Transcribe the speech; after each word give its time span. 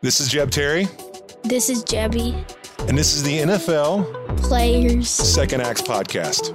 This 0.00 0.20
is 0.20 0.28
Jeb 0.28 0.50
Terry, 0.50 0.86
This 1.42 1.68
is 1.70 1.82
Jebby. 1.84 2.34
and 2.88 2.96
this 2.96 3.14
is 3.14 3.22
the 3.22 3.38
NFL 3.38 4.36
Players. 4.38 5.08
Second 5.08 5.62
Acts 5.62 5.82
Podcast. 5.82 6.52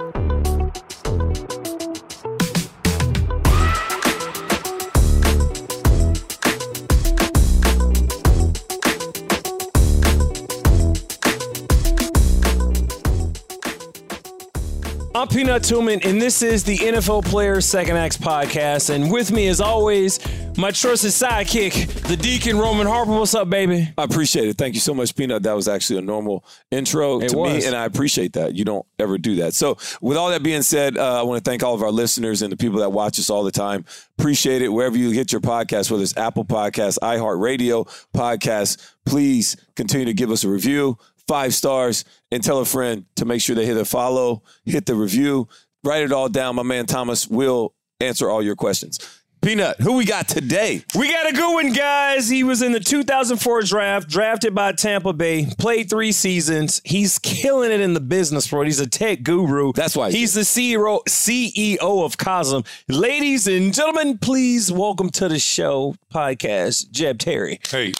I'm 15.12 15.26
Peanut 15.28 15.62
Tillman, 15.64 16.00
and 16.04 16.22
this 16.22 16.40
is 16.40 16.62
the 16.64 16.76
NFL 16.78 17.24
Players 17.24 17.66
Second 17.66 17.96
Acts 17.96 18.16
podcast. 18.16 18.90
And 18.94 19.10
with 19.10 19.32
me, 19.32 19.48
as 19.48 19.60
always, 19.60 20.18
my 20.60 20.70
trusted 20.70 21.10
sidekick, 21.10 21.86
the 22.06 22.16
Deacon 22.18 22.58
Roman 22.58 22.86
Harper. 22.86 23.12
What's 23.12 23.34
up, 23.34 23.48
baby? 23.48 23.88
I 23.96 24.04
appreciate 24.04 24.46
it. 24.46 24.58
Thank 24.58 24.74
you 24.74 24.80
so 24.80 24.92
much, 24.92 25.16
Peanut. 25.16 25.42
That 25.42 25.54
was 25.54 25.68
actually 25.68 26.00
a 26.00 26.02
normal 26.02 26.44
intro 26.70 27.20
It 27.22 27.30
to 27.30 27.36
was. 27.38 27.52
me, 27.62 27.64
and 27.64 27.74
I 27.74 27.86
appreciate 27.86 28.34
that. 28.34 28.54
You 28.54 28.66
don't 28.66 28.84
ever 28.98 29.16
do 29.16 29.36
that. 29.36 29.54
So, 29.54 29.78
with 30.02 30.18
all 30.18 30.28
that 30.28 30.42
being 30.42 30.60
said, 30.60 30.98
uh, 30.98 31.20
I 31.20 31.22
want 31.22 31.42
to 31.42 31.50
thank 31.50 31.62
all 31.62 31.74
of 31.74 31.82
our 31.82 31.90
listeners 31.90 32.42
and 32.42 32.52
the 32.52 32.58
people 32.58 32.80
that 32.80 32.90
watch 32.92 33.18
us 33.18 33.30
all 33.30 33.42
the 33.42 33.50
time. 33.50 33.86
Appreciate 34.18 34.60
it. 34.60 34.68
Wherever 34.68 34.98
you 34.98 35.14
get 35.14 35.32
your 35.32 35.40
podcast, 35.40 35.90
whether 35.90 36.02
it's 36.02 36.16
Apple 36.18 36.44
Podcasts, 36.44 36.98
iHeartRadio 37.02 37.86
Podcasts, 38.14 38.92
please 39.06 39.56
continue 39.76 40.04
to 40.04 40.14
give 40.14 40.30
us 40.30 40.44
a 40.44 40.48
review, 40.50 40.98
five 41.26 41.54
stars, 41.54 42.04
and 42.30 42.44
tell 42.44 42.58
a 42.58 42.66
friend 42.66 43.06
to 43.16 43.24
make 43.24 43.40
sure 43.40 43.56
they 43.56 43.64
hit 43.64 43.78
a 43.78 43.86
follow, 43.86 44.42
hit 44.66 44.84
the 44.84 44.94
review, 44.94 45.48
write 45.84 46.02
it 46.02 46.12
all 46.12 46.28
down. 46.28 46.56
My 46.56 46.62
man 46.64 46.84
Thomas 46.84 47.26
will 47.26 47.72
answer 47.98 48.28
all 48.28 48.42
your 48.42 48.56
questions. 48.56 48.98
Peanut, 49.42 49.80
who 49.80 49.94
we 49.94 50.04
got 50.04 50.28
today? 50.28 50.84
We 50.94 51.10
got 51.10 51.26
a 51.26 51.32
good 51.32 51.54
one, 51.54 51.72
guys. 51.72 52.28
He 52.28 52.44
was 52.44 52.60
in 52.60 52.72
the 52.72 52.80
2004 52.80 53.62
draft, 53.62 54.06
drafted 54.06 54.54
by 54.54 54.72
Tampa 54.72 55.14
Bay, 55.14 55.46
played 55.58 55.88
three 55.88 56.12
seasons. 56.12 56.82
He's 56.84 57.18
killing 57.18 57.72
it 57.72 57.80
in 57.80 57.94
the 57.94 58.00
business 58.00 58.52
world. 58.52 58.66
He's 58.66 58.80
a 58.80 58.86
tech 58.86 59.22
guru. 59.22 59.72
That's 59.72 59.96
why 59.96 60.10
he's 60.10 60.34
the 60.34 60.42
CEO 60.42 61.02
CEO 61.08 62.04
of 62.04 62.18
Cosm. 62.18 62.66
Ladies 62.88 63.46
and 63.46 63.72
gentlemen, 63.72 64.18
please 64.18 64.70
welcome 64.70 65.08
to 65.10 65.26
the 65.26 65.38
show 65.38 65.96
podcast, 66.12 66.90
Jeb 66.90 67.18
Terry. 67.18 67.60
Hey, 67.66 67.94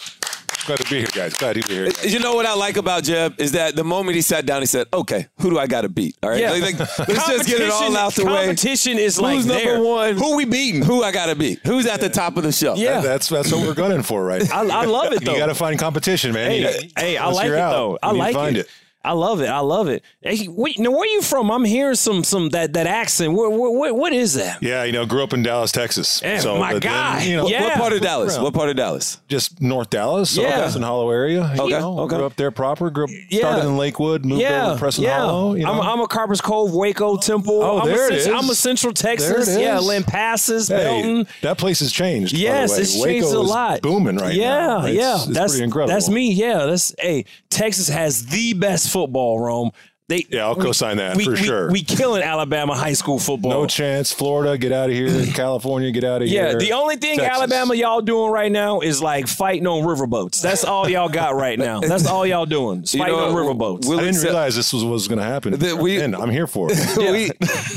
glad 0.75 0.85
to 0.85 0.91
be 0.91 0.97
here, 0.99 1.07
guys. 1.13 1.33
Glad 1.33 1.55
to 1.55 1.67
be 1.67 1.73
here. 1.73 1.87
Uh, 1.87 2.07
you 2.07 2.19
know 2.19 2.33
what 2.35 2.45
I 2.45 2.53
like 2.53 2.77
about 2.77 3.03
Jeb 3.03 3.39
is 3.39 3.51
that 3.53 3.75
the 3.75 3.83
moment 3.83 4.15
he 4.15 4.21
sat 4.21 4.45
down, 4.45 4.61
he 4.61 4.65
said, 4.65 4.87
"Okay, 4.93 5.27
who 5.39 5.49
do 5.49 5.59
I 5.59 5.67
got 5.67 5.81
to 5.81 5.89
beat? 5.89 6.17
All 6.23 6.29
right, 6.29 6.39
Yeah. 6.39 6.51
Like, 6.51 6.79
like, 6.79 7.07
let's 7.07 7.27
just 7.27 7.47
get 7.47 7.61
it 7.61 7.69
all 7.69 7.95
out 7.97 8.13
the 8.13 8.25
way. 8.25 8.45
Competition 8.45 8.97
is 8.97 9.19
like 9.19 9.39
number 9.39 9.53
there. 9.53 9.83
one? 9.83 10.15
Who 10.17 10.35
we 10.35 10.45
beating? 10.45 10.81
Who 10.83 11.03
I 11.03 11.11
got 11.11 11.27
to 11.27 11.35
beat? 11.35 11.59
Who's 11.65 11.85
at 11.85 11.99
the 12.01 12.09
top 12.09 12.37
of 12.37 12.43
the 12.43 12.51
show? 12.51 12.75
Yeah. 12.75 13.01
That's 13.01 13.29
that's 13.29 13.51
what 13.51 13.65
we're 13.67 13.73
gunning 13.73 14.03
for, 14.03 14.23
right? 14.23 14.49
I, 14.51 14.61
I 14.81 14.85
love 14.85 15.11
it 15.13 15.23
though. 15.23 15.33
You 15.33 15.37
got 15.39 15.47
to 15.47 15.55
find 15.55 15.77
competition, 15.79 16.33
man. 16.33 16.51
You- 16.53 16.61
Hey, 16.67 16.91
hey, 16.97 17.17
I 17.17 17.27
like 17.27 17.47
it 17.49 17.55
out, 17.55 17.71
though. 17.71 17.99
I 18.03 18.07
you 18.07 18.13
need 18.13 18.19
like 18.19 18.35
find 18.35 18.57
it. 18.57 18.69
I 19.03 19.13
love 19.13 19.41
it. 19.41 19.47
I 19.49 19.59
love 19.59 19.87
it. 19.87 20.03
Hey, 20.21 20.47
wait, 20.47 20.77
now 20.77 20.91
where 20.91 21.01
are 21.01 21.05
you 21.07 21.21
from? 21.23 21.49
I'm 21.49 21.65
hearing 21.65 21.95
some 21.95 22.23
some 22.23 22.49
that 22.49 22.73
that 22.73 22.85
accent. 22.85 23.33
What 23.33 23.51
what, 23.51 23.95
what 23.95 24.13
is 24.13 24.35
that? 24.35 24.61
Yeah, 24.61 24.83
you 24.83 24.91
know, 24.91 25.05
grew 25.07 25.23
up 25.23 25.33
in 25.33 25.41
Dallas, 25.41 25.71
Texas. 25.71 26.21
Eh, 26.23 26.37
so 26.39 26.57
my 26.59 26.73
but 26.73 26.83
then, 26.83 27.27
you 27.27 27.35
know, 27.37 27.47
Yeah. 27.47 27.63
What 27.63 27.73
part 27.77 27.93
of 27.93 28.01
Dallas? 28.01 28.35
around. 28.35 28.43
What 28.43 28.53
part 28.53 28.69
of 28.69 28.75
Dallas? 28.75 29.19
just 29.27 29.59
North 29.59 29.89
Dallas, 29.89 30.29
so 30.31 30.41
Yeah. 30.43 30.59
Preston 30.59 30.83
Hollow 30.83 31.09
area. 31.09 31.51
You 31.55 31.61
Okay, 31.63 31.79
know, 31.79 31.99
okay. 32.01 32.15
Grew 32.17 32.25
up 32.25 32.35
there 32.35 32.51
proper. 32.51 32.89
Grew 32.91 33.05
up, 33.05 33.09
Yeah. 33.29 33.39
started 33.39 33.67
in 33.69 33.77
Lakewood, 33.77 34.23
moved 34.23 34.41
Yeah, 34.41 34.65
over 34.65 34.73
to 34.75 34.79
Preston 34.79 35.03
yeah. 35.05 35.19
Hollow. 35.19 35.55
You 35.55 35.65
know? 35.65 35.71
I'm, 35.71 35.81
I'm 35.81 35.99
a 36.01 36.07
Copperas 36.07 36.41
Cove, 36.41 36.73
Waco, 36.73 37.17
Temple. 37.17 37.61
Oh, 37.63 37.79
I'm 37.79 37.87
there 37.87 38.09
a 38.09 38.13
it 38.13 38.21
Central. 38.21 38.43
I'm 38.43 38.49
a 38.51 38.55
Central 38.55 38.93
Texas. 38.93 39.47
There 39.47 39.57
it 39.59 39.61
Yeah, 39.63 39.79
is. 39.79 39.85
Lampasas, 39.85 40.69
Hey, 40.69 40.83
Belton. 40.83 41.27
that 41.41 41.57
place 41.57 41.79
has 41.79 41.91
changed. 41.91 42.33
by 42.33 42.37
the 42.37 42.43
Yes, 42.43 42.71
way. 42.75 42.77
it's 42.83 42.95
Waco 42.95 43.05
changed 43.05 43.25
a 43.35 43.41
is 43.41 43.49
lot. 43.49 43.81
Booming 43.81 44.17
right 44.17 44.35
yeah, 44.35 44.67
now. 44.67 44.85
It's- 44.85 44.95
yeah, 44.95 45.33
that's 45.33 45.53
pretty 45.53 45.63
incredible. 45.63 45.91
That's 45.93 46.09
me. 46.09 46.31
Yeah, 46.33 46.65
that's 46.67 46.93
hey. 46.99 47.25
Texas 47.49 47.89
has 47.89 48.25
the 48.27 48.53
best 48.53 48.90
football. 48.91 49.39
Rome. 49.39 49.71
They 50.09 50.25
Yeah, 50.29 50.47
I'll 50.47 50.55
we- 50.55 50.63
co-sign 50.65 50.97
that 50.97 51.15
we- 51.15 51.23
for 51.23 51.31
we- 51.31 51.37
sure. 51.37 51.71
We 51.71 51.83
killing 51.83 52.21
Alabama 52.21 52.75
high 52.75 52.91
school 52.91 53.17
football. 53.17 53.51
No 53.51 53.65
chance. 53.65 54.11
Florida, 54.11 54.57
get 54.57 54.73
out 54.73 54.89
of 54.89 54.95
here. 54.95 55.25
California, 55.33 55.89
get 55.91 56.03
out 56.03 56.21
of 56.21 56.27
Yeah, 56.27 56.41
here. 56.49 56.51
Yeah, 56.51 56.57
the 56.57 56.73
only 56.73 56.97
thing 56.97 57.17
Texas. 57.17 57.37
Alabama 57.37 57.75
y'all 57.75 58.01
doing 58.01 58.29
right 58.29 58.51
now 58.51 58.81
is 58.81 59.01
like 59.01 59.27
fighting 59.29 59.65
on 59.67 59.83
riverboats. 59.85 60.41
That's 60.41 60.65
all 60.65 60.89
y'all 60.89 61.07
got 61.07 61.35
right 61.35 61.57
now. 61.57 61.79
That's 61.79 62.05
all 62.07 62.27
y'all 62.27 62.45
doing. 62.45 62.83
is 62.83 62.93
You 62.93 62.99
Fighting 62.99 63.15
know, 63.15 63.29
on 63.29 63.33
riverboats. 63.35 63.87
we'll 63.87 63.99
I 63.99 64.01
didn't 64.01 64.15
accept- 64.15 64.25
realize 64.25 64.55
this 64.57 64.73
was 64.73 64.83
what 64.83 64.91
was 64.91 65.07
going 65.07 65.19
to 65.19 65.23
happen. 65.23 65.53
That 65.57 65.77
we- 65.77 66.01
and 66.01 66.13
I'm 66.13 66.29
here 66.31 66.47
for 66.47 66.67
it. 66.69 66.77
we, 66.97 67.31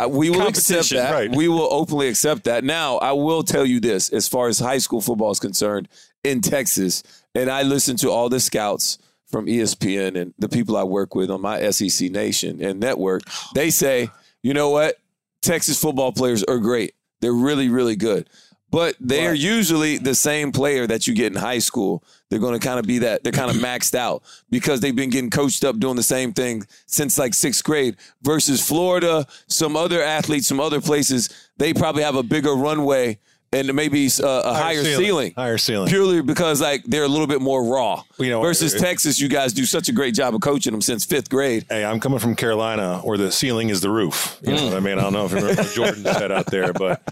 uh, 0.04 0.08
we 0.08 0.28
will 0.30 0.48
accept 0.48 0.90
that. 0.90 1.12
right. 1.12 1.30
We 1.32 1.46
will 1.46 1.72
openly 1.72 2.08
accept 2.08 2.44
that. 2.44 2.64
Now, 2.64 2.96
I 2.96 3.12
will 3.12 3.44
tell 3.44 3.64
you 3.64 3.78
this 3.78 4.10
as 4.10 4.26
far 4.26 4.48
as 4.48 4.58
high 4.58 4.78
school 4.78 5.00
football 5.00 5.30
is 5.30 5.38
concerned 5.38 5.86
in 6.24 6.40
Texas, 6.40 7.04
and 7.32 7.48
I 7.48 7.62
listen 7.62 7.96
to 7.98 8.10
all 8.10 8.28
the 8.28 8.40
scouts 8.40 8.98
from 9.34 9.46
ESPN 9.46 10.14
and 10.16 10.32
the 10.38 10.48
people 10.48 10.76
I 10.76 10.84
work 10.84 11.16
with 11.16 11.28
on 11.28 11.40
my 11.40 11.68
SEC 11.72 12.08
Nation 12.08 12.62
and 12.64 12.78
network. 12.78 13.22
They 13.52 13.70
say, 13.70 14.08
you 14.44 14.54
know 14.54 14.70
what? 14.70 14.94
Texas 15.42 15.80
football 15.80 16.12
players 16.12 16.44
are 16.44 16.58
great. 16.58 16.94
They're 17.20 17.32
really, 17.32 17.68
really 17.68 17.96
good. 17.96 18.30
But 18.70 18.94
they 19.00 19.26
are 19.26 19.34
usually 19.34 19.98
the 19.98 20.14
same 20.14 20.52
player 20.52 20.86
that 20.86 21.08
you 21.08 21.16
get 21.16 21.32
in 21.32 21.38
high 21.40 21.58
school. 21.58 22.04
They're 22.30 22.38
going 22.38 22.58
to 22.58 22.64
kind 22.64 22.78
of 22.78 22.86
be 22.86 22.98
that. 22.98 23.24
They're 23.24 23.32
kind 23.32 23.50
of 23.50 23.56
maxed 23.70 23.96
out 23.96 24.22
because 24.50 24.78
they've 24.78 24.94
been 24.94 25.10
getting 25.10 25.30
coached 25.30 25.64
up 25.64 25.80
doing 25.80 25.96
the 25.96 26.04
same 26.04 26.32
thing 26.32 26.64
since 26.86 27.18
like 27.18 27.34
sixth 27.34 27.64
grade. 27.64 27.96
Versus 28.22 28.64
Florida, 28.64 29.26
some 29.48 29.74
other 29.76 30.00
athletes, 30.00 30.46
some 30.46 30.60
other 30.60 30.80
places, 30.80 31.50
they 31.56 31.74
probably 31.74 32.04
have 32.04 32.14
a 32.14 32.22
bigger 32.22 32.52
runway 32.52 33.18
and 33.54 33.72
maybe 33.74 34.06
uh, 34.22 34.42
a 34.44 34.54
higher, 34.54 34.82
ceiling. 34.84 35.32
Higher 35.36 35.58
ceiling. 35.58 35.88
Purely 35.88 36.22
because 36.22 36.60
like 36.60 36.84
they're 36.84 37.04
a 37.04 37.08
little 37.08 37.26
bit 37.26 37.40
more 37.40 37.64
raw. 37.64 38.02
You 38.18 38.30
know, 38.30 38.40
versus 38.42 38.74
Texas, 38.74 39.18
you 39.20 39.28
guys 39.28 39.52
do 39.52 39.64
such 39.64 39.88
a 39.88 39.92
great 39.92 40.14
job 40.14 40.34
of 40.34 40.40
coaching 40.40 40.72
them 40.72 40.80
since 40.82 41.04
fifth 41.04 41.28
grade. 41.30 41.66
Hey, 41.68 41.84
I'm 41.84 41.98
coming 42.00 42.18
from 42.18 42.36
Carolina, 42.36 42.98
where 42.98 43.18
the 43.18 43.32
ceiling 43.32 43.70
is 43.70 43.80
the 43.80 43.90
roof. 43.90 44.38
You 44.42 44.54
know 44.54 44.64
what 44.66 44.74
I 44.74 44.80
mean? 44.80 44.98
I 44.98 45.02
don't 45.02 45.12
know 45.12 45.24
if 45.24 45.32
you 45.32 45.38
remember 45.38 45.62
what 45.62 45.72
Jordan 45.72 46.04
said 46.04 46.30
out 46.32 46.46
there, 46.46 46.72
but 46.72 47.02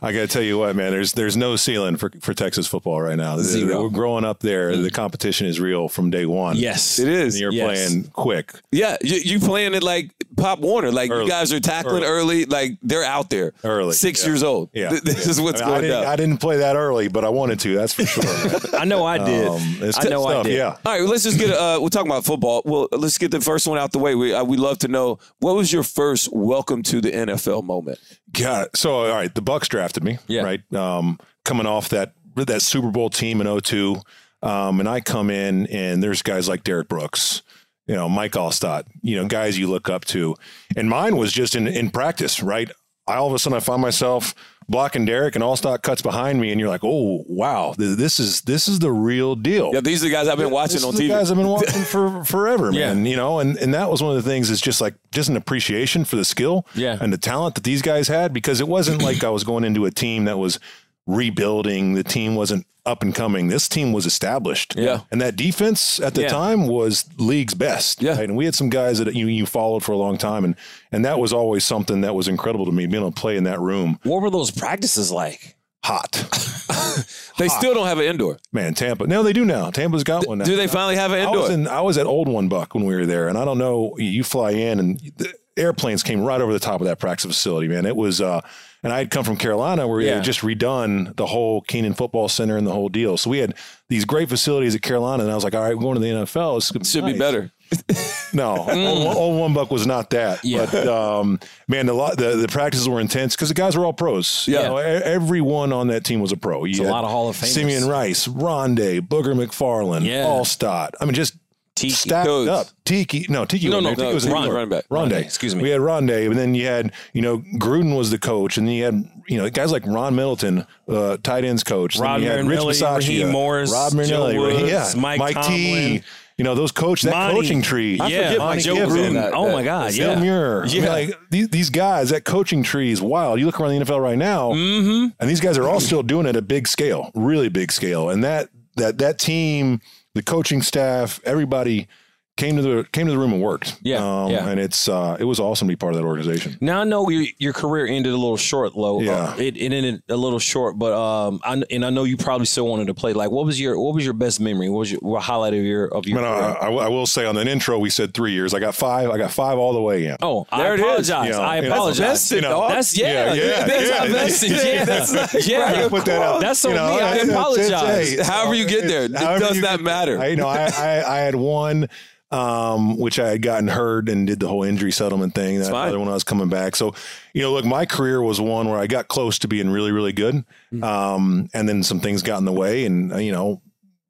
I 0.00 0.12
got 0.12 0.20
to 0.20 0.28
tell 0.28 0.42
you 0.42 0.58
what, 0.58 0.76
man. 0.76 0.90
There's 0.92 1.12
there's 1.14 1.36
no 1.36 1.56
ceiling 1.56 1.96
for, 1.96 2.10
for 2.20 2.34
Texas 2.34 2.66
football 2.66 3.00
right 3.00 3.16
now. 3.16 3.38
Zero. 3.38 3.82
We're 3.82 3.88
growing 3.88 4.24
up 4.24 4.40
there. 4.40 4.76
The 4.76 4.90
competition 4.90 5.46
is 5.46 5.58
real 5.60 5.88
from 5.88 6.10
day 6.10 6.26
one. 6.26 6.56
yes, 6.56 6.98
it 6.98 7.08
is. 7.08 7.34
And 7.34 7.40
you're 7.40 7.52
Yes. 7.52 7.88
playing 7.88 8.04
quick. 8.12 8.52
Yeah, 8.70 8.96
you, 9.02 9.16
you 9.16 9.38
playing 9.40 9.74
it 9.74 9.82
like 9.82 10.10
Pop 10.36 10.60
Warner. 10.60 10.90
Like 10.90 11.10
you 11.10 11.28
guys 11.28 11.52
are 11.52 11.60
tackling 11.60 12.04
early. 12.04 12.44
Like 12.46 12.78
they're 12.82 13.04
out 13.04 13.30
there. 13.30 13.52
Early, 13.64 13.92
Six 13.94 14.22
yeah. 14.22 14.28
years 14.28 14.42
old. 14.42 14.70
Yeah, 14.72 14.88
This 15.04 15.24
yeah. 15.24 15.30
is 15.30 15.40
what's 15.40 15.60
I, 15.60 15.64
mean, 15.64 15.70
going 15.72 15.82
didn't, 15.82 15.91
down. 15.92 16.06
I 16.06 16.16
didn't 16.16 16.38
play 16.38 16.58
that 16.58 16.76
early, 16.76 17.08
but 17.08 17.24
I 17.24 17.28
wanted 17.28 17.60
to. 17.60 17.74
That's 17.74 17.94
for 17.94 18.04
sure. 18.04 18.60
I 18.78 18.84
know 18.84 19.04
I 19.04 19.18
did. 19.18 19.46
Um, 19.46 19.60
it's 19.80 19.98
I 20.04 20.08
know 20.08 20.24
I 20.24 20.42
did. 20.42 20.56
Yeah. 20.56 20.76
All 20.84 20.92
right, 20.92 21.00
well, 21.00 21.10
let's 21.10 21.24
just 21.24 21.38
get. 21.38 21.50
Uh, 21.50 21.78
we're 21.80 21.88
talking 21.88 22.10
about 22.10 22.24
football. 22.24 22.62
Well, 22.64 22.88
let's 22.92 23.18
get 23.18 23.30
the 23.30 23.40
first 23.40 23.66
one 23.66 23.78
out 23.78 23.92
the 23.92 23.98
way. 23.98 24.14
We 24.14 24.34
uh, 24.34 24.44
we 24.44 24.56
love 24.56 24.78
to 24.80 24.88
know 24.88 25.18
what 25.38 25.54
was 25.54 25.72
your 25.72 25.82
first 25.82 26.28
welcome 26.32 26.82
to 26.84 27.00
the 27.00 27.10
NFL 27.10 27.64
moment. 27.64 27.98
God. 28.32 28.68
So 28.74 28.92
all 28.92 29.08
right, 29.08 29.34
the 29.34 29.42
Bucks 29.42 29.68
drafted 29.68 30.04
me. 30.04 30.18
Yeah. 30.26 30.42
Right. 30.42 30.72
Um, 30.74 31.18
coming 31.44 31.66
off 31.66 31.88
that 31.90 32.14
that 32.36 32.62
Super 32.62 32.90
Bowl 32.90 33.10
team 33.10 33.40
in 33.40 33.60
02. 33.60 33.96
Um, 34.42 34.80
and 34.80 34.88
I 34.88 35.00
come 35.00 35.30
in 35.30 35.66
and 35.68 36.02
there's 36.02 36.22
guys 36.22 36.48
like 36.48 36.64
Derrick 36.64 36.88
Brooks, 36.88 37.42
you 37.86 37.94
know, 37.94 38.08
Mike 38.08 38.32
Alstott, 38.32 38.84
you 39.00 39.16
know, 39.16 39.26
guys 39.28 39.58
you 39.58 39.68
look 39.70 39.88
up 39.88 40.04
to. 40.06 40.34
And 40.76 40.88
mine 40.88 41.16
was 41.16 41.32
just 41.32 41.54
in 41.54 41.68
in 41.68 41.90
practice, 41.90 42.42
right? 42.42 42.70
I 43.06 43.16
all 43.16 43.28
of 43.28 43.34
a 43.34 43.38
sudden 43.38 43.56
I 43.56 43.60
found 43.60 43.82
myself 43.82 44.34
blocking 44.68 45.04
Derrick 45.04 45.34
and 45.34 45.42
Alstott 45.44 45.82
cuts 45.82 46.02
behind 46.02 46.40
me, 46.40 46.50
and 46.50 46.60
you're 46.60 46.68
like, 46.68 46.82
oh 46.84 47.24
wow, 47.28 47.74
th- 47.76 47.96
this 47.96 48.18
is 48.20 48.42
this 48.42 48.68
is 48.68 48.78
the 48.78 48.90
real 48.90 49.34
deal. 49.34 49.70
Yeah, 49.72 49.80
these 49.80 50.02
are 50.02 50.08
the 50.08 50.12
guys 50.12 50.28
I've 50.28 50.38
been 50.38 50.50
watching 50.50 50.74
This 50.76 50.84
on 50.84 50.92
is 50.94 50.98
the 50.98 51.06
TV. 51.06 51.10
guys 51.10 51.30
I've 51.30 51.36
been 51.36 51.46
watching 51.58 51.82
for 51.82 52.24
forever, 52.24 52.70
Yeah. 52.72 52.94
man. 52.94 53.06
You 53.06 53.16
know, 53.16 53.38
and 53.40 53.56
and 53.58 53.74
that 53.74 53.90
was 53.90 54.02
one 54.02 54.16
of 54.16 54.22
the 54.22 54.28
things. 54.28 54.50
Is 54.50 54.60
just 54.60 54.80
like 54.80 54.94
just 55.12 55.28
an 55.28 55.36
appreciation 55.36 56.04
for 56.04 56.16
the 56.16 56.24
skill, 56.24 56.66
Yeah. 56.74 56.96
and 57.00 57.12
the 57.12 57.18
talent 57.18 57.54
that 57.56 57.64
these 57.64 57.82
guys 57.82 58.08
had, 58.08 58.32
because 58.32 58.60
it 58.60 58.68
wasn't 58.68 59.02
like 59.02 59.22
I 59.24 59.30
was 59.30 59.44
going 59.44 59.64
into 59.64 59.84
a 59.84 59.90
team 59.90 60.24
that 60.24 60.38
was 60.38 60.58
rebuilding. 61.06 61.94
The 61.94 62.04
team 62.04 62.34
wasn't 62.34 62.66
up 62.84 63.02
and 63.02 63.14
coming. 63.14 63.46
This 63.48 63.68
team 63.68 63.92
was 63.92 64.06
established. 64.06 64.74
Yeah. 64.76 65.00
and 65.12 65.20
that 65.20 65.36
defense 65.36 66.00
at 66.00 66.14
the 66.14 66.22
Yeah. 66.22 66.28
time 66.28 66.66
was 66.66 67.04
league's 67.16 67.54
best. 67.54 68.02
Yeah. 68.02 68.12
right? 68.16 68.24
and 68.28 68.36
we 68.36 68.44
had 68.44 68.54
some 68.56 68.70
guys 68.70 68.98
that 68.98 69.14
you 69.14 69.26
you 69.28 69.46
followed 69.46 69.84
for 69.84 69.92
a 69.92 69.96
long 69.96 70.18
time, 70.18 70.44
and 70.44 70.56
and 70.90 71.04
that 71.04 71.18
was 71.20 71.32
always 71.32 71.64
something 71.64 72.00
that 72.00 72.14
was 72.14 72.26
incredible 72.28 72.64
to 72.66 72.72
me 72.72 72.86
being 72.86 73.02
able 73.02 73.12
to 73.12 73.20
play 73.20 73.36
in 73.36 73.44
that 73.44 73.60
room. 73.60 73.98
What 74.02 74.20
were 74.22 74.30
those 74.30 74.50
practices 74.50 75.12
like? 75.12 75.56
Hot, 75.84 76.12
they 77.38 77.48
still 77.48 77.74
don't 77.74 77.86
have 77.88 77.98
an 77.98 78.04
indoor. 78.04 78.38
man. 78.52 78.72
Tampa. 78.72 79.04
No, 79.08 79.24
they 79.24 79.32
do 79.32 79.44
now. 79.44 79.70
Tampa's 79.70 80.04
got 80.04 80.28
one 80.28 80.38
now. 80.38 80.44
Do 80.44 80.54
they 80.54 80.68
finally 80.68 80.94
have 80.94 81.10
an 81.12 81.26
I 81.26 81.30
was 81.30 81.50
indoor? 81.50 81.72
in 81.72 81.76
I 81.78 81.80
was 81.80 81.98
at 81.98 82.06
Old 82.06 82.28
One 82.28 82.48
Buc 82.48 82.72
when 82.74 82.84
we 82.84 82.94
were 82.94 83.04
there, 83.06 83.26
and 83.28 83.36
I 83.36 83.44
don't 83.44 83.58
know. 83.58 83.94
You 83.98 84.22
fly 84.22 84.52
in, 84.52 84.78
and 84.78 85.00
the 85.16 85.32
airplanes 85.56 86.02
came 86.04 86.20
right 86.22 86.40
over 86.40 86.52
the 86.52 86.60
top 86.60 86.80
of 86.80 86.86
that 86.86 87.00
practice 87.00 87.26
facility, 87.26 87.66
man. 87.66 87.84
It 87.84 87.96
was, 87.96 88.20
uh, 88.20 88.42
and 88.82 88.92
I 88.92 88.98
had 88.98 89.10
come 89.10 89.24
from 89.24 89.36
Carolina 89.36 89.86
where 89.86 90.02
they 90.02 90.08
Yeah. 90.08 90.14
had 90.16 90.24
just 90.24 90.40
redone 90.40 91.16
the 91.16 91.26
whole 91.26 91.60
Kenan 91.62 91.94
Football 91.94 92.28
Center 92.28 92.56
and 92.56 92.66
the 92.66 92.72
whole 92.72 92.88
deal. 92.88 93.16
So 93.16 93.30
we 93.30 93.38
had 93.38 93.54
these 93.88 94.04
great 94.04 94.28
facilities 94.28 94.74
at 94.74 94.82
Carolina, 94.82 95.22
and 95.22 95.30
I 95.32 95.34
was 95.34 95.44
like, 95.44 95.54
all 95.54 95.60
right, 95.62 95.76
we're 95.76 95.82
going 95.82 95.94
to 95.96 96.00
the 96.00 96.08
NFL. 96.08 96.56
It's 96.56 96.70
gonna 96.70 96.84
Should 96.84 97.06
be 97.06 97.18
better. 97.18 97.52
No, 98.34 98.56
old, 98.70 99.16
old 99.16 99.38
One 99.40 99.54
Buc 99.54 99.70
was 99.70 99.86
not 99.86 100.10
that. 100.10 100.42
Yeah. 100.44 100.66
But 100.70 100.88
um, 100.88 101.38
man, 101.68 101.84
the, 101.86 101.92
lot, 101.92 102.16
the 102.16 102.36
the 102.36 102.48
practices 102.48 102.88
were 102.88 102.98
intense 103.00 103.34
because 103.36 103.48
the 103.48 103.54
guys 103.54 103.76
were 103.76 103.84
all 103.84 103.92
pros. 103.92 104.46
You 104.48 104.54
Yeah. 104.54 104.68
know, 104.68 104.78
e- 104.78 104.82
everyone 104.82 105.70
on 105.72 105.88
that 105.88 106.02
team 106.04 106.20
was 106.20 106.32
a 106.32 106.36
pro. 106.36 106.64
You 106.64 106.82
a 106.82 106.88
lot 106.88 107.04
of 107.04 107.10
Hall 107.10 107.28
of 107.28 107.36
Famers. 107.36 107.46
Simeon 107.48 107.86
Rice, 107.88 108.26
Rondé, 108.26 109.00
Booger 109.00 109.34
McFarland, 109.34 110.04
Yeah. 110.06 110.24
Alstott. 110.24 110.90
I 111.00 111.04
mean, 111.04 111.14
just 111.14 111.34
Tiki. 111.82 111.92
stacked 111.94 112.26
Codes. 112.26 112.48
up. 112.50 112.66
Tiki, 112.84 113.26
no, 113.28 113.44
Tiki. 113.44 113.68
No, 113.68 113.76
wasn't 113.76 113.84
no, 113.84 113.88
there. 113.90 113.96
Tiki 113.96 114.08
no, 114.08 114.14
was 114.14 114.26
Ron- 114.28 114.36
anymore. 114.36 114.54
running 114.54 114.68
back. 114.70 114.88
Rondé. 114.88 115.10
Rondé, 115.20 115.24
excuse 115.24 115.54
me. 115.54 115.62
We 115.62 115.70
had 115.70 115.80
Rondé, 115.80 116.26
and 116.26 116.36
then 116.38 116.54
you 116.54 116.66
had 116.66 116.92
you 117.12 117.22
know 117.22 117.38
Gruden 117.58 117.96
was 117.96 118.10
the 118.10 118.18
coach, 118.18 118.56
and 118.56 118.66
then 118.66 118.74
you 118.74 118.84
had 118.84 119.08
you 119.28 119.38
know 119.38 119.48
guys 119.50 119.70
like 119.72 119.84
Ron 119.86 120.14
Middleton, 120.14 120.66
uh, 120.88 121.16
tight 121.22 121.44
ends 121.44 121.62
coach. 121.64 121.94
Then 121.96 122.02
Rod 122.04 122.20
had 122.22 122.36
Rich 122.38 122.44
Marinelli, 122.46 122.74
Bisaccia, 122.74 122.96
Raheem 122.98 123.30
Morris, 123.30 123.70
Rob 123.72 123.90
Joe 123.92 123.96
Marinelli, 123.96 124.38
Woods, 124.38 124.70
yeah, 124.70 124.92
Mike 125.00 125.42
T. 125.42 126.02
You 126.38 126.44
know 126.44 126.54
those 126.54 126.72
coach 126.72 127.02
that 127.02 127.10
Monty. 127.10 127.34
coaching 127.36 127.60
tree. 127.62 128.00
I 128.00 128.08
Yeah, 128.08 128.22
forget 128.24 128.38
Monty 128.38 128.62
Joe 128.62 128.74
Gruden. 128.74 129.12
That- 129.12 129.34
oh 129.34 129.52
my 129.52 129.62
God, 129.62 129.92
Phil 129.92 130.12
yeah. 130.14 130.18
Muir. 130.18 130.64
I 130.64 130.66
mean, 130.66 130.84
like 130.86 131.18
these, 131.30 131.48
these 131.50 131.70
guys, 131.70 132.08
that 132.08 132.24
coaching 132.24 132.62
tree 132.62 132.90
is 132.90 133.02
wild. 133.02 133.38
You 133.38 133.44
look 133.46 133.60
around 133.60 133.78
the 133.78 133.84
NFL 133.84 134.00
right 134.02 134.16
now, 134.18 134.50
Mm-hmm. 134.52 135.08
and 135.20 135.30
these 135.30 135.40
guys 135.40 135.58
are 135.58 135.68
all 135.68 135.78
still 135.78 136.02
doing 136.02 136.24
it 136.24 136.30
at 136.30 136.36
a 136.36 136.42
big 136.42 136.66
scale, 136.66 137.10
really 137.14 137.50
big 137.50 137.70
scale. 137.70 138.08
And 138.08 138.24
that 138.24 138.48
that 138.76 138.96
that 138.98 139.18
team, 139.18 139.82
the 140.14 140.22
coaching 140.22 140.62
staff, 140.62 141.20
everybody 141.24 141.88
came 142.36 142.56
to 142.56 142.62
the 142.62 142.84
came 142.92 143.06
to 143.06 143.12
the 143.12 143.18
room 143.18 143.32
and 143.34 143.42
worked. 143.42 143.78
Yeah, 143.82 143.98
um, 143.98 144.30
yeah. 144.30 144.48
and 144.48 144.58
it's 144.58 144.88
uh, 144.88 145.16
it 145.20 145.24
was 145.24 145.38
awesome 145.38 145.68
to 145.68 145.72
be 145.72 145.76
part 145.76 145.92
of 145.94 146.00
that 146.00 146.06
organization. 146.06 146.56
Now 146.60 146.80
I 146.80 146.84
know 146.84 147.08
your 147.08 147.26
your 147.38 147.52
career 147.52 147.86
ended 147.86 148.12
a 148.12 148.16
little 148.16 148.36
short, 148.38 148.74
low. 148.74 149.00
Yeah. 149.00 149.12
Uh, 149.12 149.36
it, 149.38 149.56
it 149.56 149.72
ended 149.72 150.02
a 150.08 150.16
little 150.16 150.38
short, 150.38 150.78
but 150.78 150.92
um, 150.92 151.40
I, 151.44 151.62
and 151.70 151.84
I 151.84 151.90
know 151.90 152.04
you 152.04 152.16
probably 152.16 152.46
still 152.46 152.66
wanted 152.66 152.86
to 152.88 152.94
play. 152.94 153.12
Like, 153.12 153.30
what 153.30 153.44
was 153.44 153.60
your 153.60 153.78
what 153.78 153.94
was 153.94 154.04
your 154.04 154.14
best 154.14 154.40
memory? 154.40 154.68
What 154.70 154.78
was 154.78 154.92
your 154.92 155.00
what 155.00 155.22
highlight 155.22 155.52
of 155.54 155.62
your 155.62 155.86
of 155.94 156.06
your? 156.06 156.20
Man, 156.20 156.24
I, 156.30 156.54
career? 156.54 156.56
I, 156.80 156.86
I 156.86 156.88
will 156.88 157.06
say 157.06 157.26
on 157.26 157.34
that 157.34 157.46
intro 157.48 157.78
we 157.78 157.90
said 157.90 158.14
three 158.14 158.32
years. 158.32 158.54
I 158.54 158.60
got 158.60 158.74
five. 158.74 159.10
I 159.10 159.18
got 159.18 159.30
five 159.30 159.58
all 159.58 159.74
the 159.74 159.82
way 159.82 160.06
in. 160.06 160.16
oh, 160.22 160.46
I 160.50 160.62
There 160.62 160.74
it 160.74 160.80
is. 160.80 160.84
apologize. 161.10 161.26
You 161.26 161.32
know, 161.32 161.42
I 161.42 161.56
apologize. 161.56 161.98
that's 161.98 162.20
vested, 162.30 162.42
dog. 162.44 162.70
That's 162.70 162.98
yeah, 162.98 163.34
Yeah, 163.34 163.34
yeah, 163.34 163.66
that's 163.66 163.88
yeah. 163.90 163.98
not 163.98 164.08
vested. 164.08 164.50
Yeah, 164.52 164.84
That's 164.84 165.46
yeah. 165.48 165.58
not- 165.82 165.90
Put 165.90 166.04
that 166.06 166.22
out. 166.22 166.40
That's 166.40 166.64
on 166.64 166.72
me. 166.72 166.78
I 166.78 166.94
it's- 166.96 167.14
it's- 167.24 167.28
apologize. 167.30 168.10
hey, 168.16 168.22
However 168.22 168.54
you 168.54 168.66
get 168.66 168.86
there, 168.88 169.04
it 169.04 169.12
does 169.12 169.56
you 169.56 169.62
not 169.62 169.80
matter. 169.82 170.18
I, 170.18 170.28
you 170.28 170.36
know, 170.36 170.48
I, 170.48 170.70
I, 170.76 171.16
I 171.16 171.18
had 171.18 171.34
one, 171.34 171.88
um, 172.32 172.98
which 172.98 173.20
I 173.20 173.28
had 173.28 173.42
gotten 173.42 173.68
hurt 173.68 174.08
and 174.08 174.26
did 174.26 174.40
the 174.40 174.48
whole 174.48 174.64
injury 174.64 174.90
settlement 174.90 175.34
thing. 175.34 175.58
That 175.60 175.72
other 175.72 175.98
one 175.98 176.08
I 176.08 176.14
was 176.14 176.24
coming 176.24 176.48
back. 176.48 176.74
So, 176.74 176.94
you 177.34 177.42
know, 177.42 177.52
look, 177.52 177.66
my 177.66 177.84
career 177.84 178.22
was 178.22 178.40
one 178.40 178.70
where 178.70 178.78
I 178.78 178.86
got 178.86 179.08
close 179.08 179.38
to 179.40 179.48
being 179.48 179.68
really, 179.68 179.92
really 179.92 180.14
good. 180.14 180.36
Mm-hmm. 180.72 180.82
Um, 180.82 181.50
and 181.52 181.68
then 181.68 181.82
some 181.82 182.00
things 182.00 182.22
got 182.22 182.38
in 182.38 182.46
the 182.46 182.52
way 182.52 182.86
and, 182.86 183.12
uh, 183.12 183.18
you 183.18 183.32
know, 183.32 183.60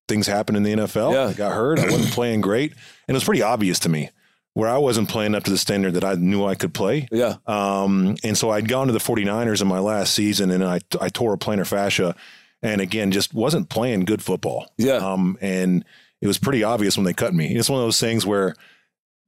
things 0.07 0.29
happened 0.29 0.57
in 0.57 0.63
the 0.63 0.73
NFL. 0.73 1.13
Yeah. 1.13 1.27
I 1.29 1.33
got 1.33 1.53
hurt. 1.53 1.81
I 1.81 1.87
wasn't 1.87 2.13
playing 2.13 2.43
great. 2.43 2.71
And 2.71 3.15
it 3.15 3.15
was 3.15 3.25
pretty 3.25 3.43
obvious 3.43 3.81
to 3.81 3.89
me 3.89 4.11
where 4.55 4.69
I 4.69 4.79
wasn't 4.79 5.09
playing 5.09 5.35
up 5.35 5.43
to 5.45 5.51
the 5.51 5.59
standard 5.59 5.95
that 5.95 6.05
I 6.05 6.15
knew 6.15 6.45
I 6.45 6.55
could 6.55 6.75
play. 6.75 7.09
Yeah. 7.11 7.37
Um, 7.47 8.17
and 8.23 8.39
so 8.39 8.51
I'd 8.51 8.69
gone 8.69 8.87
to 8.87 8.93
the 8.93 9.01
49ers 9.01 9.63
in 9.63 9.67
my 9.67 9.81
last 9.81 10.15
season 10.15 10.51
and 10.53 10.63
I, 10.63 10.81
I 11.01 11.09
tore 11.09 11.33
a 11.33 11.39
plantar 11.39 11.67
fascia 11.67 12.15
and 12.63 12.81
again, 12.81 13.11
just 13.11 13.35
wasn't 13.35 13.69
playing 13.69 14.05
good 14.05 14.23
football. 14.23 14.71
Yeah. 14.77 14.97
Um, 14.97 15.39
and 15.41 15.85
it 16.23 16.27
was 16.27 16.39
pretty 16.39 16.65
obvious 16.65 16.97
when 16.97 17.05
they 17.05 17.13
cut 17.13 17.35
me. 17.35 17.55
It's 17.55 17.69
one 17.69 17.81
of 17.81 17.85
those 17.87 18.01
things 18.01 18.25
where 18.25 18.55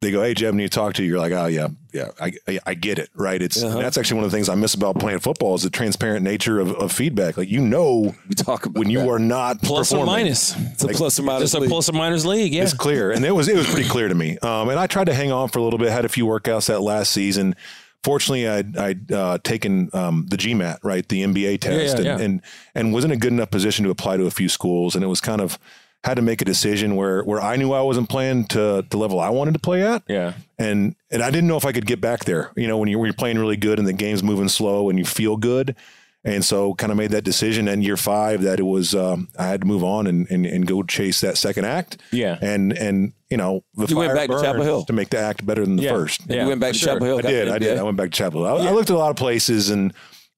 they 0.01 0.11
go, 0.11 0.23
Hey, 0.23 0.35
Jeb, 0.35 0.55
I 0.55 0.57
need 0.57 0.65
to 0.65 0.69
talk 0.69 0.95
to 0.95 1.03
you. 1.03 1.09
You're 1.11 1.19
like, 1.19 1.33
Oh 1.33 1.47
yeah, 1.47 1.69
yeah, 1.93 2.11
I, 2.21 2.33
I, 2.47 2.59
I 2.67 2.75
get 2.75 2.99
it. 2.99 3.09
Right. 3.15 3.41
It's, 3.43 3.63
Uh-huh. 3.63 3.79
that's 3.81 3.97
actually 3.99 4.17
one 4.17 4.25
of 4.25 4.31
the 4.31 4.37
things 4.37 4.49
I 4.49 4.55
miss 4.55 4.75
about 4.75 4.99
playing 4.99 5.21
football 5.21 5.55
is 5.55 5.63
the 5.63 5.71
transparent 5.71 6.23
nature 6.25 6.61
of, 6.61 6.73
of 6.73 6.93
feedback. 6.93 7.37
Like, 7.37 7.49
you 7.51 7.61
know, 7.61 8.15
We 8.29 8.35
talk 8.35 8.67
about 8.67 8.79
when 8.79 8.91
you 8.91 8.99
that. 9.01 9.09
are 9.09 9.19
not 9.19 9.63
plus 9.63 9.93
or 9.93 10.05
minus. 10.07 10.55
It's 10.73 10.85
a 10.85 10.89
plus 10.89 11.19
or 11.19 11.23
minus. 11.23 11.53
Just 11.53 11.65
a 11.65 11.69
plus 11.69 11.89
or 11.89 11.93
minus 11.93 12.25
league. 12.25 12.53
Yeah. 12.55 12.63
It's 12.65 12.75
clear, 12.75 13.11
and 13.13 13.25
it 13.25 13.33
was 13.33 13.49
it 13.49 13.57
was 13.57 13.67
pretty 13.67 13.89
clear 13.89 14.09
to 14.09 14.15
me. 14.15 14.37
Um, 14.39 14.69
and 14.69 14.79
I 14.79 14.87
tried 14.87 15.07
to 15.07 15.15
hang 15.15 15.33
on 15.33 15.49
for 15.49 15.59
a 15.59 15.63
little 15.63 15.79
bit. 15.79 15.91
Had 15.91 16.05
a 16.05 16.09
few 16.11 16.27
workouts 16.27 16.67
that 16.67 16.81
last 16.81 17.11
season. 17.11 17.55
Fortunately, 18.03 18.47
I'd, 18.47 18.77
I'd 18.77 19.11
uh, 19.13 19.39
taken 19.43 19.89
um, 19.95 20.27
the 20.29 20.37
GMAT, 20.37 20.81
right, 20.83 21.09
the 21.09 21.23
MBA 21.23 21.61
test, 21.61 21.99
yeah, 21.99 22.13
and, 22.13 22.21
yeah. 22.21 22.25
and 22.27 22.43
and 22.75 22.93
was 22.95 23.07
in 23.07 23.11
a 23.11 23.17
good 23.17 23.33
enough 23.33 23.51
position 23.51 23.83
to 23.87 23.91
apply 23.91 24.19
to 24.19 24.27
a 24.27 24.31
few 24.31 24.51
schools. 24.51 24.95
And 24.95 25.03
it 25.03 25.07
was 25.09 25.23
kind 25.23 25.41
of 25.41 25.59
had 26.05 26.15
to 26.17 26.23
make 26.23 26.43
a 26.43 26.45
decision 26.45 26.97
where 26.97 27.23
where 27.25 27.41
I 27.41 27.57
knew 27.57 27.73
I 27.73 27.81
wasn't 27.81 28.09
playing 28.11 28.45
to 28.49 28.85
the 28.89 28.97
level 28.97 29.19
I 29.19 29.31
wanted 29.31 29.55
to 29.55 29.61
play 29.61 29.83
at, 29.83 30.03
Yeah. 30.09 30.35
and 30.59 30.95
and 31.11 31.23
I 31.23 31.31
didn't 31.31 31.49
know 31.49 31.57
if 31.57 31.65
I 31.65 31.73
could 31.73 31.87
get 31.87 32.01
back 32.01 32.25
there. 32.25 32.51
You 32.57 32.69
know, 32.69 32.77
when 32.79 32.89
you 32.89 32.99
when 32.99 33.07
you're 33.07 33.15
playing 33.15 33.39
really 33.39 33.57
good 33.57 33.79
and 33.79 33.89
the 33.89 33.93
game's 33.95 34.23
moving 34.23 34.49
slow 34.49 34.91
and 34.91 34.99
you 34.99 35.05
feel 35.05 35.37
good. 35.37 35.75
And 36.27 36.43
so 36.43 36.73
kind 36.77 36.91
of 36.91 36.97
made 36.97 37.11
that 37.11 37.23
decision 37.23 37.69
in 37.69 37.83
year 37.83 37.99
five 37.99 38.41
that 38.45 38.59
it 38.59 38.63
was 38.63 38.95
um, 38.95 39.29
I 39.39 39.47
had 39.47 39.61
to 39.61 39.67
move 39.67 39.85
on 39.85 40.07
and, 40.07 40.27
and 40.31 40.47
and 40.47 40.67
go 40.67 40.83
chase 40.83 41.21
that 41.21 41.37
second 41.37 41.67
act. 41.67 41.99
Yeah. 42.13 42.39
And 42.41 42.73
and 42.73 43.13
you 43.29 43.37
know 43.37 43.63
the 43.75 43.87
You 43.89 43.97
went 43.99 44.15
back 44.15 44.31
to 44.31 44.41
Chapel 44.41 44.63
Hill. 44.63 44.85
to 44.87 44.93
make 44.95 45.11
the 45.11 45.19
act 45.19 45.45
better 45.45 45.67
than 45.67 45.77
the 45.77 45.83
Yeah. 45.83 45.91
first. 45.93 46.23
Yeah. 46.27 46.43
you 46.45 46.49
went 46.49 46.61
back 46.63 46.73
to 46.73 46.79
sure. 46.79 46.95
Chapel 46.95 47.07
Hill. 47.09 47.19
I 47.19 47.23
did. 47.23 47.49
I 47.51 47.59
did. 47.59 47.77
I 47.79 47.83
went 47.83 47.99
back 47.99 48.11
to 48.11 48.17
Chapel 48.17 48.43
Hill. 48.47 48.57
I, 48.67 48.69
I 48.69 48.73
looked 48.73 48.89
at 48.89 48.97
a 48.97 48.99
lot 48.99 49.11
of 49.11 49.17
places 49.17 49.69
and 49.69 49.93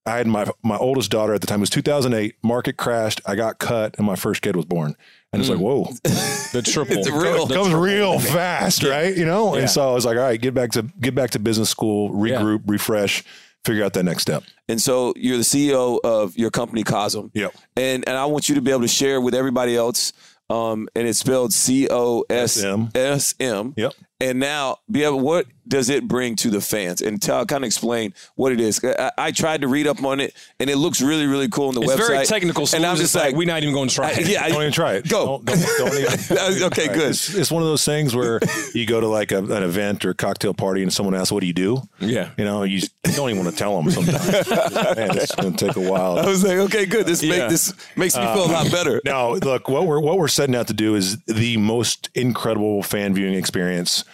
I 0.07 0.17
had 0.19 0.27
my 0.27 0.47
my 0.63 0.77
oldest 0.77 1.11
daughter 1.11 1.35
at 1.35 1.41
the 1.41 1.47
time 1.47 1.61
it 1.61 1.63
was 1.63 1.71
2008. 1.71 2.37
Market 2.43 2.77
crashed. 2.77 3.21
I 3.27 3.35
got 3.35 3.59
cut 3.59 3.97
and 3.99 4.07
my 4.07 4.17
first 4.17 4.43
kid 4.43 4.57
was 4.57 4.65
born. 4.65 4.97
And 5.33 5.43
it's 5.43 5.51
like, 5.51 5.59
whoa, 5.59 5.85
The 6.05 6.63
triple. 6.65 6.97
It's 6.97 7.11
real. 7.11 7.51
it 7.51 7.55
comes 7.55 7.75
real 7.75 8.19
fast, 8.19 8.83
right? 8.85 9.15
You 9.15 9.27
know. 9.27 9.55
Yeah. 9.55 9.63
And 9.63 9.71
so 9.71 9.91
I 9.91 9.93
was 9.93 10.07
like, 10.07 10.17
all 10.17 10.23
right, 10.23 10.41
get 10.41 10.55
back 10.55 10.73
to 10.73 10.83
get 11.01 11.15
back 11.15 11.31
to 11.31 11.39
business 11.39 11.69
school, 11.69 12.11
regroup, 12.11 12.63
refresh, 12.67 13.23
figure 13.65 13.85
out 13.85 13.93
that 13.95 14.05
next 14.05 14.23
step. 14.23 14.45
And 14.69 14.81
so 14.81 15.13
you're 15.17 15.37
the 15.37 15.43
CEO 15.43 15.99
of 16.03 16.37
your 16.39 16.51
company, 16.51 16.85
Cosm. 16.85 17.31
Yep. 17.35 17.55
And 17.77 18.09
and 18.09 18.17
I 18.17 18.25
want 18.27 18.49
you 18.49 18.55
to 18.55 18.63
be 18.63 18.71
able 18.71 18.83
to 18.83 18.89
share 18.89 19.21
with 19.21 19.35
everybody 19.35 19.77
else. 19.77 20.13
Um, 20.49 20.89
and 20.95 21.09
it's 21.09 21.19
spelled 21.19 21.53
C 21.53 21.89
O 21.91 22.25
S 22.31 22.63
S 22.95 23.35
M. 23.41 23.75
Yep. 23.77 23.95
And 24.19 24.41
now, 24.41 24.79
be 24.91 25.05
able, 25.05 25.21
what 25.21 25.45
does 25.69 25.91
it 25.91 26.09
bring 26.09 26.37
to 26.37 26.49
the 26.49 26.63
fans? 26.63 27.03
And 27.03 27.21
tell, 27.21 27.45
kind 27.45 27.63
of 27.65 27.67
explain 27.67 28.15
what 28.35 28.51
it 28.51 28.61
is. 28.61 28.83
I, 28.83 29.11
I 29.19 29.31
tried 29.31 29.61
to 29.61 29.69
read 29.69 29.87
up 29.87 30.03
on 30.03 30.21
it, 30.21 30.33
and 30.59 30.71
it 30.71 30.77
looks 30.77 31.03
really, 31.03 31.27
really 31.27 31.49
cool 31.51 31.69
on 31.69 31.75
the 31.75 31.83
It's 31.83 31.93
website. 31.93 31.99
It's 31.99 32.09
very 32.09 32.25
technical. 32.27 32.67
So 32.67 32.79
and 32.79 32.87
I'm 32.87 32.95
we're 32.95 33.03
just 33.03 33.15
like, 33.15 33.35
we're 33.35 33.47
not 33.47 33.63
even 33.63 33.75
going 33.75 33.91
to 33.91 33.95
try. 33.95 34.09
I- 34.09 34.13
it. 34.13 34.29
yeah, 34.29 34.45
I- 34.45 34.49
Don't 34.49 34.63
even 34.63 34.73
try 34.73 34.95
it. 34.95 35.07
Go. 35.07 35.43
Don't, 35.45 35.45
don't, 35.45 35.79
don't 35.79 35.99
even. 35.99 36.63
okay, 36.65 36.87
good. 36.89 37.11
It's, 37.11 37.35
it's 37.35 37.51
one 37.51 37.63
of 37.63 37.69
those 37.69 37.85
things 37.85 38.17
where 38.17 38.41
you 38.73 38.87
go 38.87 39.01
to 39.03 39.07
like 39.07 39.33
a, 39.33 39.39
an 39.39 39.63
event 39.63 40.07
or 40.07 40.11
a 40.11 40.15
cocktail 40.15 40.55
party 40.55 40.83
and 40.83 40.91
someone 40.91 41.15
asks, 41.15 41.31
"What 41.31 41.41
do 41.41 41.47
you 41.47 41.53
do?" 41.53 41.83
Yeah. 41.99 42.31
You 42.39 42.47
know, 42.47 42.63
you 42.63 42.81
don't 43.03 43.29
even 43.29 43.45
want 43.45 43.55
to 43.55 43.59
tell 43.59 43.81
them 43.83 43.91
sometimes. 43.91 44.49
Man, 44.97 45.11
it's 45.19 45.35
going 45.35 45.55
to 45.55 45.67
take 45.67 45.77
a 45.77 45.91
while. 45.91 46.19
I 46.19 46.27
was 46.27 46.43
like, 46.43 46.57
okay, 46.57 46.87
good. 46.87 47.05
This 47.05 47.23
Yeah. 47.23 47.39
make 47.39 47.51
this 47.51 47.75
makes 47.97 48.17
me 48.17 48.23
feel 48.23 48.43
a 48.43 48.47
um, 48.47 48.53
lot 48.53 48.71
better. 48.71 49.03
Now, 49.05 49.35
look, 49.35 49.69
what 49.69 49.87
we're 49.87 50.01
what 50.01 50.17
we're 50.17 50.29
setting 50.29 50.55
out 50.57 50.69
to 50.69 50.75
do 50.75 50.95
is 50.95 51.19
the 51.25 51.59
most 51.59 52.09
incredible 52.15 52.83
fan 52.83 53.13
viewing 53.13 53.35
experience 53.35 54.05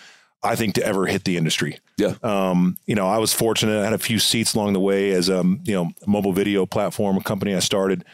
I 0.44 0.56
think 0.56 0.74
to 0.74 0.84
ever 0.84 1.06
hit 1.06 1.24
the 1.24 1.36
industry. 1.36 1.78
Yeah. 1.98 2.14
Um, 2.22 2.76
you 2.86 2.94
know, 2.94 3.06
I 3.06 3.18
was 3.18 3.32
fortunate. 3.32 3.80
I 3.80 3.84
had 3.84 3.92
a 3.92 3.98
few 3.98 4.18
seats 4.18 4.54
along 4.54 4.72
the 4.72 4.80
way 4.80 5.12
as 5.12 5.30
um, 5.30 5.60
you 5.64 5.74
know, 5.74 5.90
a 6.06 6.10
mobile 6.10 6.32
video 6.32 6.66
platform, 6.66 7.16
a 7.16 7.22
company 7.22 7.54
I 7.54 7.60
started, 7.60 8.04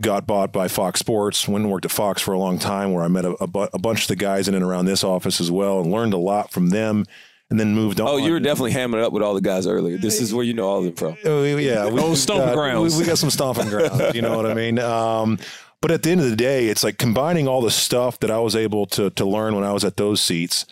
got 0.00 0.26
bought 0.26 0.52
by 0.52 0.68
Fox 0.68 1.00
Sports. 1.00 1.46
Went 1.48 1.64
and 1.64 1.72
worked 1.72 1.84
at 1.84 1.90
Fox 1.90 2.22
for 2.22 2.32
a 2.32 2.38
long 2.38 2.58
time, 2.58 2.92
where 2.92 3.04
I 3.04 3.08
met 3.08 3.24
a, 3.24 3.32
a, 3.42 3.46
bu- 3.46 3.68
a 3.74 3.78
bunch 3.78 4.02
of 4.02 4.08
the 4.08 4.16
guys 4.16 4.48
in 4.48 4.54
and 4.54 4.64
around 4.64 4.86
this 4.86 5.04
office 5.04 5.40
as 5.40 5.50
well, 5.50 5.80
and 5.80 5.90
learned 5.92 6.14
a 6.14 6.18
lot 6.18 6.50
from 6.50 6.70
them. 6.70 7.04
And 7.48 7.60
then 7.60 7.74
moved 7.76 8.00
on. 8.00 8.08
Oh, 8.08 8.16
you 8.16 8.32
were 8.32 8.40
definitely 8.40 8.72
hamming 8.72 8.94
it 8.94 9.04
up 9.04 9.12
with 9.12 9.22
all 9.22 9.32
the 9.32 9.40
guys 9.40 9.68
earlier. 9.68 9.96
This 9.98 10.20
is 10.20 10.34
where 10.34 10.44
you 10.44 10.52
know 10.52 10.66
all 10.66 10.78
of 10.78 10.84
them 10.84 10.94
from. 10.94 11.16
Oh, 11.24 11.44
yeah, 11.44 11.88
we, 11.88 12.00
Oh, 12.00 12.14
stomping 12.16 12.46
got- 12.46 12.54
grounds. 12.56 12.96
We, 12.96 13.02
we 13.02 13.06
got 13.06 13.18
some 13.18 13.30
stomping 13.30 13.68
grounds. 13.68 14.16
You 14.16 14.22
know 14.22 14.36
what 14.36 14.46
I 14.46 14.54
mean? 14.54 14.80
Um, 14.80 15.38
but 15.80 15.92
at 15.92 16.02
the 16.02 16.10
end 16.10 16.22
of 16.22 16.28
the 16.28 16.34
day, 16.34 16.66
it's 16.66 16.82
like 16.82 16.98
combining 16.98 17.46
all 17.46 17.60
the 17.62 17.70
stuff 17.70 18.18
that 18.18 18.32
I 18.32 18.40
was 18.40 18.56
able 18.56 18.86
to 18.86 19.10
to 19.10 19.24
learn 19.24 19.54
when 19.54 19.62
I 19.62 19.72
was 19.72 19.84
at 19.84 19.96
those 19.96 20.20
seats, 20.20 20.66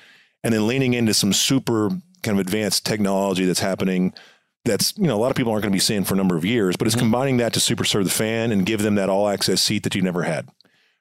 and 0.44 0.54
then 0.54 0.68
leaning 0.68 0.94
into 0.94 1.12
some 1.14 1.32
super 1.32 1.88
kind 2.22 2.38
of 2.38 2.46
advanced 2.46 2.86
technology 2.86 3.44
that's 3.44 3.60
happening 3.60 4.14
that's 4.64 4.96
you 4.96 5.06
know 5.06 5.16
a 5.16 5.20
lot 5.20 5.30
of 5.30 5.36
people 5.36 5.52
aren't 5.52 5.62
going 5.62 5.72
to 5.72 5.76
be 5.76 5.80
seeing 5.80 6.04
for 6.04 6.14
a 6.14 6.16
number 6.16 6.36
of 6.36 6.44
years, 6.44 6.76
but 6.76 6.86
it's 6.86 6.94
Mm-hmm. 6.96 7.04
combining 7.06 7.36
that 7.38 7.52
to 7.54 7.60
super 7.60 7.84
serve 7.84 8.04
the 8.04 8.10
fan 8.10 8.52
and 8.52 8.64
give 8.64 8.80
them 8.82 8.94
that 8.94 9.10
all 9.10 9.28
access 9.28 9.60
seat 9.60 9.82
that 9.82 9.94
you 9.94 10.00
never 10.02 10.22
had, 10.22 10.48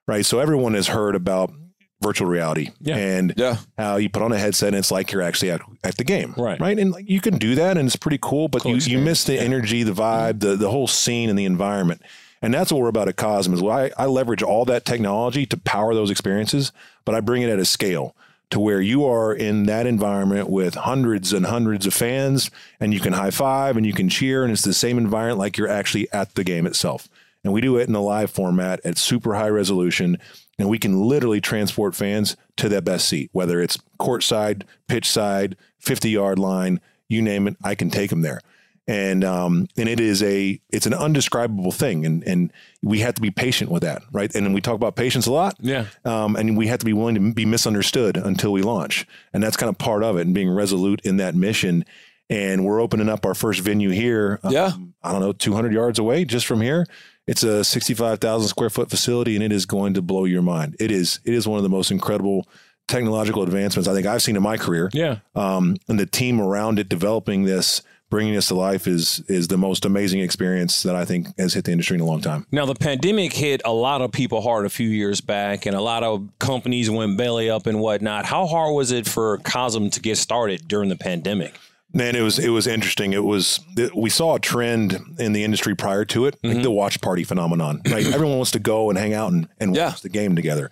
right? 0.07 0.25
So 0.25 0.39
everyone 0.39 0.73
has 0.73 0.88
heard 0.88 1.15
about 1.15 1.53
virtual 2.01 2.27
reality 2.27 2.71
Yeah. 2.81 2.97
and 2.97 3.33
Yeah. 3.38 3.57
how 3.77 3.95
you 3.95 4.09
put 4.09 4.21
on 4.21 4.33
a 4.33 4.38
headset 4.38 4.69
and 4.69 4.75
it's 4.77 4.91
like 4.91 5.13
you're 5.13 5.21
actually 5.21 5.51
at, 5.51 5.62
at 5.85 5.95
the 5.95 6.03
game, 6.03 6.33
Right. 6.35 6.59
Right, 6.59 6.77
and 6.77 6.91
like, 6.91 7.09
you 7.09 7.21
can 7.21 7.38
do 7.38 7.55
that 7.55 7.77
and 7.77 7.88
it's 7.88 7.95
pretty 7.95 8.19
cool, 8.21 8.50
but 8.50 8.63
Cool 8.63 8.75
you, 8.75 8.97
you 8.97 9.00
miss 9.00 9.23
the 9.23 9.35
yeah. 9.35 9.41
energy, 9.43 9.83
the 9.83 9.93
vibe, 9.93 10.41
the 10.41 10.57
the 10.57 10.69
whole 10.69 10.88
scene 10.88 11.29
and 11.29 11.39
the 11.39 11.45
environment. 11.45 12.01
And 12.41 12.53
that's 12.53 12.73
what 12.73 12.81
we're 12.81 12.89
about 12.89 13.07
at 13.07 13.15
Cosm 13.15 13.53
is 13.53 13.62
well, 13.62 13.77
I, 13.77 13.91
I 13.97 14.07
leverage 14.07 14.43
all 14.43 14.65
that 14.65 14.83
technology 14.83 15.45
to 15.45 15.55
power 15.55 15.95
those 15.95 16.12
experiences, 16.12 16.73
but 17.05 17.15
I 17.15 17.21
bring 17.21 17.41
it 17.43 17.50
at 17.50 17.59
a 17.59 17.63
scale 17.65 18.13
to 18.53 18.60
where 18.60 18.81
you 18.81 19.03
are 19.03 19.33
in 19.33 19.63
that 19.63 19.88
environment 19.88 20.48
with 20.48 20.75
hundreds 20.75 21.33
and 21.33 21.48
hundreds 21.48 21.88
of 21.88 21.93
fans 21.93 22.51
and 22.79 22.93
you 22.93 23.00
can 23.00 23.13
high 23.13 23.31
five 23.31 23.75
and 23.75 23.83
you 23.83 23.93
can 23.93 24.07
cheer 24.07 24.43
and 24.43 24.53
it's 24.53 24.62
the 24.62 24.75
same 24.75 25.00
environment 25.00 25.39
like 25.39 25.57
you're 25.57 25.67
actually 25.67 26.07
at 26.13 26.36
the 26.36 26.43
game 26.43 26.67
itself. 26.67 27.10
And 27.43 27.51
we 27.51 27.62
do 27.62 27.77
it 27.77 27.89
in 27.89 27.95
a 27.95 28.00
live 28.00 28.29
format 28.29 28.79
at 28.86 29.00
super 29.00 29.33
high 29.33 29.50
resolution 29.50 30.19
and 30.60 30.69
we 30.69 30.77
can 30.77 31.01
literally 31.01 31.41
transport 31.41 31.95
fans 31.95 32.38
to 32.57 32.69
that 32.69 32.83
best 32.83 33.10
seat, 33.10 33.31
whether 33.33 33.60
it's 33.60 33.79
courtside, 34.00 34.62
pitch 34.88 35.10
side, 35.10 35.57
50 35.79 36.12
yard 36.12 36.38
line, 36.38 36.79
you 37.10 37.24
name 37.24 37.48
it, 37.48 37.57
I 37.63 37.74
can 37.74 37.89
take 37.89 38.12
them 38.12 38.22
there 38.22 38.39
and 38.87 39.23
um, 39.23 39.67
and 39.77 39.87
it 39.87 39.99
is 39.99 40.21
a 40.23 40.59
it's 40.69 40.85
an 40.85 40.93
undescribable 40.93 41.71
thing, 41.71 42.05
and 42.05 42.23
and 42.25 42.51
we 42.81 42.99
have 42.99 43.13
to 43.15 43.21
be 43.21 43.31
patient 43.31 43.71
with 43.71 43.83
that, 43.83 44.01
right? 44.11 44.33
And 44.35 44.53
we 44.53 44.61
talk 44.61 44.75
about 44.75 44.95
patience 44.95 45.25
a 45.25 45.31
lot, 45.31 45.55
Yeah. 45.61 45.85
um, 46.05 46.35
and 46.35 46.57
we 46.57 46.67
have 46.67 46.79
to 46.79 46.85
be 46.85 46.93
willing 46.93 47.15
to 47.15 47.33
be 47.33 47.45
misunderstood 47.45 48.17
until 48.17 48.51
we 48.51 48.61
launch, 48.61 49.07
and 49.33 49.41
that's 49.41 49.55
kind 49.57 49.69
of 49.69 49.77
part 49.77 50.03
of 50.03 50.17
it, 50.17 50.21
and 50.21 50.33
being 50.33 50.49
resolute 50.49 51.01
in 51.03 51.17
that 51.17 51.35
mission. 51.35 51.85
And 52.29 52.65
we're 52.65 52.81
opening 52.81 53.09
up 53.09 53.25
our 53.25 53.33
first 53.35 53.59
venue 53.59 53.89
here. 53.89 54.39
Yeah. 54.49 54.67
um, 54.67 54.93
I 55.03 55.11
don't 55.11 55.19
know, 55.21 55.33
200 55.33 55.73
yards 55.73 55.99
away, 55.99 56.23
just 56.25 56.45
from 56.45 56.61
here. 56.61 56.85
It's 57.27 57.43
a 57.43 57.63
65,000 57.63 58.47
square 58.47 58.69
foot 58.69 58.89
facility, 58.89 59.35
and 59.35 59.43
it 59.43 59.51
is 59.51 59.65
going 59.65 59.93
to 59.95 60.01
blow 60.01 60.25
your 60.25 60.41
mind. 60.41 60.75
It 60.79 60.89
is 60.91 61.19
it 61.25 61.33
is 61.33 61.47
one 61.47 61.57
of 61.57 61.63
the 61.63 61.69
most 61.69 61.91
incredible 61.91 62.47
technological 62.87 63.43
advancements 63.43 63.87
I 63.87 63.93
think 63.93 64.05
I've 64.07 64.21
seen 64.21 64.35
in 64.35 64.43
my 64.43 64.57
career 64.57 64.89
Yeah. 64.93 65.17
um, 65.35 65.77
and 65.87 65.97
the 65.99 66.05
team 66.05 66.41
around 66.41 66.79
it 66.79 66.89
developing 66.89 67.43
this, 67.43 67.81
bringing 68.13 68.36
this 68.36 68.50
to 68.50 68.53
life 68.53 68.86
is 68.86 69.24
is 69.27 69.48
the 69.48 69.58
most 69.58 69.86
amazing 69.86 70.20
experience 70.20 70.84
that 70.84 70.96
I 70.96 71.03
think 71.03 71.36
has 71.39 71.55
hit 71.55 71.65
the 71.65 71.72
industry 71.72 71.96
in 71.96 72.01
a 72.01 72.05
long 72.05 72.22
time. 72.22 72.46
Now, 72.51 72.67
the 72.67 72.75
pandemic 72.75 73.34
hit 73.34 73.63
a 73.65 73.74
lot 73.74 74.01
of 74.01 74.12
people 74.12 74.39
hard 74.39 74.67
a 74.67 74.70
few 74.70 74.88
years 74.88 75.20
back, 75.20 75.65
and 75.65 75.75
a 75.75 75.82
lot 75.82 76.03
of 76.03 76.29
companies 76.38 76.91
went 76.91 77.17
belly 77.17 77.50
up 77.50 77.65
and 77.65 77.79
whatnot. 77.79 78.25
How 78.25 78.46
hard 78.46 78.75
was 78.75 78.91
it 78.91 79.08
for 79.08 79.39
Cosm 79.39 79.89
to 79.89 80.00
get 80.00 80.20
started 80.20 80.67
during 80.67 80.89
the 80.89 80.96
pandemic? 80.96 81.58
Man, 81.91 82.15
it 82.15 82.22
was 82.22 82.38
it 82.38 82.50
was 82.50 82.67
interesting. 82.67 83.13
It 83.13 83.24
was 83.24 83.60
it, 83.75 83.96
we 83.96 84.12
saw 84.12 84.36
a 84.36 84.39
trend 84.39 85.00
in 85.17 85.34
the 85.34 85.43
industry 85.43 85.75
prior 85.75 86.05
to 86.05 86.27
it, 86.27 86.38
like 86.43 86.53
mm-hmm. 86.53 86.62
the 86.62 86.72
watch 86.72 87.01
party 87.01 87.24
phenomenon. 87.24 87.82
Right, 87.89 88.05
everyone 88.13 88.38
wants 88.38 88.51
to 88.51 88.60
go 88.60 88.91
and 88.91 89.00
hang 89.00 89.15
out 89.15 89.32
and, 89.32 89.48
and 89.60 89.75
Yeah. 89.75 89.88
watch 89.88 90.01
the 90.01 90.10
game 90.10 90.36
together. 90.36 90.70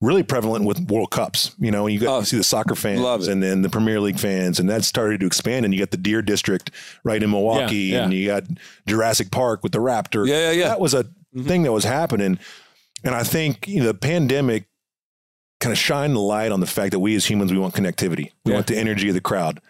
Really 0.00 0.22
prevalent 0.22 0.64
with 0.64 0.80
World 0.90 1.10
Cups. 1.10 1.54
You 1.58 1.70
know, 1.70 1.86
you 1.86 1.98
got 1.98 2.16
Oh, 2.16 2.18
you 2.20 2.24
see 2.24 2.36
the 2.38 2.44
soccer 2.44 2.74
fans 2.74 3.28
and 3.28 3.42
then 3.42 3.60
the 3.60 3.68
Premier 3.68 4.00
League 4.00 4.18
fans, 4.18 4.58
and 4.58 4.68
that 4.70 4.84
started 4.84 5.20
to 5.20 5.26
expand. 5.26 5.64
And 5.66 5.74
you 5.74 5.80
got 5.80 5.90
the 5.90 5.98
Deer 5.98 6.22
District 6.22 6.70
right 7.04 7.22
in 7.22 7.30
Milwaukee, 7.30 7.76
Yeah, 7.76 8.04
and 8.04 8.14
you 8.14 8.26
got 8.26 8.44
Jurassic 8.86 9.30
Park 9.30 9.62
with 9.62 9.72
the 9.72 9.78
Raptor. 9.78 10.26
Yeah, 10.26 10.50
yeah, 10.50 10.50
yeah. 10.52 10.68
That 10.68 10.80
was 10.80 10.94
a 10.94 11.04
mm-hmm. 11.04 11.46
thing 11.46 11.62
that 11.64 11.72
was 11.72 11.84
happening, 11.84 12.38
and 13.04 13.14
I 13.14 13.24
think 13.24 13.68
you 13.68 13.80
know 13.80 13.86
the 13.86 13.94
pandemic 13.94 14.68
kind 15.60 15.72
of 15.72 15.78
shined 15.78 16.16
the 16.16 16.20
light 16.20 16.50
on 16.50 16.60
the 16.60 16.66
fact 16.66 16.92
that 16.92 17.00
we 17.00 17.14
as 17.14 17.26
humans 17.26 17.52
we 17.52 17.58
want 17.58 17.74
connectivity. 17.74 18.32
We 18.44 18.52
Yeah. 18.52 18.54
want 18.54 18.66
the 18.68 18.78
energy 18.78 19.08
of 19.08 19.14
the 19.14 19.20
crowd. 19.20 19.60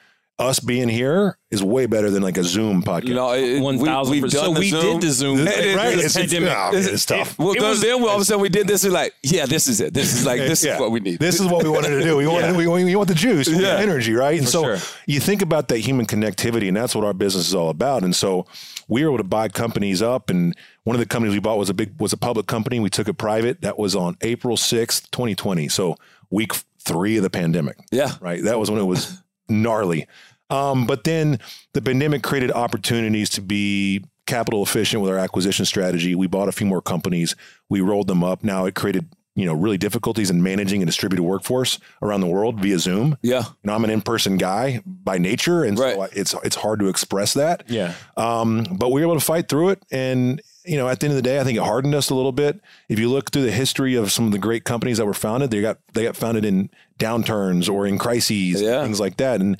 Us 0.40 0.58
being 0.58 0.88
here 0.88 1.36
is 1.50 1.62
way 1.62 1.84
better 1.84 2.08
than 2.10 2.22
like 2.22 2.38
a 2.38 2.42
Zoom 2.42 2.82
podcast. 2.82 3.08
You 3.08 3.14
know, 3.14 3.32
it, 3.32 3.60
One 3.60 3.76
we, 3.76 3.84
thousand 3.84 4.12
we've 4.12 4.22
percent. 4.22 4.44
done 4.46 4.54
So 4.54 4.60
we 4.60 4.70
Zoom. 4.70 4.82
did 5.00 5.00
the 5.08 5.12
Zoom. 5.12 5.44
Right? 5.44 5.54
during 5.54 5.74
the 5.76 5.80
It's- 5.92 6.16
it's- 6.16 6.32
pandemic. 6.32 6.52
oh, 6.56 6.72
man, 6.72 6.94
it's 6.94 7.04
tough. 7.04 7.38
Well, 7.38 7.52
It 7.52 7.60
was- 7.60 7.80
then 7.82 8.02
all 8.02 8.08
of 8.08 8.20
a 8.22 8.24
sudden 8.24 8.40
we 8.40 8.48
did 8.48 8.66
this. 8.66 8.82
We're 8.82 8.90
like, 8.90 9.12
yeah, 9.22 9.44
this 9.44 9.68
is 9.68 9.80
it. 9.82 9.92
This 9.92 10.14
is 10.14 10.24
like 10.24 10.38
this 10.40 10.64
Yeah. 10.64 10.74
is 10.76 10.80
what 10.80 10.90
we 10.92 11.00
need. 11.00 11.18
This 11.20 11.40
is 11.40 11.46
what 11.46 11.62
we 11.62 11.68
wanted 11.68 11.90
to 11.90 12.02
do. 12.02 12.16
We 12.16 12.26
wanted, 12.26 12.56
we, 12.56 12.66
we 12.66 12.96
want 12.96 13.08
the 13.08 13.14
juice, 13.14 13.48
we 13.48 13.54
Yeah. 13.56 13.74
the 13.76 13.80
energy, 13.80 14.14
right? 14.14 14.38
And 14.38 14.46
For 14.46 14.50
so 14.52 14.62
sure. 14.62 14.78
you 15.06 15.20
think 15.20 15.42
about 15.42 15.68
that 15.68 15.78
human 15.78 16.06
connectivity, 16.06 16.68
and 16.68 16.76
that's 16.76 16.94
what 16.94 17.04
our 17.04 17.12
business 17.12 17.46
is 17.48 17.54
all 17.54 17.68
about. 17.68 18.02
And 18.02 18.16
so 18.16 18.46
we 18.88 19.02
were 19.04 19.10
able 19.10 19.18
to 19.18 19.24
buy 19.24 19.48
companies 19.48 20.00
up, 20.00 20.30
and 20.30 20.56
one 20.84 20.96
of 20.96 21.00
the 21.00 21.06
companies 21.06 21.34
we 21.34 21.40
bought 21.40 21.58
was 21.58 21.68
a 21.68 21.74
big 21.74 22.00
was 22.00 22.14
a 22.14 22.16
public 22.16 22.46
company. 22.46 22.80
We 22.80 22.88
took 22.88 23.08
it 23.08 23.14
private. 23.18 23.60
That 23.60 23.78
was 23.78 23.94
on 23.94 24.16
April 24.22 24.56
sixth, 24.56 25.10
twenty 25.10 25.34
twenty. 25.34 25.68
So 25.68 25.96
week 26.30 26.52
three 26.82 27.18
of 27.18 27.22
the 27.22 27.30
pandemic. 27.30 27.76
yeah. 27.92 28.12
right? 28.22 28.42
That 28.42 28.58
was 28.58 28.70
when 28.70 28.80
it 28.80 28.84
was 28.84 29.18
gnarly. 29.48 30.06
Um, 30.50 30.86
but 30.86 31.04
then 31.04 31.38
the 31.74 31.82
pandemic 31.82 32.22
created 32.22 32.50
opportunities 32.52 33.30
to 33.30 33.40
be 33.40 34.04
capital 34.26 34.62
efficient 34.62 35.02
with 35.02 35.10
our 35.10 35.18
acquisition 35.18 35.64
strategy. 35.64 36.14
We 36.14 36.26
bought 36.26 36.48
a 36.48 36.52
few 36.52 36.66
more 36.66 36.82
companies. 36.82 37.34
We 37.68 37.80
rolled 37.80 38.06
them 38.06 38.22
up. 38.22 38.44
Now 38.44 38.66
it 38.66 38.74
created 38.74 39.06
you 39.36 39.46
know 39.46 39.54
really 39.54 39.78
difficulties 39.78 40.28
in 40.28 40.42
managing 40.42 40.82
a 40.82 40.86
distributed 40.86 41.22
workforce 41.22 41.78
around 42.02 42.20
the 42.20 42.26
world 42.26 42.60
via 42.60 42.78
Zoom. 42.80 43.16
Yeah. 43.22 43.44
You 43.44 43.54
know, 43.64 43.74
I'm 43.74 43.84
an 43.84 43.90
in-person 43.90 44.36
guy 44.38 44.82
by 44.84 45.18
nature, 45.18 45.62
and 45.64 45.78
so 45.78 45.84
Right. 45.84 45.98
I- 45.98 46.18
it's 46.18 46.34
it's 46.44 46.56
hard 46.56 46.80
to 46.80 46.88
express 46.88 47.34
that. 47.34 47.62
Yeah. 47.68 47.94
Um, 48.16 48.66
but 48.72 48.90
we 48.90 49.00
were 49.00 49.06
able 49.06 49.18
to 49.20 49.24
fight 49.24 49.48
through 49.48 49.70
it. 49.70 49.82
And, 49.92 50.42
you 50.64 50.76
know, 50.76 50.88
at 50.88 50.98
the 51.00 51.06
end 51.06 51.12
of 51.12 51.16
the 51.16 51.22
day, 51.22 51.38
I 51.40 51.44
think 51.44 51.56
it 51.56 51.62
hardened 51.62 51.94
us 51.94 52.10
a 52.10 52.14
little 52.14 52.32
bit. 52.32 52.60
If 52.88 52.98
you 52.98 53.08
look 53.08 53.30
through 53.30 53.44
the 53.44 53.52
history 53.52 53.94
of 53.94 54.10
some 54.12 54.26
of 54.26 54.32
the 54.32 54.38
great 54.38 54.64
companies 54.64 54.98
that 54.98 55.06
were 55.06 55.14
founded, 55.14 55.50
they 55.52 55.60
got 55.60 55.78
they 55.94 56.02
got 56.04 56.16
founded 56.16 56.44
in 56.44 56.68
downturns 56.98 57.72
or 57.72 57.86
in 57.86 57.98
crises, 57.98 58.60
Yeah. 58.60 58.82
things 58.82 59.00
like 59.00 59.16
that. 59.18 59.40
And, 59.40 59.56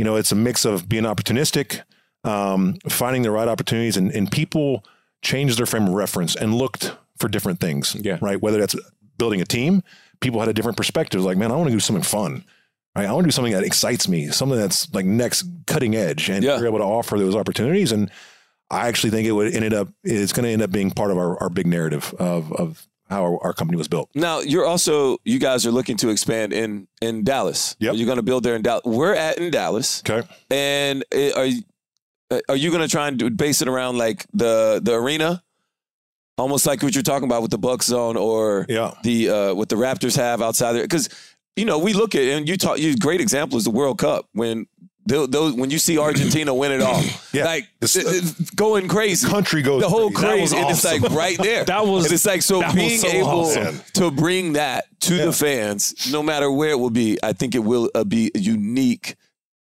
you 0.00 0.04
know, 0.04 0.16
it's 0.16 0.32
a 0.32 0.34
mix 0.34 0.64
of 0.64 0.88
being 0.88 1.04
opportunistic, 1.04 1.82
um, 2.24 2.74
finding 2.88 3.20
the 3.20 3.30
right 3.30 3.46
opportunities 3.46 3.98
and, 3.98 4.10
and 4.12 4.32
people 4.32 4.82
changed 5.20 5.58
their 5.58 5.66
frame 5.66 5.86
of 5.86 5.92
reference 5.92 6.34
and 6.34 6.54
looked 6.54 6.96
for 7.18 7.28
different 7.28 7.60
things. 7.60 7.94
Yeah. 8.00 8.16
Right. 8.22 8.40
Whether 8.40 8.60
that's 8.60 8.74
building 9.18 9.42
a 9.42 9.44
team, 9.44 9.82
people 10.20 10.40
had 10.40 10.48
a 10.48 10.54
different 10.54 10.78
perspective. 10.78 11.22
Like, 11.22 11.36
man, 11.36 11.52
I 11.52 11.56
want 11.56 11.68
to 11.68 11.74
do 11.74 11.80
something 11.80 12.02
fun. 12.02 12.44
Right. 12.96 13.06
I 13.06 13.12
want 13.12 13.24
to 13.24 13.28
do 13.28 13.32
something 13.32 13.52
that 13.52 13.62
excites 13.62 14.08
me, 14.08 14.28
something 14.28 14.58
that's 14.58 14.90
like 14.94 15.04
next 15.04 15.44
cutting 15.66 15.94
edge. 15.94 16.30
And 16.30 16.42
Yeah. 16.42 16.58
we're 16.58 16.68
able 16.68 16.78
to 16.78 16.84
offer 16.84 17.18
those 17.18 17.36
opportunities. 17.36 17.92
And 17.92 18.10
I 18.70 18.88
actually 18.88 19.10
think 19.10 19.28
it 19.28 19.32
would 19.32 19.54
ended 19.54 19.74
up 19.74 19.88
it's 20.02 20.32
going 20.32 20.44
to 20.44 20.50
end 20.50 20.62
up 20.62 20.70
being 20.70 20.92
part 20.92 21.10
of 21.10 21.18
our, 21.18 21.36
our 21.42 21.50
big 21.50 21.66
narrative 21.66 22.14
of 22.18 22.50
of 22.54 22.88
how 23.10 23.22
our, 23.24 23.42
our 23.42 23.52
company 23.52 23.76
was 23.76 23.88
built. 23.88 24.08
Now 24.14 24.40
you're 24.40 24.64
also 24.64 25.18
you 25.24 25.38
guys 25.38 25.66
are 25.66 25.70
looking 25.72 25.96
to 25.98 26.08
expand 26.08 26.52
in 26.52 26.88
in 27.02 27.24
Dallas. 27.24 27.76
Yeah, 27.80 27.92
You're 27.92 28.06
going 28.06 28.16
to 28.16 28.22
build 28.22 28.44
there 28.44 28.54
in 28.56 28.62
Dallas. 28.62 28.82
We're 28.84 29.14
at 29.14 29.36
in 29.38 29.50
Dallas, 29.50 30.02
Okay. 30.08 30.26
and 30.50 31.04
uh, 31.14 31.30
are 31.36 31.44
you, 31.46 31.62
are 32.48 32.56
you 32.56 32.70
going 32.70 32.82
to 32.82 32.88
try 32.88 33.08
and 33.08 33.18
do, 33.18 33.28
base 33.30 33.60
it 33.60 33.68
around 33.68 33.98
like 33.98 34.24
the 34.32 34.80
the 34.82 34.94
arena, 34.94 35.42
almost 36.38 36.64
like 36.66 36.82
what 36.82 36.94
you're 36.94 37.02
talking 37.02 37.24
about 37.28 37.42
with 37.42 37.50
the 37.50 37.58
Buck 37.58 37.82
Zone 37.82 38.16
or 38.16 38.64
Yeah. 38.68 38.92
the 39.02 39.28
uh, 39.28 39.54
what 39.54 39.68
the 39.68 39.76
Raptors 39.76 40.16
have 40.16 40.40
outside 40.40 40.72
there? 40.72 40.84
Because 40.84 41.08
you 41.56 41.64
know 41.64 41.78
we 41.78 41.92
look 41.92 42.14
at 42.14 42.22
and 42.22 42.48
you 42.48 42.56
talk. 42.56 42.78
You 42.78 42.96
great 42.96 43.20
example 43.20 43.58
is 43.58 43.64
the 43.64 43.70
World 43.70 43.98
Cup 43.98 44.26
when. 44.32 44.66
Those, 45.10 45.28
those, 45.28 45.52
when 45.54 45.70
you 45.70 45.78
see 45.78 45.98
Argentina 45.98 46.54
win 46.54 46.72
it 46.72 46.80
all, 46.82 47.02
Yeah. 47.32 47.44
like 47.44 47.68
This- 47.80 47.96
it- 47.96 48.06
it's 48.06 48.50
going 48.50 48.88
crazy, 48.88 49.26
Country 49.28 49.62
goes 49.62 49.82
the 49.82 49.88
whole 49.88 50.10
crazy. 50.10 50.26
That 50.26 50.40
was 50.40 50.50
crazy, 50.52 50.56
and 50.62 50.70
it's 50.70 50.84
like 50.84 51.12
right 51.12 51.38
there. 51.38 51.64
That 51.72 51.86
was- 51.86 52.04
and 52.04 52.14
it's 52.14 52.24
like 52.26 52.42
so 52.42 52.60
being 52.72 52.98
so 52.98 53.08
able 53.08 53.28
awesome. 53.28 53.80
to 53.94 54.10
bring 54.10 54.54
that 54.54 54.84
to 55.00 55.16
Yeah. 55.16 55.24
the 55.26 55.32
fans, 55.32 56.10
no 56.12 56.22
matter 56.22 56.50
where 56.50 56.70
it 56.70 56.78
will 56.78 56.90
be, 56.90 57.18
I 57.22 57.32
think 57.32 57.54
it 57.54 57.64
will 57.64 57.90
uh, 57.94 58.04
be 58.04 58.30
a 58.34 58.38
unique, 58.38 59.16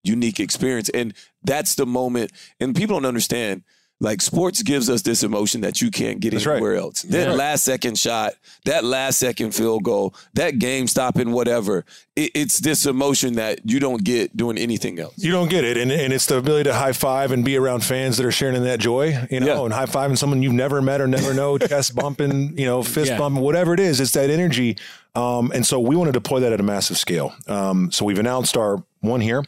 unique 0.03 0.41
experience, 0.41 0.89
and 0.91 1.15
that's 1.43 1.75
the 1.77 1.87
moment. 1.87 2.33
And 2.61 2.75
people 2.75 2.97
don't 2.97 3.07
understand. 3.07 3.63
Like 4.01 4.21
sports 4.21 4.63
gives 4.63 4.91
us 4.91 5.03
this 5.03 5.23
emotion 5.23 5.61
that 5.63 5.81
you 5.81 5.91
can't 5.91 6.19
get 6.21 6.33
That's 6.33 6.45
right. 6.47 6.57
anywhere 6.57 6.75
else. 6.75 7.03
That 7.03 7.29
Yeah. 7.29 7.35
last 7.35 7.65
second 7.65 7.97
shot, 7.99 8.35
that 8.65 8.85
last 8.85 9.19
second 9.19 9.53
field 9.55 9.85
goal, 9.85 10.15
that 10.35 10.59
game 10.59 10.89
stopping, 10.89 11.31
whatever. 11.31 11.85
It, 12.17 12.33
it's 12.35 12.59
this 12.59 12.87
emotion 12.87 13.35
that 13.35 13.61
you 13.65 13.79
don't 13.81 14.03
get 14.03 14.37
doing 14.37 14.59
anything 14.59 14.99
else. 14.99 15.15
You 15.17 15.31
don't 15.31 15.49
get 15.49 15.65
it, 15.65 15.77
and 15.79 15.91
and 15.93 16.13
it's 16.13 16.27
the 16.27 16.37
ability 16.39 16.65
to 16.71 16.75
high 16.75 16.93
five 16.93 17.31
and 17.31 17.45
be 17.45 17.57
around 17.57 17.85
fans 17.85 18.17
that 18.17 18.27
are 18.27 18.33
sharing 18.33 18.57
in 18.57 18.65
that 18.65 18.81
joy, 18.81 19.27
you 19.31 19.41
know, 19.41 19.47
Yeah. 19.47 19.65
and 19.65 19.73
high 19.73 19.87
fiving 19.87 20.19
someone 20.19 20.43
you've 20.43 20.53
never 20.53 20.83
met 20.83 21.01
or 21.01 21.07
never 21.07 21.33
know, 21.33 21.57
chest 21.71 21.95
bumping, 21.95 22.59
you 22.59 22.67
know, 22.67 22.83
fist 22.83 23.13
Yeah. 23.13 23.19
bumping, 23.19 23.43
whatever 23.43 23.75
it 23.75 23.81
is. 23.81 24.01
It's 24.01 24.11
that 24.13 24.29
energy, 24.29 24.77
um, 25.15 25.51
and 25.55 25.65
so 25.65 25.79
we 25.79 25.95
want 25.97 26.09
to 26.09 26.13
deploy 26.13 26.41
that 26.41 26.53
at 26.53 26.59
a 26.61 26.65
massive 26.65 26.99
scale. 26.99 27.33
Um, 27.47 27.91
so 27.93 28.05
we've 28.05 28.19
announced 28.19 28.57
our 28.57 28.83
one 29.01 29.21
here. 29.21 29.45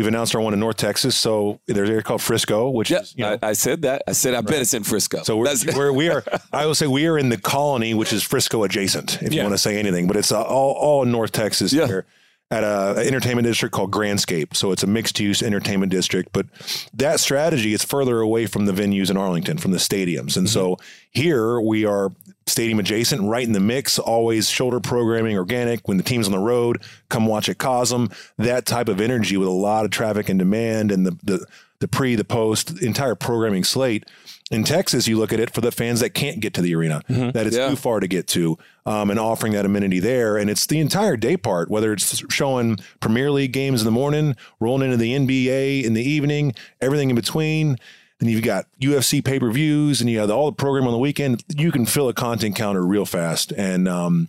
We've 0.00 0.06
announced 0.08 0.34
our 0.34 0.40
one 0.40 0.54
in 0.54 0.60
North 0.60 0.78
Texas. 0.78 1.14
So 1.14 1.60
there's 1.66 1.90
an 1.90 1.92
area 1.92 2.02
called 2.02 2.22
Frisco, 2.22 2.70
which 2.70 2.90
Yeah, 2.90 3.00
is 3.00 3.14
you 3.14 3.22
know, 3.22 3.36
I, 3.42 3.48
I 3.48 3.52
said 3.52 3.82
that. 3.82 4.02
I 4.08 4.12
said 4.12 4.32
I 4.32 4.40
bet 4.40 4.62
it's 4.62 4.72
in 4.72 4.82
Frisco. 4.82 5.22
So 5.24 5.36
we're, 5.36 5.54
we're 5.76 5.92
we 5.92 6.08
are. 6.08 6.24
I 6.54 6.64
will 6.64 6.74
say 6.74 6.86
we 6.86 7.06
are 7.06 7.18
in 7.18 7.28
the 7.28 7.36
colony, 7.36 7.92
which 7.92 8.10
is 8.14 8.22
Frisco 8.22 8.64
adjacent. 8.64 9.22
If 9.22 9.34
you 9.34 9.42
want 9.42 9.52
to 9.52 9.58
say 9.58 9.78
anything, 9.78 10.06
but 10.06 10.16
it's 10.16 10.32
uh, 10.32 10.40
all 10.42 10.72
all 10.72 11.02
in 11.02 11.12
North 11.12 11.32
Texas 11.32 11.70
Yeah. 11.74 11.86
here 11.86 12.06
at 12.50 12.64
a, 12.64 12.98
an 12.98 13.06
entertainment 13.06 13.46
district 13.46 13.74
called 13.74 13.90
Grandscape. 13.92 14.56
So 14.56 14.72
it's 14.72 14.82
a 14.82 14.86
mixed 14.86 15.20
use 15.20 15.42
entertainment 15.42 15.92
district. 15.92 16.30
But 16.32 16.46
that 16.94 17.20
strategy 17.20 17.74
is 17.74 17.84
further 17.84 18.20
away 18.20 18.46
from 18.46 18.64
the 18.64 18.72
venues 18.72 19.10
in 19.10 19.18
Arlington, 19.18 19.58
from 19.58 19.72
the 19.72 19.78
stadiums, 19.78 20.36
and 20.38 20.48
so 20.48 20.78
here 21.10 21.60
we 21.60 21.84
are 21.84 22.10
stadium 22.50 22.78
adjacent, 22.78 23.22
right 23.22 23.46
in 23.46 23.52
the 23.52 23.60
mix, 23.60 23.98
always 23.98 24.50
shoulder 24.50 24.80
programming, 24.80 25.36
organic. 25.36 25.86
When 25.88 25.96
the 25.96 26.02
team's 26.02 26.26
on 26.26 26.32
the 26.32 26.38
road, 26.38 26.82
come 27.08 27.26
watch 27.26 27.48
at 27.48 27.58
Cosm. 27.58 28.12
That 28.38 28.66
type 28.66 28.88
of 28.88 29.00
energy 29.00 29.36
with 29.36 29.48
a 29.48 29.52
lot 29.52 29.84
of 29.84 29.90
traffic 29.90 30.28
and 30.28 30.38
demand 30.38 30.92
and 30.92 31.06
the, 31.06 31.16
the, 31.22 31.46
the 31.78 31.88
pre, 31.88 32.14
the 32.16 32.24
post, 32.24 32.82
entire 32.82 33.14
programming 33.14 33.64
slate. 33.64 34.04
In 34.50 34.64
Texas, 34.64 35.06
you 35.06 35.16
look 35.16 35.32
at 35.32 35.38
it 35.38 35.54
for 35.54 35.60
the 35.60 35.70
fans 35.70 36.00
that 36.00 36.10
can't 36.10 36.40
get 36.40 36.54
to 36.54 36.60
the 36.62 36.74
arena, 36.74 37.02
that 37.08 37.46
it's 37.46 37.56
Yeah. 37.56 37.68
too 37.70 37.76
far 37.76 38.00
to 38.00 38.08
get 38.08 38.26
to, 38.28 38.58
um, 38.84 39.08
and 39.08 39.20
offering 39.20 39.52
that 39.52 39.64
amenity 39.64 40.00
there. 40.00 40.36
And 40.36 40.50
it's 40.50 40.66
the 40.66 40.80
entire 40.80 41.16
day 41.16 41.36
part, 41.36 41.70
whether 41.70 41.92
it's 41.92 42.20
showing 42.32 42.78
Premier 42.98 43.30
League 43.30 43.52
games 43.52 43.80
in 43.80 43.84
the 43.84 43.92
morning, 43.92 44.34
rolling 44.58 44.82
into 44.90 44.96
the 44.96 45.14
NBA 45.14 45.84
in 45.84 45.94
the 45.94 46.02
evening, 46.02 46.54
everything 46.80 47.10
in 47.10 47.14
between. 47.16 47.76
Then 48.20 48.28
you've 48.28 48.44
got 48.44 48.66
UFC 48.80 49.24
pay 49.24 49.40
per 49.40 49.50
views, 49.50 50.00
and 50.00 50.08
you 50.08 50.20
have 50.20 50.30
all 50.30 50.50
the 50.50 50.54
program 50.54 50.86
on 50.86 50.92
the 50.92 50.98
weekend. 50.98 51.42
You 51.48 51.72
can 51.72 51.86
fill 51.86 52.08
a 52.08 52.14
content 52.14 52.54
counter 52.54 52.84
real 52.84 53.06
fast, 53.06 53.50
and 53.50 53.88
um, 53.88 54.28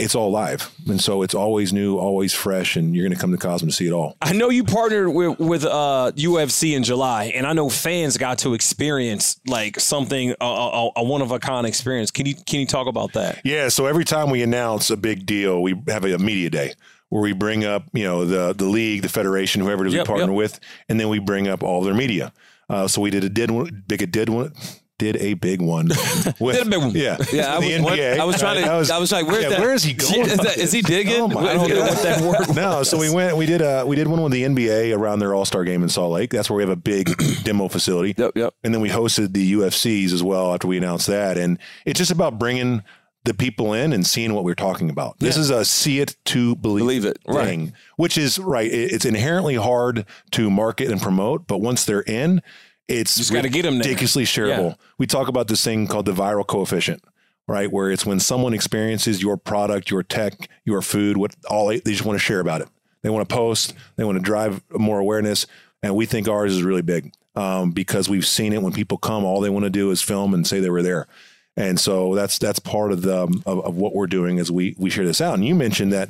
it's 0.00 0.14
all 0.14 0.30
live, 0.30 0.70
and 0.86 1.00
so 1.00 1.22
it's 1.22 1.34
always 1.34 1.72
new, 1.72 1.98
always 1.98 2.34
fresh, 2.34 2.76
and 2.76 2.94
you're 2.94 3.04
going 3.04 3.14
to 3.14 3.20
come 3.20 3.32
to 3.32 3.38
Cosmo 3.38 3.68
to 3.68 3.74
see 3.74 3.86
it 3.86 3.92
all. 3.92 4.16
I 4.20 4.34
know 4.34 4.50
you 4.50 4.64
partnered 4.64 5.08
with 5.08 5.38
with 5.38 5.64
uh, 5.64 6.12
UFC 6.14 6.76
in 6.76 6.84
July, 6.84 7.32
and 7.34 7.46
I 7.46 7.54
know 7.54 7.70
fans 7.70 8.18
got 8.18 8.38
to 8.40 8.52
experience 8.52 9.40
like 9.46 9.80
something 9.80 10.34
a, 10.40 10.44
a, 10.44 10.90
a 10.96 11.04
one 11.04 11.22
of 11.22 11.30
a 11.32 11.38
kind 11.38 11.66
experience. 11.66 12.10
Can 12.10 12.26
you 12.26 12.34
can 12.34 12.60
you 12.60 12.66
talk 12.66 12.86
about 12.86 13.14
that? 13.14 13.40
Yeah, 13.44 13.68
so 13.68 13.86
every 13.86 14.04
time 14.04 14.30
we 14.30 14.42
announce 14.42 14.90
a 14.90 14.96
big 14.96 15.24
deal, 15.24 15.62
we 15.62 15.74
have 15.88 16.04
a 16.04 16.18
media 16.18 16.50
day 16.50 16.74
where 17.10 17.22
we 17.22 17.32
bring 17.32 17.64
up, 17.64 17.84
you 17.92 18.04
know, 18.04 18.24
the 18.24 18.54
the 18.54 18.64
league, 18.64 19.02
the 19.02 19.08
federation, 19.08 19.60
whoever 19.60 19.84
it 19.84 19.88
is 19.88 19.94
Yep, 19.94 20.04
we 20.04 20.06
partner 20.06 20.32
yep. 20.32 20.36
with, 20.36 20.60
and 20.88 20.98
then 20.98 21.08
we 21.08 21.18
bring 21.18 21.46
up 21.46 21.62
all 21.62 21.82
their 21.82 21.94
media. 21.94 22.32
Uh, 22.70 22.88
so 22.88 23.00
we 23.00 23.10
did 23.10 23.24
a 23.24 23.28
did 23.28 23.50
one, 23.50 23.84
big 23.86 24.00
a 24.02 24.06
did 24.06 24.28
one. 24.28 24.52
Did 24.98 25.16
a 25.16 25.32
big 25.32 25.62
one 25.62 25.88
with 26.40 26.56
Did 26.58 26.66
a 26.66 26.70
big 26.70 26.78
one. 26.78 26.90
yeah 26.90 27.16
Yeah, 27.32 27.56
I 27.56 27.60
the 27.60 27.72
was, 27.72 27.82
what- 27.82 27.98
NBA. 27.98 28.18
I 28.18 28.24
was 28.24 28.38
trying 28.38 28.62
to. 28.62 28.70
I 28.70 28.98
was, 28.98 29.10
like, 29.10 29.26
where's 29.26 29.44
yeah, 29.44 29.48
that? 29.48 29.60
where 29.60 29.72
is 29.72 29.82
he 29.82 29.94
going? 29.94 30.20
Is, 30.26 30.36
that, 30.36 30.58
is 30.58 30.72
he 30.72 30.82
digging? 30.82 31.22
Oh 31.22 31.26
my 31.28 31.56
Where- 31.56 31.68
God. 31.68 32.54
no, 32.54 32.82
so 32.82 32.98
we 32.98 33.08
went. 33.08 33.34
We 33.36 33.46
did. 33.46 33.62
Uh, 33.62 33.84
we 33.86 33.96
did 33.96 34.08
one 34.08 34.22
with 34.22 34.32
the 34.32 34.42
NBA 34.42 34.94
around 34.94 35.20
their 35.20 35.34
All 35.34 35.46
Star 35.46 35.64
game 35.64 35.82
in 35.82 35.88
Salt 35.88 36.12
Lake. 36.12 36.28
That's 36.30 36.50
where 36.50 36.58
we 36.58 36.62
have 36.62 36.68
a 36.70 36.76
big 36.76 37.16
demo 37.44 37.68
facility. 37.68 38.14
Yep, 38.18 38.32
yep. 38.36 38.54
And 38.62 38.74
then 38.74 38.82
we 38.82 38.90
hosted 38.90 39.32
the 39.32 39.52
UFCs 39.54 40.12
as 40.12 40.22
well 40.22 40.52
after 40.52 40.68
we 40.68 40.76
announced 40.76 41.06
that. 41.06 41.38
And 41.38 41.58
it's 41.86 41.96
just 41.98 42.10
about 42.10 42.38
bringing 42.38 42.82
the 43.24 43.34
people 43.34 43.72
in 43.74 43.92
and 43.92 44.06
seeing 44.06 44.32
what 44.34 44.44
we're 44.44 44.54
talking 44.54 44.88
about. 44.90 45.18
This 45.18 45.36
is 45.36 45.50
a 45.50 45.64
see 45.64 46.00
it 46.00 46.16
to 46.26 46.56
believe, 46.56 46.80
Believe 46.82 47.04
it. 47.04 47.18
thing, 47.30 47.72
which 47.96 48.16
is 48.16 48.38
right. 48.38 48.70
It's 48.72 49.04
inherently 49.04 49.56
hard 49.56 50.06
to 50.32 50.50
market 50.50 50.90
and 50.90 51.00
promote, 51.00 51.46
but 51.46 51.58
once 51.60 51.84
they're 51.84 52.02
in, 52.02 52.40
it's 52.88 53.16
Just 53.16 53.32
gotta 53.32 53.48
get 53.48 53.64
'em 53.66 53.74
there. 53.74 53.80
ridiculously 53.84 54.24
shareable. 54.24 54.70
Yeah. 54.70 54.74
We 54.98 55.06
talk 55.06 55.28
about 55.28 55.48
this 55.48 55.62
thing 55.62 55.86
called 55.86 56.06
the 56.06 56.12
viral 56.12 56.46
coefficient. 56.46 57.02
Right, 57.48 57.72
where 57.72 57.90
it's 57.90 58.06
when 58.06 58.20
someone 58.20 58.54
experiences 58.54 59.20
your 59.22 59.36
product, 59.36 59.90
your 59.90 60.04
tech, 60.04 60.48
your 60.64 60.80
food, 60.82 61.16
what 61.16 61.34
all 61.48 61.66
they 61.66 61.80
just 61.80 62.04
want 62.04 62.16
to 62.16 62.24
share 62.24 62.38
about 62.38 62.60
it. 62.60 62.68
They 63.02 63.10
want 63.10 63.28
to 63.28 63.34
post, 63.34 63.74
they 63.96 64.04
want 64.04 64.18
to 64.18 64.22
drive 64.22 64.62
more 64.70 65.00
awareness, 65.00 65.46
and 65.82 65.96
we 65.96 66.06
think 66.06 66.28
ours 66.28 66.52
is 66.54 66.62
really 66.62 66.82
big 66.82 67.12
um, 67.34 67.72
because 67.72 68.08
we've 68.08 68.26
seen 68.26 68.52
it 68.52 68.62
when 68.62 68.72
people 68.72 68.98
come. 68.98 69.24
All 69.24 69.40
they 69.40 69.50
want 69.50 69.64
to 69.64 69.70
do 69.70 69.90
is 69.90 70.00
film 70.00 70.32
and 70.32 70.46
say 70.46 70.60
they 70.60 70.70
were 70.70 70.82
there, 70.82 71.08
and 71.56 71.78
so 71.80 72.14
that's 72.14 72.38
that's 72.38 72.58
part 72.58 72.92
of 72.92 73.02
the 73.02 73.24
um, 73.24 73.42
of, 73.46 73.64
of 73.64 73.76
what 73.76 73.94
we're 73.94 74.06
doing 74.06 74.38
as 74.38 74.50
we 74.50 74.74
we 74.78 74.90
share 74.90 75.04
this 75.04 75.20
out. 75.20 75.34
And 75.34 75.44
you 75.44 75.54
mentioned 75.54 75.92
that 75.92 76.08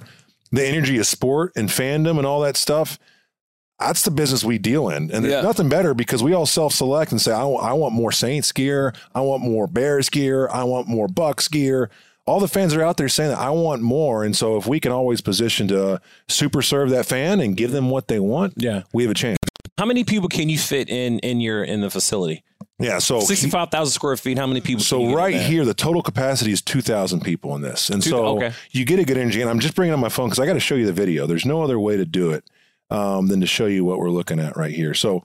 the 0.52 0.64
energy 0.66 0.98
of 0.98 1.06
sport 1.06 1.52
and 1.56 1.68
fandom 1.68 2.18
and 2.18 2.26
all 2.26 2.40
that 2.40 2.56
stuff. 2.56 2.98
That's 3.78 4.02
the 4.02 4.10
business 4.10 4.44
we 4.44 4.58
deal 4.58 4.90
in, 4.90 5.10
and 5.10 5.24
there's 5.24 5.32
Yeah. 5.32 5.40
nothing 5.40 5.70
better 5.70 5.94
because 5.94 6.22
we 6.22 6.34
all 6.34 6.44
self-select 6.44 7.12
and 7.12 7.20
say, 7.20 7.32
I, 7.32 7.44
"I 7.46 7.72
want 7.72 7.94
more 7.94 8.12
Saints 8.12 8.52
gear, 8.52 8.92
I 9.14 9.22
want 9.22 9.42
more 9.42 9.66
Bears 9.66 10.10
gear, 10.10 10.50
I 10.52 10.64
want 10.64 10.86
more 10.86 11.08
Bucks 11.08 11.48
gear." 11.48 11.88
All 12.26 12.40
the 12.40 12.46
fans 12.46 12.74
are 12.74 12.82
out 12.82 12.98
there 12.98 13.08
saying 13.08 13.30
that 13.30 13.38
I 13.38 13.48
want 13.48 13.80
more, 13.80 14.22
and 14.22 14.36
so 14.36 14.58
if 14.58 14.66
we 14.66 14.80
can 14.80 14.92
always 14.92 15.22
position 15.22 15.66
to 15.68 15.98
super 16.28 16.60
serve 16.60 16.90
that 16.90 17.06
fan 17.06 17.40
and 17.40 17.56
give 17.56 17.72
them 17.72 17.88
what 17.88 18.08
they 18.08 18.20
want, 18.20 18.52
Yeah. 18.58 18.82
we 18.92 19.02
have 19.04 19.10
a 19.12 19.14
chance. 19.14 19.38
How 19.78 19.86
many 19.86 20.04
people 20.04 20.28
can 20.28 20.50
you 20.50 20.58
fit 20.58 20.90
in 20.90 21.18
in 21.20 21.40
your 21.40 21.64
in 21.64 21.80
the 21.80 21.88
facility? 21.88 22.42
Yeah, 22.80 22.98
so 22.98 23.20
Sixty 23.20 23.50
five 23.50 23.70
thousand 23.70 23.92
square 23.92 24.16
feet. 24.16 24.38
How 24.38 24.46
many 24.46 24.60
people? 24.60 24.82
So 24.82 25.12
right 25.12 25.34
here, 25.34 25.64
the 25.64 25.74
total 25.74 26.02
capacity 26.02 26.52
is 26.52 26.62
two 26.62 26.80
thousand 26.80 27.20
people 27.20 27.54
in 27.54 27.62
this, 27.62 27.90
and 27.90 28.02
Two- 28.02 28.10
so 28.10 28.26
okay. 28.38 28.52
you 28.70 28.84
get 28.84 28.98
a 28.98 29.04
good 29.04 29.18
energy. 29.18 29.40
And 29.40 29.50
I'm 29.50 29.60
just 29.60 29.74
bringing 29.74 29.92
up 29.92 30.00
my 30.00 30.08
phone 30.08 30.28
because 30.28 30.38
I 30.38 30.46
got 30.46 30.54
to 30.54 30.60
show 30.60 30.74
you 30.74 30.86
the 30.86 30.92
video. 30.92 31.26
There's 31.26 31.44
no 31.44 31.62
other 31.62 31.78
way 31.78 31.96
to 31.96 32.06
do 32.06 32.30
it 32.32 32.44
um, 32.90 33.28
than 33.28 33.40
to 33.40 33.46
show 33.46 33.66
you 33.66 33.84
what 33.84 33.98
we're 33.98 34.10
looking 34.10 34.40
at 34.40 34.56
right 34.56 34.72
here. 34.72 34.94
So 34.94 35.24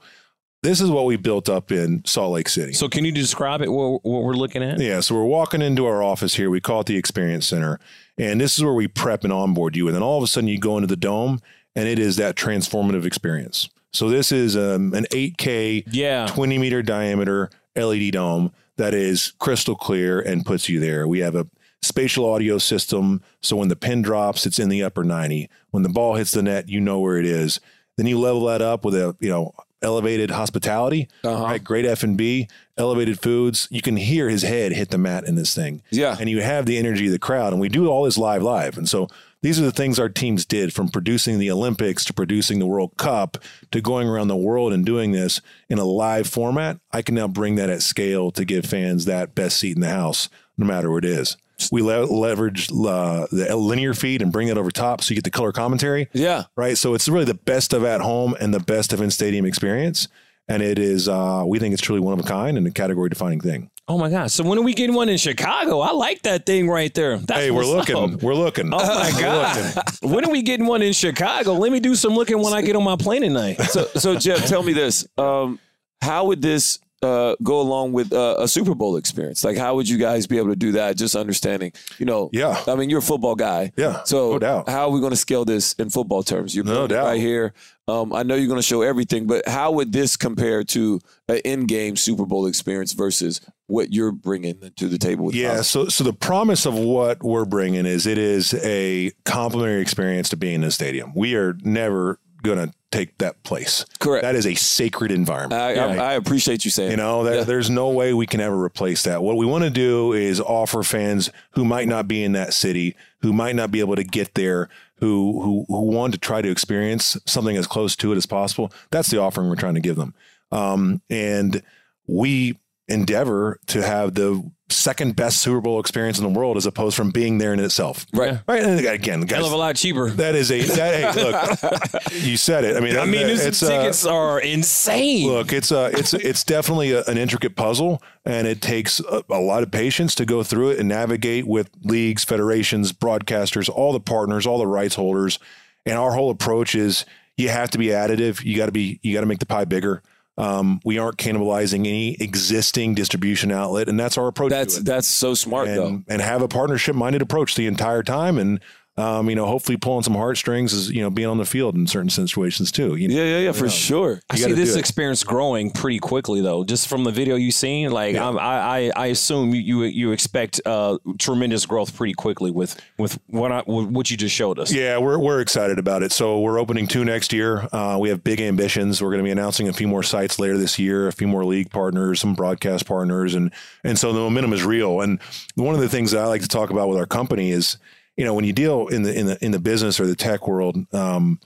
this 0.62 0.80
is 0.80 0.90
what 0.90 1.06
we 1.06 1.16
built 1.16 1.48
up 1.48 1.70
in 1.70 2.04
Salt 2.04 2.32
Lake 2.32 2.48
City. 2.48 2.72
So 2.72 2.88
can 2.88 3.04
you 3.04 3.12
describe 3.12 3.62
it? 3.62 3.70
What, 3.70 4.04
what 4.04 4.22
we're 4.22 4.34
looking 4.34 4.62
at? 4.62 4.80
Yeah, 4.80 5.00
so 5.00 5.14
we're 5.14 5.24
walking 5.24 5.62
into 5.62 5.86
our 5.86 6.02
office 6.02 6.34
here. 6.34 6.50
We 6.50 6.60
call 6.60 6.80
it 6.80 6.86
the 6.86 6.96
Experience 6.96 7.46
Center, 7.46 7.78
and 8.18 8.40
this 8.40 8.58
is 8.58 8.64
where 8.64 8.74
we 8.74 8.88
prep 8.88 9.24
and 9.24 9.32
onboard 9.32 9.76
you. 9.76 9.86
And 9.86 9.94
then 9.94 10.02
all 10.02 10.18
of 10.18 10.24
a 10.24 10.26
sudden, 10.26 10.48
you 10.48 10.58
go 10.58 10.76
into 10.76 10.88
the 10.88 10.96
dome, 10.96 11.40
and 11.74 11.88
it 11.88 11.98
is 11.98 12.16
that 12.16 12.36
transformative 12.36 13.04
experience. 13.04 13.68
So 13.92 14.08
this 14.10 14.30
is 14.32 14.56
um, 14.56 14.92
an 14.94 15.06
8K, 15.12 15.84
Yeah. 15.90 16.26
20 16.26 16.58
meter 16.58 16.82
diameter 16.82 17.50
LED 17.74 18.12
dome 18.12 18.52
that 18.76 18.92
is 18.94 19.32
crystal 19.38 19.74
clear 19.74 20.20
and 20.20 20.44
puts 20.44 20.68
you 20.68 20.80
there. 20.80 21.08
We 21.08 21.20
have 21.20 21.34
a 21.34 21.46
spatial 21.82 22.28
audio 22.28 22.58
system, 22.58 23.22
so 23.42 23.56
when 23.56 23.68
the 23.68 23.76
pin 23.76 24.02
drops, 24.02 24.44
it's 24.46 24.58
in 24.58 24.68
the 24.68 24.82
upper 24.82 25.04
90. 25.04 25.48
When 25.70 25.82
the 25.82 25.88
ball 25.88 26.16
hits 26.16 26.32
the 26.32 26.42
net, 26.42 26.68
you 26.68 26.80
know 26.80 26.98
where 27.00 27.16
it 27.18 27.26
is. 27.26 27.60
Then 27.96 28.06
you 28.06 28.18
level 28.18 28.44
that 28.46 28.60
up 28.60 28.84
with 28.84 28.94
a 28.94 29.16
you 29.20 29.30
know 29.30 29.52
elevated 29.82 30.30
hospitality, 30.30 31.08
right? 31.22 31.62
Great 31.62 31.84
F 31.86 32.02
and 32.02 32.16
B, 32.16 32.48
elevated 32.76 33.20
foods. 33.20 33.68
You 33.70 33.80
can 33.82 33.96
hear 33.96 34.28
his 34.28 34.42
head 34.42 34.72
hit 34.72 34.90
the 34.90 34.98
mat 34.98 35.24
in 35.24 35.34
this 35.36 35.54
thing, 35.54 35.82
Yeah. 35.90 36.16
and 36.18 36.28
you 36.28 36.42
have 36.42 36.66
the 36.66 36.76
energy 36.76 37.06
of 37.06 37.12
the 37.12 37.18
crowd. 37.18 37.52
And 37.52 37.60
we 37.60 37.68
do 37.68 37.88
all 37.88 38.04
this 38.04 38.18
live, 38.18 38.42
live, 38.42 38.76
and 38.76 38.88
so. 38.88 39.08
These 39.42 39.60
are 39.60 39.64
the 39.64 39.70
things 39.72 39.98
our 39.98 40.08
teams 40.08 40.44
did 40.44 40.72
from 40.72 40.88
producing 40.88 41.38
the 41.38 41.50
Olympics 41.50 42.04
to 42.06 42.12
producing 42.12 42.58
the 42.58 42.66
World 42.66 42.96
Cup 42.96 43.38
to 43.70 43.80
going 43.80 44.08
around 44.08 44.28
the 44.28 44.36
world 44.36 44.72
and 44.72 44.84
doing 44.84 45.12
this 45.12 45.40
in 45.68 45.78
a 45.78 45.84
live 45.84 46.26
format. 46.26 46.78
I 46.92 47.02
can 47.02 47.14
now 47.14 47.28
bring 47.28 47.54
that 47.56 47.70
at 47.70 47.82
scale 47.82 48.30
to 48.32 48.44
give 48.44 48.64
fans 48.64 49.04
that 49.04 49.34
best 49.34 49.58
seat 49.58 49.76
in 49.76 49.82
the 49.82 49.88
house, 49.90 50.28
no 50.58 50.66
matter 50.66 50.90
what 50.90 51.04
it 51.04 51.10
is. 51.10 51.36
We 51.70 51.80
le- 51.82 52.04
leverage 52.04 52.70
uh, 52.70 53.26
the 53.30 53.54
linear 53.56 53.94
feed 53.94 54.20
and 54.20 54.32
bring 54.32 54.48
it 54.48 54.58
over 54.58 54.70
top 54.70 55.02
so 55.02 55.10
you 55.12 55.16
get 55.16 55.24
the 55.24 55.30
color 55.30 55.52
commentary 55.52 56.08
Yeah. 56.12 56.44
right? 56.56 56.76
So 56.76 56.94
it's 56.94 57.08
really 57.08 57.24
the 57.24 57.34
best 57.34 57.72
of 57.72 57.84
at 57.84 58.00
home 58.00 58.34
and 58.40 58.52
the 58.52 58.60
best 58.60 58.92
of 58.92 59.00
in 59.00 59.10
stadium 59.10 59.46
experience. 59.46 60.08
And 60.48 60.62
it 60.62 60.78
is, 60.78 61.08
uh, 61.08 61.44
we 61.46 61.58
think 61.58 61.72
it's 61.72 61.82
truly 61.82 62.00
one 62.00 62.12
of 62.18 62.24
a 62.24 62.28
kind 62.28 62.56
and 62.58 62.66
a 62.66 62.70
category 62.70 63.08
defining 63.08 63.40
thing. 63.40 63.70
Oh 63.88 63.98
my 63.98 64.10
God! 64.10 64.32
So 64.32 64.42
when 64.42 64.58
are 64.58 64.62
we 64.62 64.74
getting 64.74 64.96
one 64.96 65.08
in 65.08 65.16
Chicago? 65.16 65.78
I 65.80 65.92
like 65.92 66.22
that 66.22 66.44
thing 66.44 66.68
right 66.68 66.92
there. 66.92 67.18
That's 67.18 67.40
hey, 67.40 67.50
we're 67.52 67.64
looking. 67.64 67.96
up. 67.96 68.22
We're 68.22 68.34
looking. 68.34 68.70
Oh 68.72 68.78
my 68.78 69.20
God! 69.20 69.74
when 70.02 70.24
are 70.24 70.30
we 70.30 70.42
getting 70.42 70.66
one 70.66 70.82
in 70.82 70.92
Chicago? 70.92 71.52
Let 71.52 71.70
me 71.70 71.78
do 71.78 71.94
some 71.94 72.12
looking 72.14 72.42
when 72.42 72.52
I 72.52 72.62
get 72.62 72.74
on 72.74 72.82
my 72.82 72.96
plane 72.96 73.22
tonight. 73.22 73.60
So, 73.62 73.84
so 73.94 74.16
Jeff, 74.18 74.44
tell 74.46 74.64
me 74.64 74.72
this: 74.72 75.06
um, 75.16 75.60
How 76.02 76.24
would 76.24 76.42
this 76.42 76.80
uh, 77.00 77.36
go 77.44 77.60
along 77.60 77.92
with 77.92 78.12
uh, 78.12 78.34
a 78.40 78.48
Super 78.48 78.74
Bowl 78.74 78.96
experience? 78.96 79.44
Like, 79.44 79.56
how 79.56 79.76
would 79.76 79.88
you 79.88 79.98
guys 79.98 80.26
be 80.26 80.38
able 80.38 80.48
to 80.48 80.56
do 80.56 80.72
that? 80.72 80.96
Just 80.96 81.14
understanding, 81.14 81.72
you 81.98 82.06
know. 82.06 82.28
Yeah. 82.32 82.60
I 82.66 82.74
mean, 82.74 82.90
you're 82.90 82.98
a 82.98 83.02
football 83.02 83.36
guy. 83.36 83.70
Yeah, 83.76 84.02
So, 84.04 84.32
no 84.32 84.38
doubt. 84.40 84.68
how 84.68 84.86
are 84.88 84.90
we 84.90 84.98
going 84.98 85.10
to 85.12 85.16
scale 85.16 85.44
this 85.44 85.74
in 85.74 85.90
football 85.90 86.24
terms? 86.24 86.56
You're 86.56 86.64
No 86.64 86.82
putting 86.82 86.96
doubt. 86.96 87.04
right 87.06 87.20
here. 87.20 87.52
Um, 87.86 88.12
I 88.12 88.24
know 88.24 88.34
you're 88.34 88.48
going 88.48 88.58
to 88.58 88.66
show 88.66 88.82
everything, 88.82 89.28
but 89.28 89.46
how 89.46 89.70
would 89.72 89.92
this 89.92 90.16
compare 90.16 90.64
to 90.64 90.98
an 91.28 91.36
in-game 91.44 91.94
Super 91.94 92.26
Bowl 92.26 92.46
experience 92.46 92.92
versus 92.94 93.40
what 93.66 93.92
you're 93.92 94.12
bringing 94.12 94.60
to 94.76 94.88
the 94.88 94.98
table? 94.98 95.26
With 95.26 95.34
Yeah. 95.34 95.56
Cosmo? 95.56 95.84
So, 95.84 95.88
so 95.88 96.04
the 96.04 96.12
promise 96.12 96.66
of 96.66 96.74
what 96.74 97.22
we're 97.22 97.44
bringing 97.44 97.86
is 97.86 98.06
it 98.06 98.18
is 98.18 98.54
a 98.64 99.12
complimentary 99.24 99.80
experience 99.82 100.28
to 100.30 100.36
being 100.36 100.56
in 100.56 100.60
the 100.62 100.70
stadium. 100.70 101.12
We 101.14 101.34
are 101.34 101.56
never 101.62 102.18
going 102.42 102.58
to 102.68 102.72
take 102.92 103.18
that 103.18 103.42
place. 103.42 103.84
Correct. 103.98 104.22
That 104.22 104.36
is 104.36 104.46
a 104.46 104.54
sacred 104.54 105.10
environment. 105.10 105.60
I, 105.60 105.74
I, 105.74 105.96
I 105.96 106.12
appreciate 106.14 106.64
you 106.64 106.70
saying. 106.70 106.92
You 106.92 106.96
know, 106.96 107.24
that, 107.24 107.34
Yeah. 107.34 107.44
there's 107.44 107.68
no 107.68 107.88
way 107.90 108.14
we 108.14 108.26
can 108.26 108.40
ever 108.40 108.62
replace 108.62 109.02
that. 109.02 109.22
What 109.22 109.36
we 109.36 109.44
want 109.46 109.64
to 109.64 109.70
do 109.70 110.12
is 110.12 110.40
offer 110.40 110.82
fans 110.84 111.30
who 111.52 111.64
might 111.64 111.88
not 111.88 112.06
be 112.06 112.22
in 112.22 112.32
that 112.32 112.54
city, 112.54 112.94
who 113.22 113.32
might 113.32 113.56
not 113.56 113.72
be 113.72 113.80
able 113.80 113.96
to 113.96 114.04
get 114.04 114.34
there, 114.34 114.68
who 115.00 115.42
who 115.42 115.64
who 115.68 115.80
want 115.90 116.12
to 116.14 116.20
try 116.20 116.40
to 116.40 116.48
experience 116.50 117.16
something 117.26 117.56
as 117.56 117.66
close 117.66 117.96
to 117.96 118.12
it 118.12 118.16
as 118.16 118.26
possible. 118.26 118.70
That's 118.90 119.08
the 119.10 119.18
offering 119.20 119.48
we're 119.48 119.56
trying 119.56 119.74
to 119.74 119.80
give 119.80 119.96
them. 119.96 120.14
Um, 120.52 121.02
and 121.10 121.62
we 122.06 122.58
endeavor 122.88 123.58
to 123.66 123.82
have 123.82 124.14
the 124.14 124.48
second 124.68 125.14
best 125.14 125.40
Super 125.40 125.60
Bowl 125.60 125.78
experience 125.78 126.18
in 126.18 126.24
the 126.24 126.38
world 126.38 126.56
as 126.56 126.66
opposed 126.66 126.96
from 126.96 127.10
being 127.10 127.38
there 127.38 127.52
in 127.52 127.60
itself. 127.60 128.04
Right. 128.12 128.40
Right. 128.48 128.62
And 128.62 128.84
again, 128.84 129.20
guys, 129.22 129.38
Hell 129.38 129.46
of 129.46 129.52
a 129.52 129.56
lot 129.56 129.76
cheaper. 129.76 130.10
that 130.10 130.34
is 130.34 130.50
a 130.50 130.60
that, 130.62 131.14
hey, 131.14 131.22
look, 131.22 132.12
you 132.24 132.36
said 132.36 132.64
it. 132.64 132.76
I 132.76 132.80
mean, 132.80 132.96
I 132.96 133.04
mean, 133.04 133.28
these 133.28 133.44
it's 133.44 133.62
uh, 133.62 133.68
tickets 133.68 134.04
are 134.04 134.40
insane. 134.40 135.28
Look, 135.28 135.52
it's 135.52 135.70
a 135.70 135.86
it's 135.96 136.14
it's 136.14 136.42
definitely 136.44 136.92
a, 136.92 137.04
an 137.04 137.16
intricate 137.18 137.54
puzzle, 137.56 138.02
and 138.24 138.46
it 138.46 138.60
takes 138.60 139.00
a, 139.00 139.22
a 139.30 139.40
lot 139.40 139.62
of 139.62 139.70
patience 139.70 140.14
to 140.16 140.24
go 140.24 140.42
through 140.42 140.70
it 140.70 140.78
and 140.80 140.88
navigate 140.88 141.46
with 141.46 141.70
leagues, 141.82 142.24
federations, 142.24 142.92
broadcasters, 142.92 143.68
all 143.68 143.92
the 143.92 144.00
partners, 144.00 144.46
all 144.46 144.58
the 144.58 144.66
rights 144.66 144.96
holders. 144.96 145.38
And 145.84 145.96
our 145.96 146.12
whole 146.12 146.30
approach 146.30 146.74
is 146.74 147.04
you 147.36 147.48
have 147.50 147.70
to 147.70 147.78
be 147.78 147.86
additive. 147.86 148.44
You 148.44 148.56
got 148.56 148.66
to 148.66 148.72
be 148.72 148.98
you 149.02 149.14
got 149.14 149.20
to 149.20 149.26
make 149.26 149.38
the 149.38 149.46
pie 149.46 149.64
bigger. 149.64 150.02
Um, 150.38 150.80
we 150.84 150.98
aren't 150.98 151.16
cannibalizing 151.16 151.80
any 151.86 152.14
existing 152.14 152.94
distribution 152.94 153.50
outlet, 153.50 153.88
and 153.88 153.98
that's 153.98 154.18
our 154.18 154.26
approach. 154.26 154.50
That's 154.50 154.78
that's 154.80 155.08
so 155.08 155.34
smart 155.34 155.68
though. 155.68 155.86
and, 155.86 156.04
and 156.08 156.20
have 156.20 156.42
a 156.42 156.48
partnership 156.48 156.94
minded 156.94 157.22
approach 157.22 157.54
the 157.54 157.66
entire 157.66 158.02
time, 158.02 158.36
and 158.38 158.60
um, 158.98 159.28
you 159.28 159.36
know, 159.36 159.44
hopefully 159.44 159.76
pulling 159.76 160.02
some 160.02 160.14
heartstrings 160.14 160.72
is 160.72 160.90
you 160.90 161.02
know 161.02 161.10
being 161.10 161.28
on 161.28 161.36
the 161.36 161.44
field 161.44 161.74
in 161.74 161.86
certain 161.86 162.08
situations 162.08 162.72
too. 162.72 162.96
You 162.96 163.08
know, 163.08 163.14
Yeah, 163.14 163.24
yeah, 163.24 163.38
yeah, 163.40 163.52
for 163.52 163.68
sure. 163.68 164.20
I 164.30 164.36
see 164.36 164.52
this 164.52 164.74
experience 164.74 165.22
growing 165.22 165.70
pretty 165.70 165.98
quickly, 165.98 166.40
though. 166.40 166.64
Just 166.64 166.88
from 166.88 167.04
the 167.04 167.10
video 167.10 167.36
you 167.36 167.50
seen, 167.50 167.90
like 167.90 168.14
Yeah. 168.14 168.28
I'm, 168.28 168.38
I, 168.38 168.42
I, 168.42 168.92
I 168.96 169.06
assume 169.06 169.54
you, 169.54 169.60
you, 169.60 169.82
you 169.84 170.12
expect 170.12 170.60
uh, 170.64 170.96
tremendous 171.18 171.66
growth 171.66 171.94
pretty 171.94 172.14
quickly 172.14 172.50
with, 172.50 172.80
with 172.96 173.18
what 173.26 173.52
I, 173.52 173.60
what 173.66 174.10
you 174.10 174.16
just 174.16 174.34
showed 174.34 174.58
us. 174.58 174.72
Yeah, 174.72 174.98
we're 174.98 175.18
we're 175.18 175.40
excited 175.40 175.78
about 175.78 176.02
it. 176.02 176.12
So 176.12 176.40
we're 176.40 176.58
opening 176.58 176.86
two 176.86 177.04
next 177.04 177.32
year. 177.32 177.68
Uh, 177.72 177.98
we 178.00 178.08
have 178.08 178.24
big 178.24 178.40
ambitions. 178.40 179.02
We're 179.02 179.10
going 179.10 179.20
to 179.22 179.24
be 179.24 179.30
announcing 179.30 179.68
a 179.68 179.72
few 179.72 179.88
more 179.88 180.02
sites 180.02 180.38
later 180.38 180.56
this 180.56 180.78
year, 180.78 181.08
a 181.08 181.12
few 181.12 181.28
more 181.28 181.44
league 181.44 181.70
partners, 181.70 182.20
some 182.20 182.34
broadcast 182.34 182.86
partners, 182.86 183.34
and 183.34 183.52
and 183.84 183.98
so 183.98 184.12
the 184.12 184.20
momentum 184.20 184.54
is 184.54 184.64
real. 184.64 185.02
And 185.02 185.20
one 185.54 185.74
of 185.74 185.80
the 185.82 185.88
things 185.88 186.12
that 186.12 186.22
I 186.22 186.26
like 186.26 186.42
to 186.42 186.48
talk 186.48 186.70
about 186.70 186.88
with 186.88 186.98
our 186.98 187.06
company 187.06 187.50
is, 187.50 187.76
you 188.16 188.24
know, 188.24 188.34
when 188.34 188.44
you 188.44 188.52
deal 188.52 188.88
in 188.88 189.02
the 189.02 189.18
in 189.18 189.26
the 189.26 189.44
in 189.44 189.50
the 189.52 189.58
business 189.58 190.00
or 190.00 190.06
the 190.06 190.16
tech 190.16 190.46
world, 190.48 190.76
um, 190.94 191.38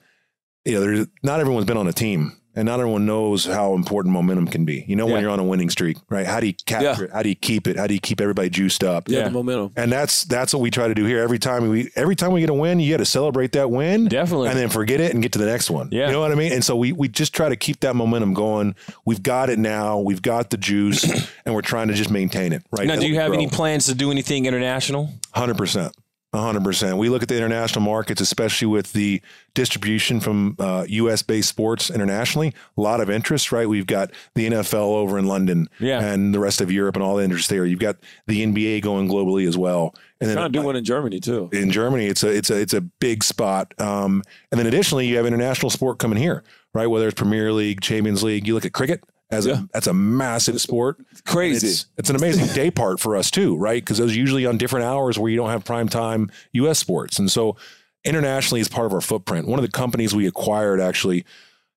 you 0.65 0.75
know, 0.75 0.81
there's 0.81 1.07
not 1.23 1.41
everyone's 1.41 1.67
been 1.67 1.77
on 1.77 1.87
a 1.89 1.93
team. 1.93 2.37
And 2.57 2.67
not 2.67 2.81
everyone 2.81 3.07
knows 3.07 3.45
how 3.45 3.75
important 3.75 4.13
momentum 4.13 4.49
can 4.49 4.65
be. 4.65 4.85
You 4.89 4.97
know, 4.97 5.07
Yeah. 5.07 5.13
when 5.13 5.23
you're 5.23 5.31
on 5.31 5.39
a 5.39 5.45
winning 5.45 5.71
streak, 5.71 5.99
right? 6.11 6.27
How 6.27 6.41
do 6.41 6.49
you 6.49 6.55
capture 6.67 6.85
Yeah. 7.05 7.05
it? 7.05 7.11
How 7.13 7.23
do 7.23 7.29
you 7.29 7.37
keep 7.37 7.69
it? 7.69 7.77
How 7.77 7.87
do 7.87 7.95
you 7.95 8.01
keep 8.01 8.21
everybody 8.21 8.51
juiced 8.51 8.83
up? 8.83 9.09
Yeah, 9.09 9.19
Yeah. 9.19 9.25
the 9.27 9.31
momentum. 9.31 9.71
And 9.77 9.91
that's 9.93 10.25
that's 10.25 10.53
what 10.53 10.61
we 10.61 10.69
try 10.69 10.89
to 10.89 10.95
do 10.95 11.05
here. 11.05 11.21
Every 11.23 11.39
time 11.39 11.69
we 11.69 11.91
every 11.95 12.17
time 12.17 12.33
we 12.33 12.41
get 12.41 12.51
a 12.51 12.55
win, 12.55 12.81
you 12.81 12.91
got 12.93 12.97
to 12.97 13.05
celebrate 13.05 13.53
that 13.53 13.71
win, 13.71 14.09
Definitely. 14.09 14.49
and 14.49 14.59
then 14.59 14.69
forget 14.69 15.01
it 15.01 15.15
and 15.15 15.23
get 15.23 15.31
to 15.35 15.39
the 15.39 15.47
next 15.47 15.71
one. 15.71 15.91
Yeah. 15.93 16.07
you 16.09 16.13
know 16.13 16.21
what 16.21 16.33
I 16.33 16.35
mean. 16.35 16.53
And 16.53 16.65
so 16.65 16.75
we 16.75 16.91
we 16.91 17.07
just 17.07 17.33
try 17.33 17.49
to 17.49 17.55
keep 17.57 17.79
that 17.81 17.95
momentum 17.95 18.35
going. 18.35 18.75
We've 19.07 19.23
got 19.23 19.49
it 19.49 19.61
now. 19.61 20.01
We've 20.01 20.21
got 20.21 20.51
the 20.51 20.57
juice, 20.57 21.05
and 21.47 21.55
we're 21.55 21.63
trying 21.63 21.87
to 21.87 21.95
just 21.95 22.11
maintain 22.11 22.53
it. 22.53 22.65
Right 22.73 22.89
Now, 22.89 22.97
do 22.97 23.07
you 23.07 23.15
have 23.15 23.33
any 23.33 23.47
plans 23.47 23.87
to 23.87 23.95
do 23.95 24.11
anything 24.11 24.47
international? 24.47 25.09
Hundred 25.33 25.57
percent. 25.57 25.93
Hundred 26.33 26.63
percent. 26.65 26.97
We 26.99 27.09
look 27.09 27.23
at 27.23 27.29
the 27.29 27.37
international 27.37 27.83
markets, 27.85 28.21
especially 28.21 28.67
with 28.69 28.93
the 28.93 29.21
distribution 29.55 30.21
from 30.21 30.57
uh, 30.59 30.85
U.S. 30.89 31.23
based 31.23 31.49
sports 31.49 31.91
internationally. 31.91 32.55
A 32.77 32.81
lot 32.81 33.01
of 33.01 33.11
interest, 33.11 33.51
right? 33.53 33.69
We've 33.69 33.87
got 33.87 34.11
the 34.35 34.49
NFL 34.49 34.75
over 34.75 35.19
in 35.19 35.27
London, 35.27 35.69
Yeah. 35.81 36.01
and 36.01 36.33
the 36.35 36.39
rest 36.39 36.61
of 36.61 36.71
Europe 36.71 36.95
and 36.97 37.03
all 37.03 37.17
the 37.17 37.25
interest 37.25 37.49
there. 37.49 37.65
You've 37.67 37.81
got 37.81 37.97
the 38.27 38.45
NBA 38.47 38.83
going 38.83 39.09
globally 39.09 39.47
as 39.49 39.57
well, 39.59 39.95
and 40.21 40.31
then 40.31 40.37
Trying 40.37 40.53
to 40.53 40.59
do 40.61 40.65
one 40.65 40.77
in 40.77 40.85
Germany 40.85 41.19
too. 41.21 41.49
in 41.53 41.71
Germany, 41.71 42.07
it's 42.07 42.23
a 42.23 42.29
it's 42.29 42.51
a 42.51 42.61
it's 42.61 42.75
a 42.75 42.81
big 42.81 43.25
spot. 43.25 43.75
Um, 43.81 44.23
and 44.53 44.59
then 44.59 44.67
additionally, 44.67 45.07
you 45.09 45.17
have 45.17 45.27
international 45.27 45.71
sport 45.71 45.99
coming 45.99 46.19
here, 46.19 46.45
right? 46.75 46.87
Whether 46.87 47.09
it's 47.09 47.19
Premier 47.19 47.53
League, 47.53 47.81
Champions 47.81 48.23
League, 48.23 48.47
you 48.47 48.55
look 48.55 48.65
at 48.65 48.73
cricket 48.73 49.03
as 49.31 49.47
Yeah. 49.47 49.61
a 49.63 49.69
that's 49.73 49.87
a 49.87 49.95
massive 49.95 50.61
sport. 50.61 50.99
Crazy. 51.27 51.69
It's, 51.69 51.87
it's 51.97 52.11
an 52.11 52.17
amazing 52.17 52.47
day 52.55 52.71
part 52.71 53.01
for 53.01 53.17
us 53.17 53.31
too, 53.31 53.57
right? 53.57 53.83
Because 53.83 53.99
those 53.99 54.13
are 54.13 54.19
usually 54.19 54.47
on 54.47 54.59
different 54.59 54.85
hours 54.87 55.19
where 55.19 55.31
you 55.31 55.37
don't 55.37 55.51
have 55.51 55.65
prime 55.65 55.89
time 55.89 56.31
U.S. 56.53 56.79
sports, 56.79 57.19
and 57.19 57.31
so 57.31 57.57
internationally 58.05 58.61
is 58.61 58.69
part 58.69 58.87
of 58.87 58.93
our 58.93 59.01
footprint. 59.01 59.47
One 59.47 59.59
of 59.59 59.65
the 59.65 59.71
companies 59.71 60.15
we 60.15 60.27
acquired 60.27 60.81
actually, 60.81 61.25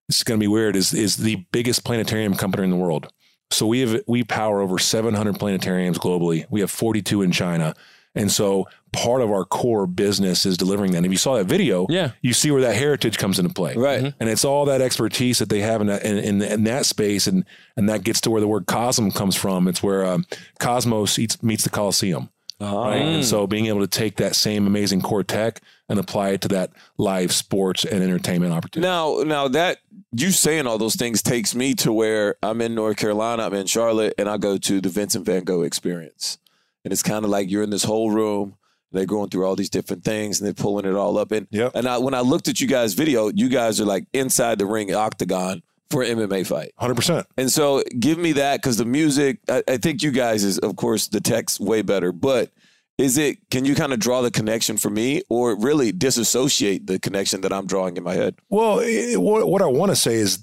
is 0.09 0.23
going 0.23 0.39
to 0.39 0.43
be 0.43 0.47
weird, 0.47 0.75
is 0.75 0.93
is 0.93 1.17
the 1.17 1.45
biggest 1.51 1.83
planetarium 1.83 2.33
company 2.35 2.63
in 2.63 2.69
the 2.69 2.75
world. 2.75 3.11
So 3.51 3.67
we 3.67 3.81
have 3.81 4.01
we 4.07 4.23
power 4.23 4.61
over 4.61 4.79
700 4.79 5.35
planetariums 5.35 5.97
globally. 5.97 6.45
We 6.49 6.61
have 6.61 6.71
42 6.71 7.21
in 7.21 7.31
China. 7.31 7.75
And 8.15 8.31
so 8.31 8.67
part 8.91 9.21
of 9.21 9.31
our 9.31 9.43
core 9.43 9.87
business 9.87 10.45
is 10.45 10.55
delivering 10.55 10.91
that. 10.91 10.97
And 10.97 11.05
if 11.07 11.11
you 11.11 11.17
saw 11.17 11.35
that 11.37 11.45
video, 11.45 11.87
Yeah. 11.89 12.11
you 12.21 12.31
see 12.33 12.51
where 12.51 12.61
that 12.61 12.75
heritage 12.75 13.17
comes 13.17 13.39
into 13.39 13.51
play. 13.53 13.75
Right. 13.75 14.13
And 14.19 14.29
it's 14.29 14.45
all 14.45 14.65
that 14.65 14.81
expertise 14.81 15.39
that 15.39 15.49
they 15.49 15.61
have 15.61 15.81
in 15.81 15.87
that, 15.87 16.03
in, 16.03 16.17
in, 16.19 16.41
in 16.41 16.63
that 16.65 16.85
space. 16.85 17.25
And, 17.25 17.43
and 17.75 17.89
that 17.89 18.03
gets 18.03 18.21
to 18.21 18.29
where 18.29 18.39
the 18.41 18.47
word 18.47 18.67
cosm 18.67 19.09
comes 19.13 19.35
from. 19.35 19.67
It's 19.67 19.81
where 19.81 20.05
um, 20.05 20.25
cosmos 20.59 21.17
eats, 21.17 21.41
meets 21.41 21.63
the 21.63 21.71
Coliseum. 21.71 22.29
Right. 22.61 22.97
And 22.97 23.25
so 23.25 23.45
being 23.47 23.65
able 23.65 23.81
to 23.81 23.87
take 23.87 24.17
that 24.17 24.35
same 24.35 24.67
amazing 24.67 25.01
core 25.01 25.23
tech 25.23 25.59
and 25.89 25.99
apply 25.99 26.29
it 26.29 26.41
to 26.41 26.47
that 26.49 26.71
live 26.97 27.33
sports 27.33 27.83
and 27.83 28.01
entertainment 28.01 28.53
opportunity. 28.53 28.87
Now, 28.87 29.23
now 29.25 29.47
that 29.49 29.79
you 30.15 30.31
saying 30.31 30.65
all 30.67 30.77
those 30.77 30.95
things 30.95 31.21
takes 31.21 31.53
me 31.55 31.73
to 31.75 31.91
where 31.91 32.35
I'm 32.41 32.61
in 32.61 32.73
North 32.75 32.95
Carolina, 32.97 33.43
I'm 33.43 33.53
in 33.53 33.65
Charlotte, 33.65 34.13
and 34.17 34.29
I 34.29 34.37
go 34.37 34.57
to 34.57 34.79
the 34.79 34.87
Vincent 34.87 35.25
Van 35.25 35.43
Gogh 35.43 35.63
experience. 35.63 36.37
And 36.83 36.91
it's 36.91 37.03
kind 37.03 37.23
of 37.25 37.31
like 37.31 37.49
you're 37.49 37.63
in 37.63 37.69
this 37.69 37.83
whole 37.83 38.11
room. 38.11 38.55
They're 38.91 39.05
going 39.05 39.29
through 39.29 39.45
all 39.45 39.55
these 39.55 39.69
different 39.71 40.03
things 40.03 40.39
and 40.39 40.45
they're 40.45 40.53
pulling 40.53 40.85
it 40.85 40.95
all 40.95 41.17
up. 41.17 41.31
And 41.31 41.47
Yep. 41.51 41.71
and 41.75 41.87
I, 41.87 41.97
when 41.97 42.13
I 42.13 42.19
looked 42.21 42.47
at 42.47 42.61
you 42.61 42.67
guys' 42.67 42.93
video, 42.93 43.29
you 43.29 43.49
guys 43.49 43.81
are 43.81 43.85
like 43.85 44.05
inside 44.13 44.59
the 44.59 44.65
ring 44.67 44.93
octagon 44.93 45.63
for 45.89 46.03
an 46.03 46.17
MMA 46.17 46.45
fight. 46.45 46.73
100%. 46.79 47.25
And 47.37 47.51
so 47.51 47.83
give 47.99 48.17
me 48.19 48.33
that 48.33 48.61
because 48.61 48.77
the 48.77 48.85
music, 48.85 49.39
I, 49.49 49.63
I 49.67 49.77
think 49.77 50.03
you 50.03 50.11
guys 50.11 50.43
is, 50.43 50.59
of 50.59 50.75
course, 50.75 51.07
the 51.07 51.19
text 51.21 51.59
way 51.59 51.81
better. 51.81 52.11
But 52.11 52.51
is 52.99 53.17
it, 53.17 53.37
can 53.49 53.65
you 53.65 53.73
kind 53.73 53.93
of 53.93 53.99
draw 53.99 54.21
the 54.21 54.29
connection 54.29 54.77
for 54.77 54.91
me 54.91 55.23
or 55.29 55.57
really 55.59 55.91
disassociate 55.91 56.85
the 56.85 56.99
connection 56.99 57.41
that 57.41 57.51
I'm 57.51 57.65
drawing 57.65 57.97
in 57.97 58.03
my 58.03 58.13
head? 58.13 58.35
Well, 58.49 58.79
it, 58.79 59.19
what, 59.19 59.47
what 59.47 59.61
I 59.63 59.65
want 59.65 59.91
to 59.91 59.95
say 59.95 60.15
is 60.15 60.39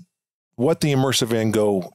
what 0.57 0.81
the 0.81 0.93
immersive 0.93 1.29
Van 1.29 1.53
Gogh 1.53 1.93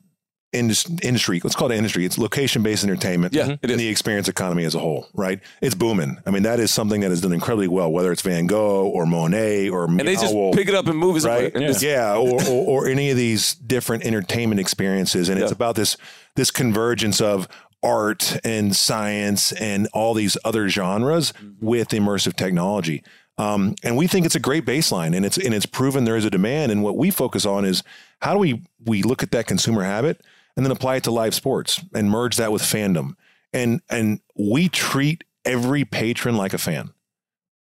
indus- 0.55 0.85
industry, 1.03 1.39
let's 1.43 1.55
call 1.55 1.71
it 1.71 1.75
industry, 1.75 2.05
it's 2.05 2.17
location 2.17 2.63
based 2.63 2.83
entertainment. 2.83 3.33
Yeah, 3.33 3.55
it 3.61 3.69
and 3.71 3.79
the 3.79 3.87
experience 3.87 4.27
economy 4.27 4.63
as 4.65 4.73
a 4.75 4.79
whole, 4.79 5.07
right? 5.13 5.39
It's 5.61 5.75
booming. 5.75 6.17
I 6.25 6.31
mean, 6.31 6.43
that 6.43 6.59
is 6.59 6.71
something 6.71 7.01
that 7.01 7.09
has 7.11 7.21
done 7.21 7.33
incredibly 7.33 7.67
well, 7.67 7.91
whether 7.91 8.11
it's 8.11 8.21
Van 8.21 8.47
Gogh 8.47 8.87
or 8.87 9.05
Monet 9.05 9.69
or 9.69 9.85
And 9.85 9.99
they 9.99 10.15
just 10.15 10.33
pick 10.53 10.67
it 10.67 10.75
up 10.75 10.87
and 10.87 10.97
move 10.97 11.17
it 11.17 11.23
right? 11.23 11.53
And 11.53 11.65
just- 11.67 11.83
Yeah, 11.83 12.15
or, 12.15 12.41
or, 12.49 12.83
or 12.83 12.87
any 12.87 13.09
of 13.11 13.17
these 13.17 13.53
different 13.55 14.05
entertainment 14.05 14.59
experiences, 14.59 15.29
and 15.29 15.39
it's 15.41 15.51
about 15.51 15.75
this 15.75 15.97
this 16.35 16.51
convergence 16.51 17.21
of 17.21 17.47
art 17.83 18.37
and 18.43 18.75
science 18.75 19.51
and 19.53 19.87
all 19.93 20.13
these 20.13 20.37
other 20.43 20.67
genres 20.69 21.31
Mm-hmm. 21.33 21.65
with 21.65 21.89
immersive 21.89 22.35
technology. 22.35 23.03
Um, 23.37 23.75
and 23.83 23.97
we 23.97 24.07
think 24.07 24.25
it's 24.25 24.35
a 24.35 24.39
great 24.39 24.65
baseline, 24.65 25.15
and 25.15 25.25
it's 25.25 25.37
and 25.37 25.53
it's 25.53 25.65
proven 25.65 26.05
there 26.05 26.15
is 26.15 26.23
a 26.25 26.29
demand. 26.29 26.71
And 26.71 26.81
what 26.83 26.95
we 26.97 27.11
focus 27.11 27.45
on 27.45 27.65
is 27.65 27.83
how 28.21 28.31
do 28.33 28.39
we 28.39 28.61
we 28.85 29.03
look 29.03 29.23
at 29.23 29.31
that 29.31 29.45
consumer 29.45 29.83
habit 29.83 30.21
and 30.55 30.65
then 30.65 30.71
apply 30.71 30.97
it 30.97 31.03
to 31.03 31.11
live 31.11 31.35
sports 31.35 31.83
and 31.93 32.09
merge 32.09 32.37
that 32.37 32.51
with 32.51 32.61
fandom. 32.61 33.15
And 33.53 33.81
and 33.89 34.19
we 34.35 34.69
treat 34.69 35.23
every 35.43 35.85
patron 35.85 36.35
like 36.35 36.53
a 36.53 36.57
fan. 36.57 36.91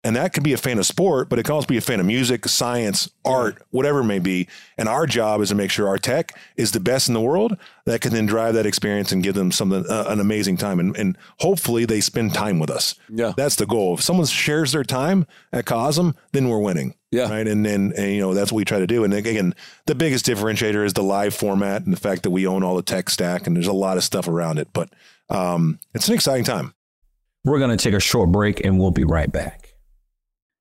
And 0.05 0.17
that 0.17 0.33
could 0.33 0.43
be 0.43 0.53
a 0.53 0.57
fan 0.59 0.79
of 0.79 0.87
sport, 0.87 1.29
but 1.29 1.39
it 1.39 1.45
can 1.45 1.55
also 1.55 1.69
be 1.69 1.77
a 1.77 1.81
fan 1.81 2.01
of 2.01 2.07
music, 2.07 2.49
science, 2.49 3.09
art, 3.25 3.63
whatever 3.71 4.01
it 4.01 4.05
may 4.05 4.19
be. 4.19 4.49
And 4.77 4.89
our 4.89 5.07
job 5.07 5.41
is 5.41 5.51
to 5.51 5.55
make 5.55 5.71
sure 5.71 5.87
our 5.87 5.99
tech 5.99 6.37
is 6.57 6.73
the 6.73 6.81
best 6.81 7.07
in 7.07 7.15
the 7.15 7.21
world 7.21 7.57
that 7.87 8.01
can 8.01 8.13
then 8.13 8.27
drive 8.27 8.55
that 8.55 8.67
experience 8.67 9.13
and 9.13 9.23
give 9.23 9.37
them 9.37 9.53
something, 9.53 9.85
uh, 9.89 10.07
an 10.09 10.19
amazing 10.19 10.57
time. 10.57 10.81
And, 10.81 10.97
and 10.97 11.17
hopefully 11.39 11.85
they 11.85 12.01
spend 12.01 12.35
time 12.35 12.59
with 12.59 12.69
us. 12.69 12.97
Yeah. 13.09 13.33
That's 13.37 13.55
the 13.55 13.67
goal. 13.67 13.95
If 13.95 14.03
someone 14.03 14.27
shares 14.27 14.73
their 14.73 14.83
time 14.83 15.25
at 15.53 15.67
Cosm, 15.67 16.17
then 16.33 16.49
we're 16.49 16.59
winning. 16.59 16.95
Yeah. 17.13 17.29
Right. 17.29 17.47
And 17.47 17.65
then, 17.65 17.93
you 17.97 18.21
know, 18.21 18.33
that's 18.33 18.51
what 18.51 18.57
we 18.57 18.65
try 18.65 18.79
to 18.79 18.87
do. 18.87 19.05
And 19.05 19.13
again, 19.13 19.55
the 19.85 19.95
biggest 19.95 20.25
differentiator 20.25 20.83
is 20.85 20.95
the 20.95 21.03
live 21.03 21.35
format 21.35 21.85
and 21.85 21.93
the 21.93 22.01
fact 22.01 22.23
that 22.23 22.31
we 22.31 22.47
own 22.47 22.63
all 22.63 22.75
the 22.75 22.83
tech 22.83 23.11
stack 23.11 23.47
and 23.47 23.55
there's 23.55 23.67
a 23.67 23.73
lot 23.73 23.99
of 23.99 24.03
stuff 24.03 24.27
around 24.27 24.59
it. 24.59 24.69
But 24.73 24.89
um, 25.29 25.79
it's 25.95 26.09
an 26.09 26.15
exciting 26.15 26.45
time. 26.45 26.73
We're 27.45 27.59
going 27.59 27.77
to 27.77 27.83
take 27.83 27.93
a 27.93 28.01
short 28.01 28.33
break 28.33 28.65
and 28.65 28.81
we'll 28.81 28.93
be 28.93 29.05
right 29.05 29.31
back. 29.31 29.75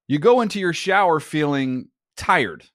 You 0.10 0.20
go 0.20 0.42
into 0.42 0.60
your 0.60 0.74
shower 0.74 1.22
feeling 1.22 1.88
tired, 2.18 2.66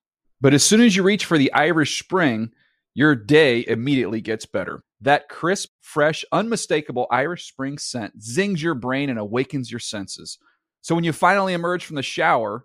but 0.41 0.55
as 0.55 0.65
soon 0.65 0.81
as 0.81 0.97
you 0.97 1.03
reach 1.03 1.27
for 1.27 1.37
the 1.37 1.53
Irish 1.53 2.03
Spring, 2.03 2.53
your 2.95 3.15
day 3.15 3.63
immediately 3.69 4.23
gets 4.23 4.47
better. 4.47 4.83
That 5.03 5.29
crisp, 5.29 5.69
fresh, 5.83 6.25
unmistakable 6.33 7.07
Irish 7.11 7.47
Spring 7.47 7.77
scent 7.77 8.23
zings 8.23 8.63
your 8.63 8.75
brain 8.75 9.11
and 9.11 9.19
awakens 9.19 9.71
your 9.71 9.81
senses. 9.81 10.39
So 10.81 10.95
when 10.95 11.05
you 11.05 11.13
finally 11.13 11.53
emerge 11.53 11.85
from 11.85 11.97
the 11.97 12.03
shower, 12.03 12.65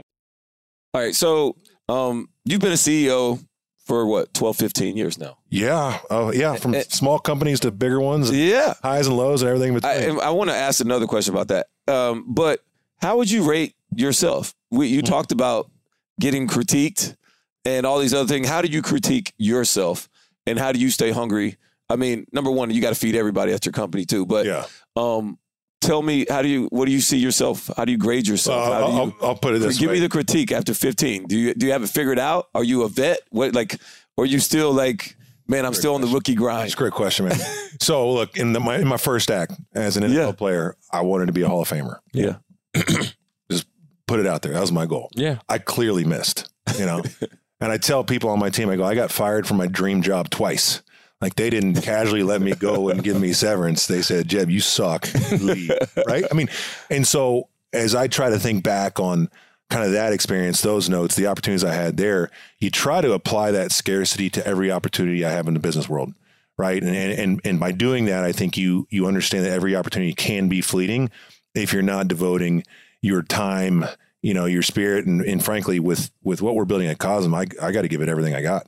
All 0.93 1.01
right. 1.01 1.15
So 1.15 1.55
um, 1.89 2.29
you've 2.45 2.61
been 2.61 2.71
a 2.71 2.75
CEO 2.75 3.43
for 3.85 4.05
what 4.05 4.33
12, 4.33 4.55
15 4.57 4.97
years 4.97 5.17
now. 5.17 5.37
Yeah. 5.49 5.99
Oh, 6.09 6.31
yeah. 6.31 6.55
From 6.55 6.75
Eh, 6.75 6.83
small 6.89 7.19
companies 7.19 7.59
to 7.61 7.71
bigger 7.71 7.99
ones, 7.99 8.31
Yeah. 8.31 8.73
highs 8.83 9.07
and 9.07 9.17
lows 9.17 9.41
and 9.41 9.49
everything 9.49 9.73
in 9.75 9.85
I. 9.85 10.07
I 10.25 10.29
want 10.31 10.49
to 10.49 10.55
ask 10.55 10.81
another 10.81 11.07
question 11.07 11.33
about 11.33 11.47
that. 11.49 11.67
Um, 11.87 12.25
but 12.27 12.63
how 12.97 13.17
would 13.17 13.29
you 13.29 13.43
rate 13.49 13.75
yourself? 13.95 14.53
We, 14.69 14.87
you 14.87 15.01
talked 15.01 15.31
about 15.31 15.69
getting 16.19 16.47
critiqued 16.47 17.15
and 17.65 17.85
all 17.85 17.99
these 17.99 18.13
other 18.13 18.27
things. 18.27 18.47
How 18.47 18.61
do 18.61 18.67
you 18.67 18.81
critique 18.81 19.33
yourself, 19.37 20.07
and 20.45 20.57
how 20.57 20.71
do 20.71 20.79
you 20.79 20.89
stay 20.89 21.11
hungry? 21.11 21.57
I 21.89 21.95
mean, 21.95 22.25
number 22.31 22.49
one, 22.51 22.69
you 22.71 22.81
got 22.81 22.89
to 22.89 22.95
feed 22.95 23.15
everybody 23.15 23.51
at 23.51 23.65
your 23.65 23.73
company 23.73 24.05
too. 24.05 24.25
But 24.25 24.45
yeah. 24.45 24.65
um, 24.95 25.37
tell 25.81 26.01
me, 26.01 26.25
how 26.29 26.41
do 26.41 26.47
you? 26.47 26.67
What 26.71 26.85
do 26.85 26.91
you 26.91 27.01
see 27.01 27.17
yourself? 27.17 27.69
How 27.75 27.83
do 27.85 27.91
you 27.91 27.97
grade 27.97 28.25
So 28.27 28.31
yourself? 28.33 28.67
Uh, 28.67 28.71
how 28.71 28.79
do 28.79 28.85
I'll, 28.85 28.91
you, 28.91 29.15
I'll, 29.21 29.27
I'll 29.29 29.35
put 29.35 29.55
it 29.55 29.59
this 29.59 29.75
way. 29.75 29.79
give 29.81 29.89
way. 29.89 29.95
me 29.95 29.99
the 29.99 30.09
critique 30.09 30.51
after 30.51 30.73
15. 30.73 31.25
Do 31.25 31.37
you 31.37 31.53
do 31.53 31.65
you 31.65 31.71
have 31.73 31.83
it 31.83 31.89
figured 31.89 32.19
out? 32.19 32.47
Are 32.55 32.63
you 32.63 32.83
a 32.83 32.89
vet? 32.89 33.19
What 33.31 33.53
like? 33.53 33.79
Or 34.17 34.23
are 34.23 34.27
you 34.27 34.39
still 34.39 34.71
like, 34.73 35.15
man? 35.47 35.65
I'm 35.65 35.73
still 35.73 35.95
on 35.95 36.01
the 36.01 36.07
rookie 36.07 36.35
grind. 36.35 36.63
That's 36.63 36.73
a 36.73 36.77
great 36.77 36.93
question, 36.93 37.27
man. 37.27 37.37
so 37.79 38.11
look, 38.11 38.37
in, 38.37 38.51
the, 38.53 38.59
my, 38.59 38.77
in 38.77 38.87
my 38.87 38.97
first 38.97 39.31
act 39.31 39.53
as 39.73 39.95
an 39.97 40.03
NFL 40.03 40.13
Yeah. 40.13 40.31
player, 40.33 40.75
I 40.91 41.01
wanted 41.01 41.27
to 41.27 41.31
be 41.33 41.41
a 41.43 41.47
Hall 41.47 41.61
of 41.61 41.69
Famer. 41.69 41.99
Yeah. 42.13 42.35
Just 43.49 43.67
put 44.07 44.19
it 44.19 44.27
out 44.27 44.41
there. 44.41 44.51
That 44.53 44.59
was 44.61 44.71
my 44.71 44.85
goal. 44.85 45.09
Yeah. 45.15 45.39
I 45.49 45.57
clearly 45.59 46.03
missed, 46.03 46.49
you 46.77 46.85
know. 46.85 47.01
and 47.61 47.71
I 47.71 47.77
tell 47.77 48.03
people 48.03 48.29
on 48.29 48.37
my 48.39 48.49
team, 48.49 48.69
I 48.69 48.75
go, 48.75 48.83
I 48.83 48.95
got 48.95 49.11
fired 49.11 49.47
from 49.47 49.57
my 49.57 49.67
dream 49.67 50.01
job 50.01 50.29
twice. 50.29 50.81
Like 51.21 51.35
they 51.35 51.49
didn't 51.49 51.81
casually 51.81 52.23
let 52.23 52.41
me 52.41 52.55
go 52.55 52.89
and 52.89 53.03
give 53.03 53.19
me 53.19 53.31
severance. 53.33 53.85
They 53.87 54.01
said, 54.01 54.27
Jeb, 54.27 54.49
you 54.49 54.59
suck. 54.59 55.07
Leave. 55.31 55.71
right? 56.07 56.25
I 56.29 56.33
mean, 56.33 56.49
and 56.89 57.05
so 57.05 57.47
as 57.71 57.93
I 57.93 58.07
try 58.07 58.29
to 58.31 58.39
think 58.39 58.63
back 58.63 58.99
on 58.99 59.29
kind 59.69 59.85
of 59.85 59.91
that 59.93 60.13
experience, 60.13 60.61
those 60.61 60.89
notes, 60.89 61.15
the 61.15 61.27
opportunities 61.27 61.63
I 61.63 61.73
had 61.73 61.97
there, 61.97 62.31
you 62.59 62.71
try 62.71 63.01
to 63.01 63.13
apply 63.13 63.51
that 63.51 63.71
scarcity 63.71 64.29
to 64.31 64.45
every 64.45 64.71
opportunity 64.71 65.23
I 65.23 65.29
have 65.29 65.47
in 65.47 65.53
the 65.53 65.59
business 65.59 65.87
world. 65.87 66.13
Right. 66.57 66.83
And 66.83 66.95
and 66.95 67.41
and 67.43 67.59
by 67.59 67.71
doing 67.71 68.05
that, 68.05 68.23
I 68.23 68.31
think 68.33 68.57
you 68.57 68.87
you 68.89 69.07
understand 69.07 69.45
that 69.45 69.53
every 69.53 69.75
opportunity 69.75 70.13
can 70.13 70.49
be 70.49 70.61
fleeting 70.61 71.09
if 71.55 71.73
you're 71.73 71.81
not 71.81 72.07
devoting 72.07 72.63
your 73.01 73.23
time, 73.23 73.85
you 74.21 74.33
know, 74.33 74.45
your 74.45 74.61
spirit, 74.61 75.05
and, 75.05 75.21
and 75.21 75.43
frankly, 75.43 75.79
with 75.79 76.11
with 76.23 76.41
what 76.41 76.55
we're 76.55 76.65
building 76.65 76.87
at 76.87 76.99
Cosm, 76.99 77.33
I 77.33 77.45
I 77.65 77.71
got 77.71 77.81
to 77.81 77.87
give 77.87 78.01
it 78.01 78.09
everything 78.09 78.35
I 78.35 78.41
got. 78.41 78.67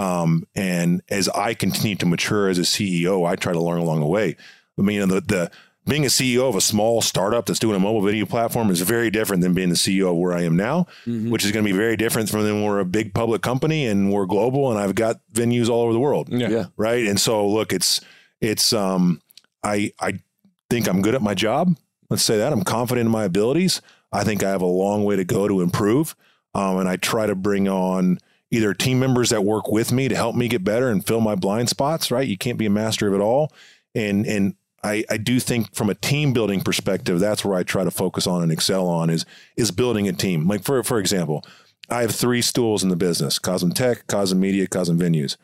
Um, 0.00 0.44
and 0.54 1.02
as 1.08 1.28
I 1.28 1.54
continue 1.54 1.96
to 1.96 2.06
mature 2.06 2.48
as 2.48 2.58
a 2.58 2.62
CEO, 2.62 3.28
I 3.28 3.36
try 3.36 3.52
to 3.52 3.60
learn 3.60 3.78
along 3.80 4.00
the 4.00 4.06
way. 4.06 4.36
I 4.78 4.82
mean, 4.82 4.96
you 4.96 5.06
know, 5.06 5.14
the 5.14 5.20
the 5.20 5.50
being 5.86 6.04
a 6.04 6.08
CEO 6.08 6.48
of 6.48 6.54
a 6.56 6.60
small 6.60 7.00
startup 7.02 7.46
that's 7.46 7.58
doing 7.58 7.74
a 7.74 7.80
mobile 7.80 8.02
video 8.02 8.24
platform 8.26 8.70
is 8.70 8.80
very 8.82 9.10
different 9.10 9.42
than 9.42 9.54
being 9.54 9.70
the 9.70 9.74
CEO 9.74 10.10
of 10.10 10.16
where 10.16 10.32
I 10.32 10.42
am 10.42 10.54
now, 10.56 10.86
which 11.06 11.44
is 11.44 11.52
going 11.52 11.64
to 11.64 11.70
be 11.72 11.76
very 11.76 11.96
different 11.96 12.28
from 12.30 12.42
when 12.44 12.62
we're 12.62 12.78
a 12.80 12.84
big 12.84 13.12
public 13.14 13.42
company 13.42 13.86
and 13.86 14.12
we're 14.12 14.26
global 14.26 14.70
and 14.70 14.78
I've 14.78 14.94
got 14.94 15.16
venues 15.32 15.68
all 15.68 15.82
over 15.82 15.92
the 15.92 15.98
world 15.98 16.28
Yeah. 16.30 16.48
Yeah. 16.50 16.64
right? 16.76 17.06
And 17.06 17.18
so 17.18 17.46
look, 17.48 17.72
it's 17.72 18.00
it's 18.40 18.72
um 18.72 19.20
I 19.64 19.92
I 20.00 20.20
think 20.68 20.86
I'm 20.88 21.02
good 21.02 21.14
at 21.14 21.22
my 21.22 21.34
job. 21.34 21.76
Let's 22.08 22.22
say 22.22 22.36
that 22.38 22.52
I'm 22.52 22.62
confident 22.62 23.06
in 23.06 23.12
my 23.12 23.24
abilities. 23.24 23.82
I 24.12 24.22
think 24.24 24.42
I 24.44 24.50
have 24.50 24.62
a 24.62 24.66
long 24.84 25.04
way 25.04 25.16
to 25.16 25.24
go 25.24 25.48
to 25.48 25.60
improve. 25.60 26.14
Um, 26.54 26.78
and 26.78 26.88
I 26.88 26.96
try 26.96 27.26
to 27.26 27.34
bring 27.34 27.68
on 27.68 28.18
either 28.50 28.74
team 28.74 28.98
members 28.98 29.30
that 29.30 29.44
work 29.44 29.70
with 29.70 29.92
me 29.92 30.08
to 30.08 30.16
help 30.16 30.34
me 30.34 30.48
get 30.48 30.64
better 30.64 30.88
and 30.90 31.06
fill 31.06 31.20
my 31.20 31.34
blind 31.34 31.68
spots, 31.68 32.10
right? 32.10 32.26
You 32.26 32.36
can't 32.36 32.58
be 32.58 32.66
a 32.66 32.70
master 32.70 33.08
of 33.08 33.14
it 33.14 33.20
all. 33.20 33.52
And 33.94 34.26
and 34.26 34.54
I, 34.82 35.04
I 35.10 35.16
do 35.18 35.40
think 35.40 35.74
from 35.74 35.90
a 35.90 35.94
team 35.94 36.32
building 36.32 36.62
perspective, 36.62 37.20
that's 37.20 37.44
where 37.44 37.56
I 37.56 37.62
try 37.62 37.84
to 37.84 37.90
focus 37.90 38.26
on 38.26 38.42
and 38.42 38.50
excel 38.50 38.88
on 38.88 39.10
is 39.10 39.24
is 39.56 39.70
building 39.70 40.08
a 40.08 40.12
team. 40.12 40.48
Like 40.48 40.64
for 40.64 40.82
for 40.82 40.98
example, 40.98 41.44
I 41.88 42.02
have 42.02 42.14
three 42.14 42.42
stools 42.42 42.82
in 42.82 42.88
the 42.88 42.96
business: 42.96 43.38
Cosm 43.38 43.74
Tech, 43.74 44.06
Cosm 44.06 44.38
Media, 44.38 44.66
Cosm 44.66 44.98
Venues. 44.98 45.36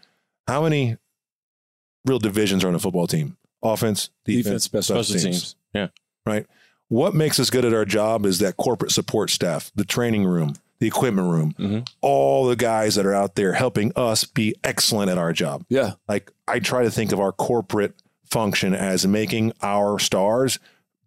How 0.47 0.63
many 0.63 0.97
real 2.05 2.19
divisions 2.19 2.65
are 2.65 2.69
on 2.69 2.75
a 2.75 2.79
football 2.79 3.07
team? 3.07 3.37
Offense, 3.63 4.11
defense, 4.25 4.69
Defense, 4.69 4.87
special, 4.87 5.03
teams. 5.03 5.23
teams. 5.23 5.57
Yeah. 5.75 5.89
Right. 6.25 6.47
What 6.89 7.15
makes 7.15 7.41
us 7.41 7.51
good 7.51 7.65
at 7.65 7.75
our 7.75 7.85
job 7.85 8.25
is 8.25 8.39
that 8.39 8.57
corporate 8.57 8.93
support 8.93 9.31
staff, 9.31 9.73
the 9.75 9.85
training 9.85 10.25
room, 10.25 10.55
the 10.79 10.87
equipment 10.87 11.29
room, 11.29 11.55
Mhm. 11.59 11.89
all 12.03 12.47
the 12.47 12.57
guys 12.57 12.95
that 12.97 13.07
are 13.07 13.15
out 13.15 13.35
there 13.35 13.55
helping 13.55 13.93
us 13.97 14.25
be 14.25 14.55
excellent 14.63 15.11
at 15.11 15.19
our 15.19 15.33
job. 15.33 15.65
Yeah. 15.69 15.93
Like 16.09 16.31
I 16.47 16.59
try 16.59 16.83
to 16.85 16.91
think 16.91 17.13
of 17.13 17.21
our 17.21 17.33
corporate 17.33 17.95
function 18.31 18.75
as 18.75 19.07
making 19.07 19.53
our 19.63 19.99
stars 19.99 20.59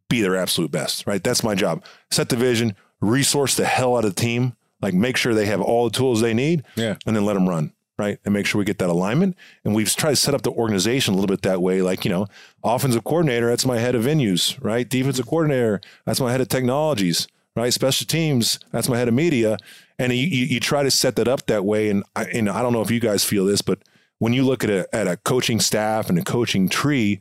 be 0.09 0.21
their 0.21 0.35
absolute 0.35 0.71
best, 0.71 1.05
right? 1.05 1.23
That's 1.23 1.43
my 1.43 1.53
job. 1.53 1.83
Set 2.09 2.29
the 2.29 2.35
vision, 2.35 2.75
resource 2.99 3.55
the 3.55 3.65
hell 3.65 3.95
out 3.95 4.05
of 4.05 4.15
the 4.15 4.21
team, 4.21 4.53
like 4.81 4.93
make 4.93 5.17
sure 5.17 5.33
they 5.33 5.45
have 5.45 5.61
all 5.61 5.83
the 5.89 5.95
tools 5.95 6.21
they 6.21 6.33
need, 6.33 6.63
Yeah. 6.75 6.95
and 7.05 7.15
then 7.15 7.25
let 7.25 7.33
them 7.33 7.47
run, 7.47 7.73
right? 7.97 8.17
And 8.25 8.33
make 8.33 8.45
sure 8.47 8.57
we 8.57 8.65
get 8.65 8.79
that 8.79 8.89
alignment. 8.89 9.35
And 9.63 9.75
we've 9.75 9.93
tried 9.95 10.11
to 10.11 10.15
set 10.15 10.33
up 10.33 10.41
the 10.41 10.51
organization 10.51 11.13
a 11.13 11.17
little 11.17 11.27
bit 11.27 11.43
that 11.43 11.61
way. 11.61 11.81
Like, 11.83 12.05
you 12.05 12.09
know, 12.11 12.25
offensive 12.63 13.03
coordinator, 13.03 13.47
that's 13.49 13.65
my 13.65 13.77
head 13.77 13.93
of 13.93 14.03
venues, 14.05 14.57
right? 14.61 14.87
Defensive 14.89 15.27
coordinator, 15.27 15.79
that's 16.05 16.19
my 16.21 16.31
head 16.31 16.41
of 16.41 16.47
technologies, 16.47 17.27
right? 17.59 17.73
Special 17.73 18.05
teams, 18.07 18.59
that's 18.71 18.89
my 18.89 18.97
head 18.97 19.07
of 19.07 19.13
media. 19.13 19.57
And 19.97 20.13
you, 20.13 20.25
you, 20.27 20.45
you 20.45 20.59
try 20.59 20.83
to 20.83 20.91
set 20.91 21.15
that 21.17 21.27
up 21.27 21.45
that 21.47 21.65
way. 21.65 21.89
And 21.89 22.03
I, 22.15 22.23
and 22.25 22.49
I 22.49 22.61
don't 22.61 22.73
know 22.73 22.81
if 22.81 22.89
you 22.91 22.99
guys 22.99 23.23
feel 23.23 23.45
this, 23.45 23.61
but 23.61 23.79
when 24.19 24.33
you 24.33 24.43
look 24.43 24.63
at 24.63 24.69
a, 24.69 24.87
at 24.95 25.07
a 25.07 25.17
coaching 25.17 25.59
staff 25.59 26.09
and 26.09 26.17
a 26.17 26.23
coaching 26.23 26.69
tree, 26.69 27.19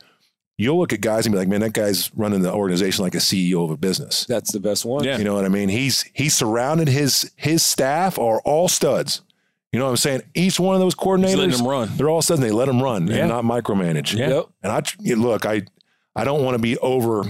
you'll 0.57 0.79
look 0.79 0.93
at 0.93 1.01
guys 1.01 1.27
and 1.27 1.33
be 1.33 1.39
like, 1.39 1.49
man, 1.49 1.61
that 1.61 1.73
guy's 1.73 2.11
running 2.17 2.43
the 2.43 2.53
organization 2.53 3.05
like 3.05 3.15
a 3.15 3.19
CEO 3.19 3.65
of 3.65 3.71
a 3.71 3.77
business. 3.77 4.25
That's 4.27 4.53
the 4.53 4.61
best 4.61 4.85
one. 4.85 5.05
Yeah. 5.05 5.19
You 5.19 5.25
know 5.25 5.35
what 5.35 5.45
I 5.45 5.49
mean? 5.49 5.69
He's 5.69 6.05
he's 6.15 6.35
surrounded 6.35 6.89
his 6.89 7.31
his 7.37 7.63
staff 7.65 8.19
are 8.19 8.41
all 8.45 8.69
studs. 8.69 9.23
You 9.73 9.79
know 9.79 9.85
what 9.85 9.91
I'm 9.93 9.97
saying? 9.99 10.23
Each 10.35 10.59
one 10.59 10.75
of 10.75 10.81
those 10.81 10.95
coordinators, 10.95 11.59
them 11.59 11.67
run. 11.67 11.91
They're 11.97 12.09
all 12.09 12.23
studs. 12.23 12.41
They 12.41 12.51
let 12.51 12.67
them 12.67 12.83
run 12.83 13.07
Yeah. 13.07 13.19
and 13.19 13.29
not 13.29 13.45
micromanage. 13.45 14.17
Yeah. 14.17 14.29
Yep. 14.31 14.47
And 14.63 14.73
I 14.73 15.15
look, 15.15 15.47
I 15.47 15.63
I 16.17 16.25
don't 16.25 16.43
want 16.43 16.57
to 16.57 16.63
be 16.63 16.77
over 16.79 17.23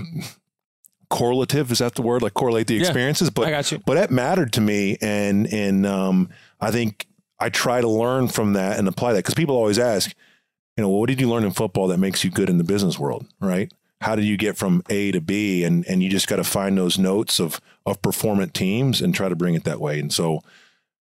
correlative. 1.11 1.71
Is 1.73 1.79
that 1.79 1.95
the 1.95 2.03
word? 2.03 2.23
Like 2.23 2.35
correlate 2.35 2.67
the 2.67 2.75
Yeah. 2.75 2.81
experiences, 2.81 3.31
but 3.31 3.49
got 3.51 3.71
you. 3.73 3.79
but 3.87 3.95
that 3.95 4.11
mattered 4.11 4.53
to 4.55 4.61
me, 4.61 4.97
and 5.01 5.53
and 5.53 5.87
um, 5.87 6.29
I 6.61 6.71
think 6.71 7.07
I 7.41 7.49
try 7.51 7.81
to 7.81 7.89
learn 7.89 8.29
from 8.29 8.55
that 8.55 8.79
and 8.79 8.89
apply 8.89 9.13
that 9.13 9.21
because 9.21 9.35
people 9.35 9.57
always 9.57 9.79
ask, 9.79 10.15
you 10.77 10.83
know, 10.83 10.89
well, 10.89 11.01
what 11.01 11.09
did 11.09 11.21
you 11.21 11.29
learn 11.29 11.45
in 11.45 11.53
football 11.53 11.89
that 11.89 11.99
makes 11.99 12.25
you 12.25 12.31
good 12.31 12.51
in 12.51 12.59
the 12.59 12.65
business 12.65 12.99
world, 12.99 13.27
right? 13.41 13.73
How 14.01 14.15
did 14.17 14.25
you 14.27 14.37
get 14.37 14.57
from 14.57 14.83
A 14.91 15.11
to 15.13 15.21
B, 15.21 15.65
and 15.65 15.85
and 15.89 16.03
you 16.03 16.09
just 16.11 16.29
got 16.29 16.37
to 16.37 16.45
find 16.45 16.77
those 16.79 16.99
notes 16.99 17.41
of 17.41 17.61
of 17.87 18.01
performant 18.03 18.55
teams 18.55 19.01
and 19.01 19.15
try 19.15 19.29
to 19.29 19.35
bring 19.37 19.55
it 19.55 19.65
that 19.65 19.81
way. 19.81 19.99
And 19.99 20.13
so, 20.13 20.41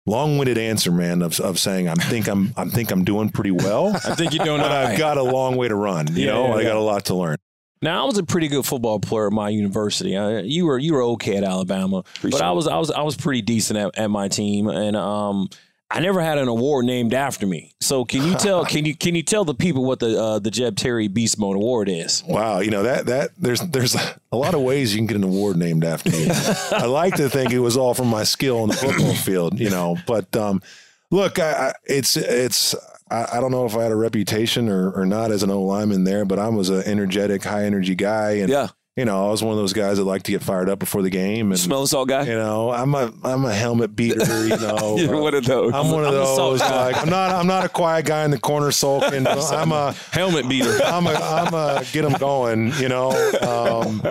long-winded 0.05 0.57
answer, 0.57 0.91
man, 0.91 1.21
of 1.21 1.39
of 1.39 1.57
saying 1.59 1.87
I 1.89 1.95
think 1.95 2.27
I'm 2.27 2.53
I 2.57 2.65
think 2.65 2.91
I'm 2.91 3.03
doing 3.03 3.29
pretty 3.29 3.51
well, 3.51 3.87
I 4.05 4.13
think 4.15 4.33
you're 4.33 4.45
doing 4.45 4.61
but 4.61 4.71
I've 4.71 4.97
got 4.99 5.17
a 5.17 5.23
long 5.23 5.55
way 5.55 5.67
to 5.67 5.75
run. 5.75 6.07
You 6.15 6.25
Yeah, 6.27 6.33
know, 6.33 6.47
yeah, 6.49 6.55
I 6.55 6.63
got 6.63 6.75
a 6.75 6.79
lot 6.81 7.05
to 7.05 7.15
learn. 7.15 7.37
Now 7.85 8.01
I 8.01 8.05
was 8.07 8.17
a 8.17 8.23
pretty 8.23 8.47
good 8.47 8.65
football 8.65 8.99
player 8.99 9.27
at 9.27 9.31
my 9.31 9.49
university. 9.49 10.17
Uh, 10.17 10.41
you 10.41 10.65
were 10.65 10.79
you 10.79 10.93
were 10.93 11.03
okay 11.03 11.37
at 11.37 11.43
Alabama, 11.43 12.03
but 12.23 12.41
I 12.41 12.51
was 12.51 12.67
I 12.67 12.79
was 12.79 12.89
I 12.89 13.03
was 13.03 13.15
pretty 13.15 13.43
decent 13.43 13.77
at, 13.77 13.95
at 13.95 14.09
my 14.09 14.27
team, 14.27 14.67
and 14.67 14.97
um, 14.97 15.49
I 15.91 15.99
never 15.99 16.19
had 16.19 16.39
an 16.39 16.47
award 16.47 16.85
named 16.85 17.13
after 17.13 17.45
me. 17.45 17.75
So 17.79 18.03
can 18.03 18.25
you 18.25 18.33
tell 18.37 18.65
can 18.73 18.85
you 18.85 18.95
can 18.95 19.13
you 19.13 19.21
tell 19.21 19.45
the 19.45 19.53
people 19.53 19.85
what 19.85 19.99
the 19.99 20.19
uh, 20.19 20.39
the 20.39 20.49
Jeb 20.49 20.77
Terry 20.77 21.07
Beast 21.07 21.37
Mode 21.37 21.57
Award 21.57 21.87
is? 21.87 22.23
Wow, 22.27 22.59
you 22.59 22.71
know 22.71 22.81
that 22.81 23.05
that 23.05 23.29
there's 23.37 23.59
there's 23.61 23.93
a 23.93 24.35
lot 24.35 24.55
of 24.55 24.61
ways 24.61 24.95
you 24.95 24.97
can 24.97 25.05
get 25.05 25.17
an 25.17 25.23
award 25.23 25.55
named 25.55 25.83
after 25.85 26.09
you. 26.09 26.27
I 26.71 26.87
like 26.87 27.17
to 27.17 27.29
think 27.29 27.51
it 27.51 27.59
was 27.59 27.77
all 27.77 27.93
from 27.93 28.07
my 28.07 28.23
skill 28.23 28.63
on 28.63 28.69
the 28.69 28.75
football 28.75 29.13
field, 29.13 29.59
you 29.59 29.69
know. 29.69 29.95
But 30.07 30.35
um, 30.35 30.63
look, 31.11 31.37
I, 31.37 31.51
I, 31.51 31.73
it's 31.85 32.17
it's 32.17 32.73
I, 33.11 33.37
I 33.37 33.39
don't 33.39 33.51
know 33.51 33.65
if 33.65 33.75
I 33.75 33.83
had 33.83 33.91
a 33.91 33.95
reputation 33.95 34.69
or, 34.69 34.91
or 34.91 35.05
not 35.05 35.31
as 35.31 35.43
an 35.43 35.51
O 35.51 35.61
lineman 35.61 36.03
there, 36.05 36.25
but 36.25 36.39
I 36.39 36.49
was 36.49 36.69
an 36.69 36.83
energetic, 36.85 37.43
high 37.43 37.65
energy 37.65 37.93
guy, 37.95 38.31
and 38.37 38.49
Yeah. 38.49 38.69
you 38.95 39.05
know 39.05 39.27
I 39.27 39.29
was 39.31 39.43
one 39.43 39.51
of 39.51 39.57
those 39.59 39.73
guys 39.73 39.97
that 39.97 40.05
like 40.05 40.23
to 40.23 40.31
get 40.31 40.41
fired 40.41 40.69
up 40.69 40.79
before 40.79 41.01
the 41.03 41.09
game, 41.11 41.51
and 41.51 41.59
Smell 41.59 41.85
salt 41.85 42.07
guy. 42.09 42.23
you 42.23 42.33
know 42.35 42.71
I'm 42.71 42.95
a 42.95 43.11
I'm 43.23 43.45
a 43.45 43.53
helmet 43.53 43.95
beater, 43.95 44.47
you 44.47 44.57
know. 44.57 44.97
You're 44.97 45.15
uh, 45.15 45.21
one 45.21 45.35
of 45.35 45.45
those. 45.45 45.73
I'm 45.73 45.91
one 45.91 46.03
of 46.03 46.07
I'm 46.07 46.13
those. 46.15 46.59
Like 46.61 46.97
I'm 46.97 47.09
not. 47.09 47.31
I'm 47.31 47.45
not 47.47 47.63
a 47.65 47.69
quiet 47.69 48.05
guy 48.07 48.23
in 48.25 48.31
the 48.31 48.39
corner 48.39 48.71
sulking. 48.71 49.27
I'm 49.27 49.71
a. 49.71 49.91
Helmet 50.11 50.47
beater. 50.49 50.79
I'm 50.83 51.05
a, 51.05 51.11
I'm 51.13 51.53
a 51.53 51.83
get 51.91 52.03
them 52.03 52.13
going, 52.13 52.73
you 52.79 52.89
know. 52.89 53.11
Um, 53.41 54.01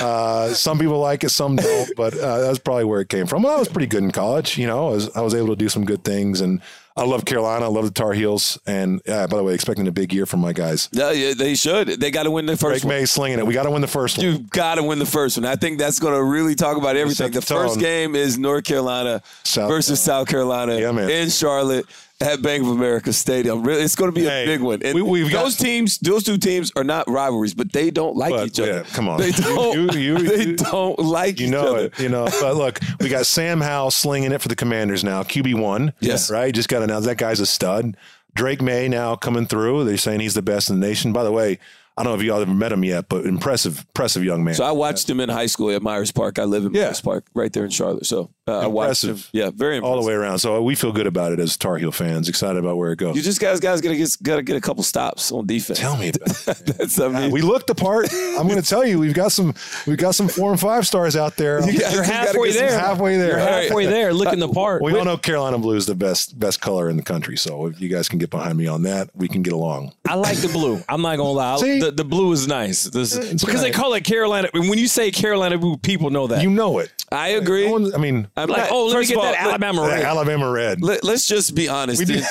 uh, 0.00 0.48
some 0.54 0.78
people 0.78 0.98
like 1.00 1.24
it, 1.24 1.30
some 1.30 1.56
don't, 1.56 1.90
but 1.96 2.14
uh, 2.18 2.40
that's 2.40 2.58
probably 2.58 2.84
where 2.84 3.00
it 3.00 3.08
came 3.08 3.26
from. 3.26 3.42
Well, 3.42 3.56
I 3.56 3.58
was 3.58 3.68
pretty 3.68 3.86
good 3.86 4.02
in 4.02 4.10
college, 4.12 4.58
you 4.58 4.66
know. 4.66 4.88
I 4.88 4.90
was, 4.92 5.16
I 5.16 5.20
was 5.22 5.34
able 5.34 5.48
to 5.48 5.56
do 5.56 5.68
some 5.68 5.84
good 5.84 6.04
things, 6.04 6.40
and 6.40 6.60
I 6.96 7.04
love 7.04 7.24
Carolina. 7.24 7.64
I 7.64 7.68
love 7.68 7.84
the 7.86 7.90
Tar 7.90 8.12
Heels, 8.12 8.56
and 8.66 9.00
uh, 9.08 9.26
by 9.26 9.36
the 9.36 9.42
way, 9.42 9.52
expecting 9.52 9.88
a 9.88 9.92
big 9.92 10.12
year 10.12 10.26
from 10.26 10.38
my 10.40 10.52
guys. 10.52 10.88
Yeah, 10.92 11.10
yeah, 11.10 11.34
they 11.34 11.56
should. 11.56 11.88
They 11.88 12.12
got 12.12 12.22
to 12.22 12.30
win 12.30 12.46
the 12.46 12.54
Drake 12.54 12.74
first 12.74 12.84
one. 12.84 12.94
May 12.94 13.04
slinging 13.04 13.40
it. 13.40 13.46
We 13.46 13.52
got 13.52 13.64
to 13.64 13.70
win 13.72 13.80
the 13.80 13.88
first 13.88 14.16
one. 14.18 14.26
You 14.26 14.38
got 14.50 14.76
to 14.76 14.82
win 14.84 15.00
the 15.00 15.06
first 15.06 15.36
one. 15.36 15.44
I 15.44 15.56
think 15.56 15.78
that's 15.78 15.98
going 15.98 16.14
to 16.14 16.22
really 16.22 16.54
talk 16.54 16.76
about 16.76 16.94
everything. 16.94 17.32
The 17.32 17.40
The 17.40 17.46
first 17.46 17.80
game 17.80 18.14
is 18.14 18.38
North 18.38 18.62
Carolina 18.64 19.22
South 19.42 19.68
versus 19.68 20.00
South 20.00 20.28
Carolina 20.28 20.78
Yeah, 20.78 21.08
in 21.08 21.30
Charlotte. 21.30 21.86
At 22.24 22.42
Bank 22.42 22.62
of 22.62 22.70
America 22.70 23.12
Stadium. 23.12 23.62
Really, 23.62 23.82
it's 23.82 23.94
going 23.96 24.10
to 24.10 24.14
be 24.14 24.26
a 24.26 24.44
big 24.46 24.60
one. 24.60 24.80
And 24.82 24.94
we- 24.94 25.02
we've 25.02 25.30
got- 25.30 25.44
those 25.44 25.56
teams, 25.56 25.98
those 25.98 26.22
two 26.24 26.38
teams 26.38 26.72
are 26.76 26.84
not 26.84 27.08
rivalries, 27.08 27.54
but 27.54 27.72
they 27.72 27.90
don't 27.90 28.16
like 28.16 28.30
But, 28.30 28.46
each 28.46 28.60
other. 28.60 28.72
yeah, 28.72 28.82
come 28.94 29.08
on. 29.08 29.20
they 29.20 29.30
don't. 29.30 29.92
You- 29.94 29.98
you- 29.98 30.18
they 30.28 30.44
you- 30.46 30.56
don't 30.56 30.98
like 30.98 31.38
You 31.40 31.48
know 31.50 31.74
it, 31.76 31.98
you 31.98 32.08
know. 32.08 32.26
But 32.40 32.56
look, 32.56 32.80
we 33.00 33.08
got 33.08 33.26
Sam 33.26 33.60
Howell 33.60 33.90
slinging 33.90 34.32
it 34.32 34.40
for 34.40 34.48
the 34.48 34.56
Commanders 34.56 35.04
now. 35.04 35.22
QB 35.22 35.54
one, 35.54 35.92
Yes. 36.00 36.30
right. 36.30 36.54
Just 36.54 36.68
got 36.68 36.82
announced. 36.82 37.06
That 37.06 37.18
guy's 37.18 37.40
a 37.40 37.46
stud. 37.46 37.96
Drake 38.34 38.60
Maye 38.62 38.88
now 38.88 39.14
coming 39.14 39.46
through. 39.46 39.84
They're 39.84 39.96
saying 39.96 40.20
he's 40.20 40.34
the 40.34 40.42
best 40.42 40.68
in 40.70 40.80
the 40.80 40.86
nation. 40.86 41.12
By 41.12 41.22
the 41.24 41.30
way, 41.32 41.58
I 41.96 42.02
don't 42.02 42.12
know 42.14 42.18
if 42.18 42.24
y'all 42.26 42.40
ever 42.42 42.52
met 42.52 42.72
him 42.72 42.82
yet, 42.82 43.08
but 43.08 43.24
impressive, 43.24 43.78
impressive 43.78 44.24
young 44.24 44.42
man. 44.42 44.54
So 44.54 44.64
I 44.64 44.72
watched 44.72 45.08
him 45.08 45.20
in 45.20 45.28
high 45.28 45.46
school 45.46 45.70
at 45.70 45.80
Myers 45.80 46.10
Park. 46.10 46.40
I 46.40 46.44
live 46.44 46.64
in 46.64 46.74
Yeah. 46.74 46.86
Myers 46.86 47.00
Park, 47.00 47.26
right 47.34 47.52
there 47.52 47.64
in 47.64 47.70
Charlotte. 47.70 48.04
So 48.06 48.30
uh, 48.48 48.58
I 48.58 48.66
watched 48.66 49.04
him. 49.04 49.10
Impressive. 49.10 49.30
Yeah, 49.32 49.50
very 49.54 49.76
impressive. 49.76 49.84
all 49.96 50.02
the 50.02 50.08
way 50.08 50.14
around. 50.14 50.40
So 50.40 50.60
we 50.60 50.74
feel 50.74 50.90
good 50.90 51.06
about 51.06 51.30
it 51.32 51.38
as 51.38 51.56
Tar 51.56 51.76
Heel 51.76 51.92
fans. 51.92 52.28
Excited 52.28 52.58
about 52.58 52.78
where 52.78 52.90
it 52.90 52.96
goes. 52.96 53.14
You 53.14 53.22
just 53.22 53.40
guys, 53.40 53.60
guys, 53.60 53.80
gotta 53.80 53.96
get 53.96 54.16
gotta 54.24 54.42
get 54.42 54.56
a 54.56 54.60
couple 54.60 54.82
stops 54.82 55.30
on 55.30 55.46
defense. 55.46 55.78
Tell 55.78 55.96
me 55.96 56.08
about 56.08 56.48
it. 56.48 56.66
That's 56.78 56.98
I 56.98 57.06
mean, 57.08 57.30
we 57.30 57.42
looked 57.42 57.68
the 57.68 57.76
part. 57.76 58.12
I'm 58.12 58.48
going 58.48 58.60
to 58.60 58.68
tell 58.68 58.84
you, 58.84 58.98
we've 58.98 59.14
got 59.14 59.30
some, 59.30 59.54
we've 59.86 59.96
got 59.96 60.16
some 60.16 60.26
four 60.26 60.50
and 60.50 60.58
five 60.58 60.88
stars 60.88 61.14
out 61.14 61.36
there. 61.36 61.60
You 61.60 61.78
guys 61.78 61.94
You're 61.94 62.02
just 62.02 62.10
gotta 62.10 62.26
halfway 62.26 62.50
there. 62.52 62.76
halfway 62.76 63.16
there. 63.18 63.28
You're 63.28 63.38
halfway 63.38 63.86
there, 63.86 64.12
looking 64.12 64.40
the 64.40 64.48
part. 64.48 64.82
We 64.82 64.98
all 64.98 65.04
know 65.04 65.16
Carolina 65.16 65.58
blue 65.58 65.76
is 65.76 65.86
the 65.86 65.94
best 65.94 66.36
best 66.40 66.60
color 66.60 66.90
in 66.90 66.96
the 66.96 67.04
country. 67.04 67.36
So 67.36 67.66
if 67.66 67.80
you 67.80 67.88
guys 67.88 68.08
can 68.08 68.18
get 68.18 68.30
behind 68.30 68.58
me 68.58 68.66
on 68.66 68.82
that, 68.82 69.10
we 69.14 69.28
can 69.28 69.42
get 69.42 69.52
along. 69.52 69.92
I 70.08 70.16
like 70.16 70.38
the 70.38 70.48
blue. 70.48 70.82
I'm 70.88 71.00
not 71.00 71.16
gonna 71.18 71.30
lie. 71.30 71.56
See? 71.58 71.83
The, 71.84 71.90
the 71.90 72.04
blue 72.04 72.32
is 72.32 72.48
nice. 72.48 72.84
This, 72.84 73.14
It's 73.14 73.44
because 73.44 73.60
they 73.60 73.70
call 73.70 73.92
it 73.94 74.04
Carolina. 74.04 74.48
When 74.54 74.78
you 74.78 74.88
say 74.88 75.10
Carolina 75.10 75.58
blue, 75.58 75.76
people 75.76 76.08
know 76.10 76.26
that. 76.28 76.42
You 76.42 76.48
know 76.50 76.78
it. 76.78 76.90
I 77.12 77.28
agree. 77.28 77.66
No 77.66 77.72
one- 77.72 77.94
I 77.94 77.98
mean, 77.98 78.26
I'm 78.36 78.48
like, 78.48 78.58
not- 78.62 78.68
oh, 78.72 78.86
let 78.86 79.00
me 79.00 79.06
get 79.06 79.16
all, 79.18 79.22
that 79.24 79.32
let- 79.32 79.40
Alabama 79.42 79.82
that 79.82 79.88
red. 79.88 80.02
Alabama 80.04 80.50
red. 80.50 80.82
Let, 80.82 81.04
us 81.04 81.26
just 81.26 81.54
be 81.54 81.68
honest. 81.68 82.08
We. 82.08 82.22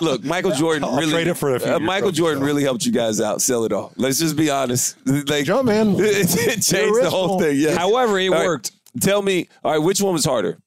Look, 0.00 0.24
Michael 0.24 0.50
Jordan 0.54 0.84
I'll 0.84 0.96
really. 0.98 1.12
trade 1.12 1.26
it 1.28 1.34
for 1.34 1.54
a 1.54 1.60
few 1.60 1.72
uh, 1.72 1.78
Michael 1.78 2.10
Jordan 2.12 2.40
now. 2.40 2.46
really 2.46 2.62
helped 2.62 2.84
you 2.84 2.92
guys 2.92 3.20
out. 3.20 3.40
Sell 3.40 3.64
it 3.64 3.72
all. 3.72 3.92
Let's 3.96 4.18
just 4.18 4.36
be 4.36 4.50
honest. 4.50 4.96
Like, 5.06 5.44
Jump, 5.46 5.66
man. 5.66 5.94
It, 5.98 6.36
it 6.58 6.62
changed 6.62 7.02
the 7.02 7.10
whole 7.10 7.40
thing. 7.40 7.56
Yeah. 7.58 7.76
However, 7.78 8.18
it 8.18 8.28
All 8.28 8.34
right, 8.34 8.44
worked. 8.46 8.72
Tell 9.00 9.22
me, 9.22 9.48
all 9.64 9.72
right, 9.72 9.78
which 9.78 10.00
one 10.00 10.12
was 10.12 10.24
harder? 10.24 10.58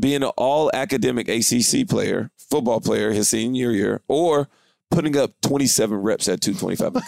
Being 0.00 0.22
an 0.22 0.30
all 0.36 0.70
academic 0.74 1.28
ACC 1.28 1.86
player, 1.88 2.30
football 2.36 2.80
player 2.80 3.12
his 3.12 3.28
senior 3.28 3.70
year, 3.70 4.00
or 4.08 4.48
putting 4.94 5.16
up 5.16 5.32
27 5.42 5.96
reps 5.96 6.28
at 6.28 6.40
225 6.40 6.86
at 6.86 6.92
the 6.94 7.00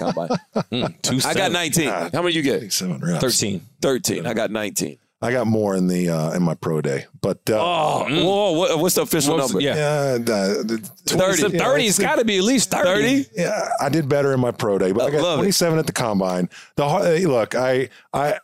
combine? 0.73 0.95
Two 1.03 1.21
I 1.27 1.35
got 1.35 1.53
19. 1.53 1.85
God. 1.89 2.13
How 2.15 2.23
many 2.23 2.35
you 2.35 2.43
get? 2.43 2.73
Seven 2.73 2.99
reps. 3.01 3.21
13. 3.21 3.61
13. 3.81 4.27
I 4.27 4.35
got 4.35 4.51
19. 4.51 4.99
I 5.23 5.33
got 5.33 5.47
more 5.47 5.75
in 5.75 5.87
the 5.87 6.11
uh, 6.11 6.33
in 6.33 6.43
my 6.43 6.55
pro 6.55 6.83
day, 6.83 7.07
but 7.23 7.39
uh, 7.49 7.57
Oh, 7.59 8.05
whoa, 8.07 8.53
what, 8.53 8.79
what's 8.79 8.97
the 8.97 9.01
official 9.03 9.37
What's- 9.39 9.49
number? 9.51 9.63
yeah. 9.67 9.75
yeah, 9.75 9.81
uh, 10.19 10.19
the- 10.63 10.91
30. 11.07 11.37
So 11.39 11.49
30 11.49 11.87
has 11.87 11.99
got 11.99 12.17
to 12.19 12.25
be 12.27 12.37
at 12.37 12.45
least 12.45 12.71
30. 12.71 13.25
30? 13.25 13.27
yeah, 13.35 13.67
I 13.81 13.89
did 13.89 14.11
better 14.11 14.35
in 14.35 14.41
my 14.41 14.51
pro 14.51 14.77
day, 14.77 14.93
but 14.93 15.05
I 15.05 15.07
I 15.07 15.11
got 15.13 15.23
love 15.23 15.39
it. 15.39 15.43
27 15.43 15.79
at 15.79 15.87
the 15.87 15.93
combine. 15.93 16.51
The 16.77 16.87
hey, 16.87 17.25
look, 17.25 17.55
I 17.55 17.89
I 18.13 18.39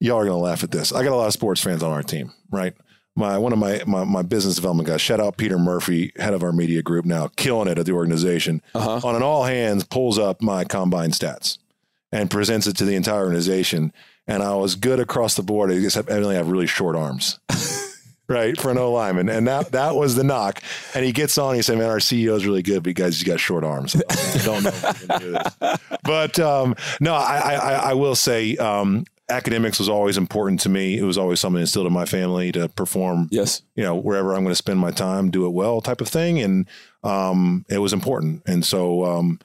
y'all 0.00 0.16
are 0.18 0.24
gonna 0.24 0.38
laugh 0.38 0.64
at 0.64 0.70
this. 0.70 0.92
I 0.94 1.04
got 1.04 1.12
a 1.12 1.16
lot 1.16 1.26
of 1.26 1.34
sports 1.34 1.60
fans 1.62 1.82
on 1.82 1.92
our 1.92 2.02
team, 2.02 2.32
right? 2.50 2.72
My 3.16 3.38
one 3.38 3.52
of 3.52 3.58
my, 3.58 3.82
my 3.86 4.04
my 4.04 4.22
business 4.22 4.56
development 4.56 4.88
guys, 4.88 5.00
shout 5.00 5.20
out 5.20 5.36
Peter 5.36 5.58
Murphy, 5.58 6.12
head 6.16 6.34
of 6.34 6.42
our 6.42 6.52
media 6.52 6.82
group 6.82 7.04
now, 7.04 7.28
killing 7.36 7.68
it 7.68 7.78
at 7.78 7.86
the 7.86 7.92
organization. 7.92 8.60
Uh-huh. 8.74 9.06
On 9.06 9.14
an 9.14 9.22
all 9.22 9.44
hands, 9.44 9.84
pulls 9.84 10.18
up 10.18 10.42
my 10.42 10.64
combine 10.64 11.10
stats 11.10 11.58
and 12.10 12.30
presents 12.30 12.66
it 12.66 12.76
to 12.78 12.84
the 12.84 12.96
entire 12.96 13.24
organization. 13.24 13.92
And 14.26 14.42
I 14.42 14.54
was 14.54 14.74
good 14.74 15.00
across 15.00 15.34
the 15.34 15.42
board, 15.42 15.70
except 15.70 16.10
I 16.10 16.14
only 16.14 16.36
have 16.36 16.48
really 16.48 16.66
short 16.66 16.96
arms. 16.96 17.38
Right 18.26 18.58
for 18.58 18.70
an 18.70 18.78
O 18.78 18.90
lineman, 18.90 19.28
and 19.28 19.46
that 19.48 19.72
that 19.72 19.96
was 19.96 20.14
the 20.14 20.24
knock. 20.24 20.62
And 20.94 21.04
he 21.04 21.12
gets 21.12 21.36
on. 21.36 21.56
He 21.56 21.60
said, 21.60 21.76
"Man, 21.76 21.90
our 21.90 21.98
CEO 21.98 22.34
is 22.34 22.46
really 22.46 22.62
good 22.62 22.82
because 22.82 23.18
he's 23.18 23.22
got 23.22 23.38
short 23.38 23.64
arms." 23.64 23.94
I 23.94 24.38
don't 24.42 24.62
know. 24.64 25.18
Do. 25.18 25.76
But 26.02 26.38
um, 26.38 26.74
no, 27.00 27.12
I, 27.12 27.54
I 27.54 27.72
I 27.90 27.92
will 27.92 28.14
say 28.14 28.56
um, 28.56 29.04
academics 29.28 29.78
was 29.78 29.88
always 29.88 30.16
important 30.16 30.60
to 30.60 30.68
me. 30.68 30.98
It 30.98 31.02
was 31.02 31.18
always 31.18 31.40
something 31.40 31.60
instilled 31.60 31.86
in 31.86 31.92
my 31.92 32.04
family 32.04 32.52
to 32.52 32.68
perform. 32.68 33.28
Yes. 33.30 33.62
You 33.74 33.84
know, 33.84 33.94
wherever 33.94 34.34
I'm 34.34 34.42
going 34.42 34.52
to 34.52 34.56
spend 34.56 34.78
my 34.78 34.90
time, 34.90 35.30
do 35.30 35.46
it 35.46 35.50
well, 35.50 35.80
type 35.80 36.00
of 36.00 36.08
thing, 36.08 36.38
and 36.40 36.66
um, 37.02 37.64
it 37.68 37.78
was 37.78 37.92
important. 37.92 38.42
And 38.46 38.64
so 38.64 39.04
um, 39.04 39.40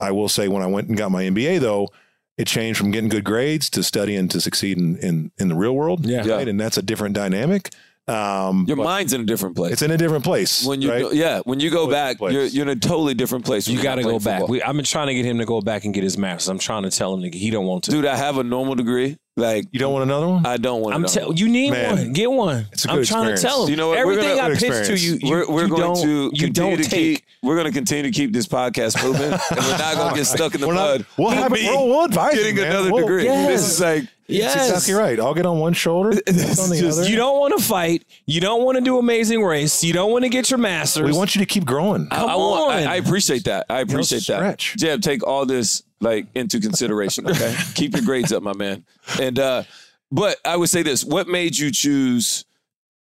I 0.00 0.12
will 0.12 0.28
say, 0.28 0.48
when 0.48 0.62
I 0.62 0.66
went 0.66 0.88
and 0.88 0.96
got 0.96 1.10
my 1.10 1.24
MBA, 1.24 1.60
though. 1.60 1.88
It 2.36 2.46
changed 2.46 2.78
from 2.78 2.92
getting 2.92 3.08
good 3.08 3.24
grades 3.24 3.68
to 3.70 3.82
studying 3.82 4.28
to 4.28 4.40
succeed 4.40 4.78
in, 4.78 4.96
in, 4.98 5.32
in 5.38 5.48
the 5.48 5.56
real 5.56 5.74
world. 5.74 6.06
Yeah. 6.06 6.24
Right. 6.24 6.46
And 6.46 6.60
that's 6.60 6.78
a 6.78 6.82
different 6.82 7.16
dynamic. 7.16 7.70
Um, 8.08 8.64
Your 8.66 8.76
mind's 8.78 9.12
in 9.12 9.20
a 9.20 9.24
different 9.24 9.54
place. 9.54 9.72
it's 9.74 9.82
in 9.82 9.90
a 9.90 9.96
different 9.98 10.24
place. 10.24 10.64
when 10.64 10.80
you 10.80 10.90
right? 10.90 11.02
go, 11.02 11.10
yeah, 11.10 11.40
when 11.44 11.60
you 11.60 11.68
go 11.70 11.86
Totally 11.86 11.94
back, 11.94 12.20
you're, 12.32 12.44
you're 12.46 12.62
in 12.62 12.70
a 12.70 12.76
totally 12.76 13.14
different 13.14 13.44
place. 13.44 13.68
You 13.68 13.82
got 13.82 13.96
to 13.96 14.02
go 14.02 14.18
back. 14.18 14.48
We, 14.48 14.62
I've 14.62 14.74
been 14.76 14.84
trying 14.84 15.08
to 15.08 15.14
get 15.14 15.24
him 15.26 15.38
to 15.38 15.44
go 15.44 15.60
back 15.60 15.84
and 15.84 15.92
get 15.92 16.02
his 16.04 16.16
master's. 16.16 16.48
I'm 16.48 16.58
trying 16.58 16.84
to 16.84 16.90
tell 16.90 17.12
him 17.14 17.20
that 17.22 17.34
he 17.34 17.50
don't 17.50 17.66
want 17.66 17.84
to. 17.84 17.90
Dude, 17.90 18.06
I 18.06 18.16
have 18.16 18.38
a 18.38 18.44
normal 18.44 18.74
degree. 18.76 19.18
Like, 19.36 19.66
you 19.70 19.78
don't 19.78 19.92
want 19.92 20.02
another 20.02 20.26
one? 20.26 20.44
I 20.46 20.56
don't 20.56 20.80
want 20.80 20.94
I'm 20.96 21.04
to. 21.04 21.08
telling 21.12 21.36
you 21.36 21.48
need 21.48 21.70
Man, 21.70 21.96
one. 21.96 22.12
Get 22.12 22.30
one. 22.30 22.66
it's 22.72 22.84
a 22.86 22.90
I'm 22.90 23.04
trying 23.04 23.28
experience. 23.28 23.40
to 23.42 23.46
tell 23.46 23.64
him. 23.64 23.70
You 23.70 23.76
know 23.76 23.88
what? 23.90 23.98
Everything 23.98 24.36
gonna- 24.36 24.42
I 24.54 24.54
Good 24.54 24.58
pitched 24.58 24.86
to 24.86 24.96
you, 24.98 25.18
you 25.22 25.30
we're 25.30 25.48
we're 25.48 25.62
you 25.64 25.68
going 25.68 25.80
don't, 25.82 26.02
to 26.02 26.30
you 26.34 26.50
don't 26.50 26.76
to 26.78 26.82
take. 26.84 27.24
Keep. 27.40 27.48
We're 27.48 27.54
going 27.56 27.66
to 27.66 27.72
continue 27.72 28.04
to 28.04 28.10
keep 28.10 28.32
this 28.32 28.46
podcast 28.46 29.02
moving, 29.02 29.32
and 29.32 29.40
we're 29.64 29.78
not 29.78 29.94
going 29.96 30.10
to 30.10 30.16
get 30.16 30.26
stuck 30.36 30.54
in 30.54 30.60
the 30.60 30.68
We're 30.68 30.74
mud. 30.74 31.00
not, 31.00 31.08
we'll, 31.18 31.30
have 31.30 31.52
Me 31.52 31.66
it, 31.66 31.70
we'll, 31.70 31.86
we'll 31.88 32.04
advise 32.04 32.34
getting 32.34 32.56
man. 32.56 32.66
another 32.70 32.92
We'll- 32.92 33.02
degree. 33.06 33.24
Yes. 33.24 33.48
This 33.48 33.72
is 33.74 33.80
like 33.80 34.04
Yes, 34.30 34.54
That's 34.56 34.68
exactly 34.68 34.92
right. 34.92 35.18
I'll 35.18 35.32
get 35.32 35.46
on 35.46 35.58
one 35.58 35.72
shoulder, 35.72 36.10
on 36.10 36.16
the 36.26 36.76
just- 36.78 36.98
other. 36.98 37.08
You 37.08 37.16
don't 37.16 37.38
want 37.40 37.56
to 37.58 37.64
fight. 37.64 38.04
You 38.26 38.42
don't 38.42 38.62
want 38.62 38.76
to 38.76 38.84
do 38.84 38.98
Amazing 38.98 39.42
Race. 39.42 39.82
You 39.82 39.94
don't 39.94 40.12
want 40.12 40.24
to 40.24 40.28
get 40.28 40.50
your 40.50 40.58
master's. 40.58 41.04
we 41.10 41.12
want 41.16 41.34
you 41.34 41.38
to 41.40 41.46
keep 41.46 41.64
growing. 41.64 42.08
Come 42.08 42.28
I, 42.28 42.36
want, 42.36 42.72
on. 42.72 42.78
I, 42.86 42.92
I 42.92 42.96
appreciate 42.96 43.44
that. 43.44 43.64
I 43.70 43.80
appreciate 43.80 44.26
that. 44.26 44.36
stretch. 44.60 44.76
Jeb, 44.76 45.00
take 45.00 45.26
all 45.26 45.46
this 45.46 45.82
like 46.02 46.26
into 46.34 46.60
consideration. 46.60 47.26
Okay, 47.26 47.56
keep 47.74 47.94
your 47.94 48.04
grades 48.04 48.30
up, 48.30 48.42
my 48.42 48.52
man. 48.52 48.84
And 49.18 49.38
uh, 49.38 49.62
but 50.12 50.36
I 50.44 50.56
would 50.56 50.68
say 50.68 50.82
this: 50.82 51.06
What 51.06 51.26
made 51.26 51.56
you 51.56 51.70
choose? 51.70 52.44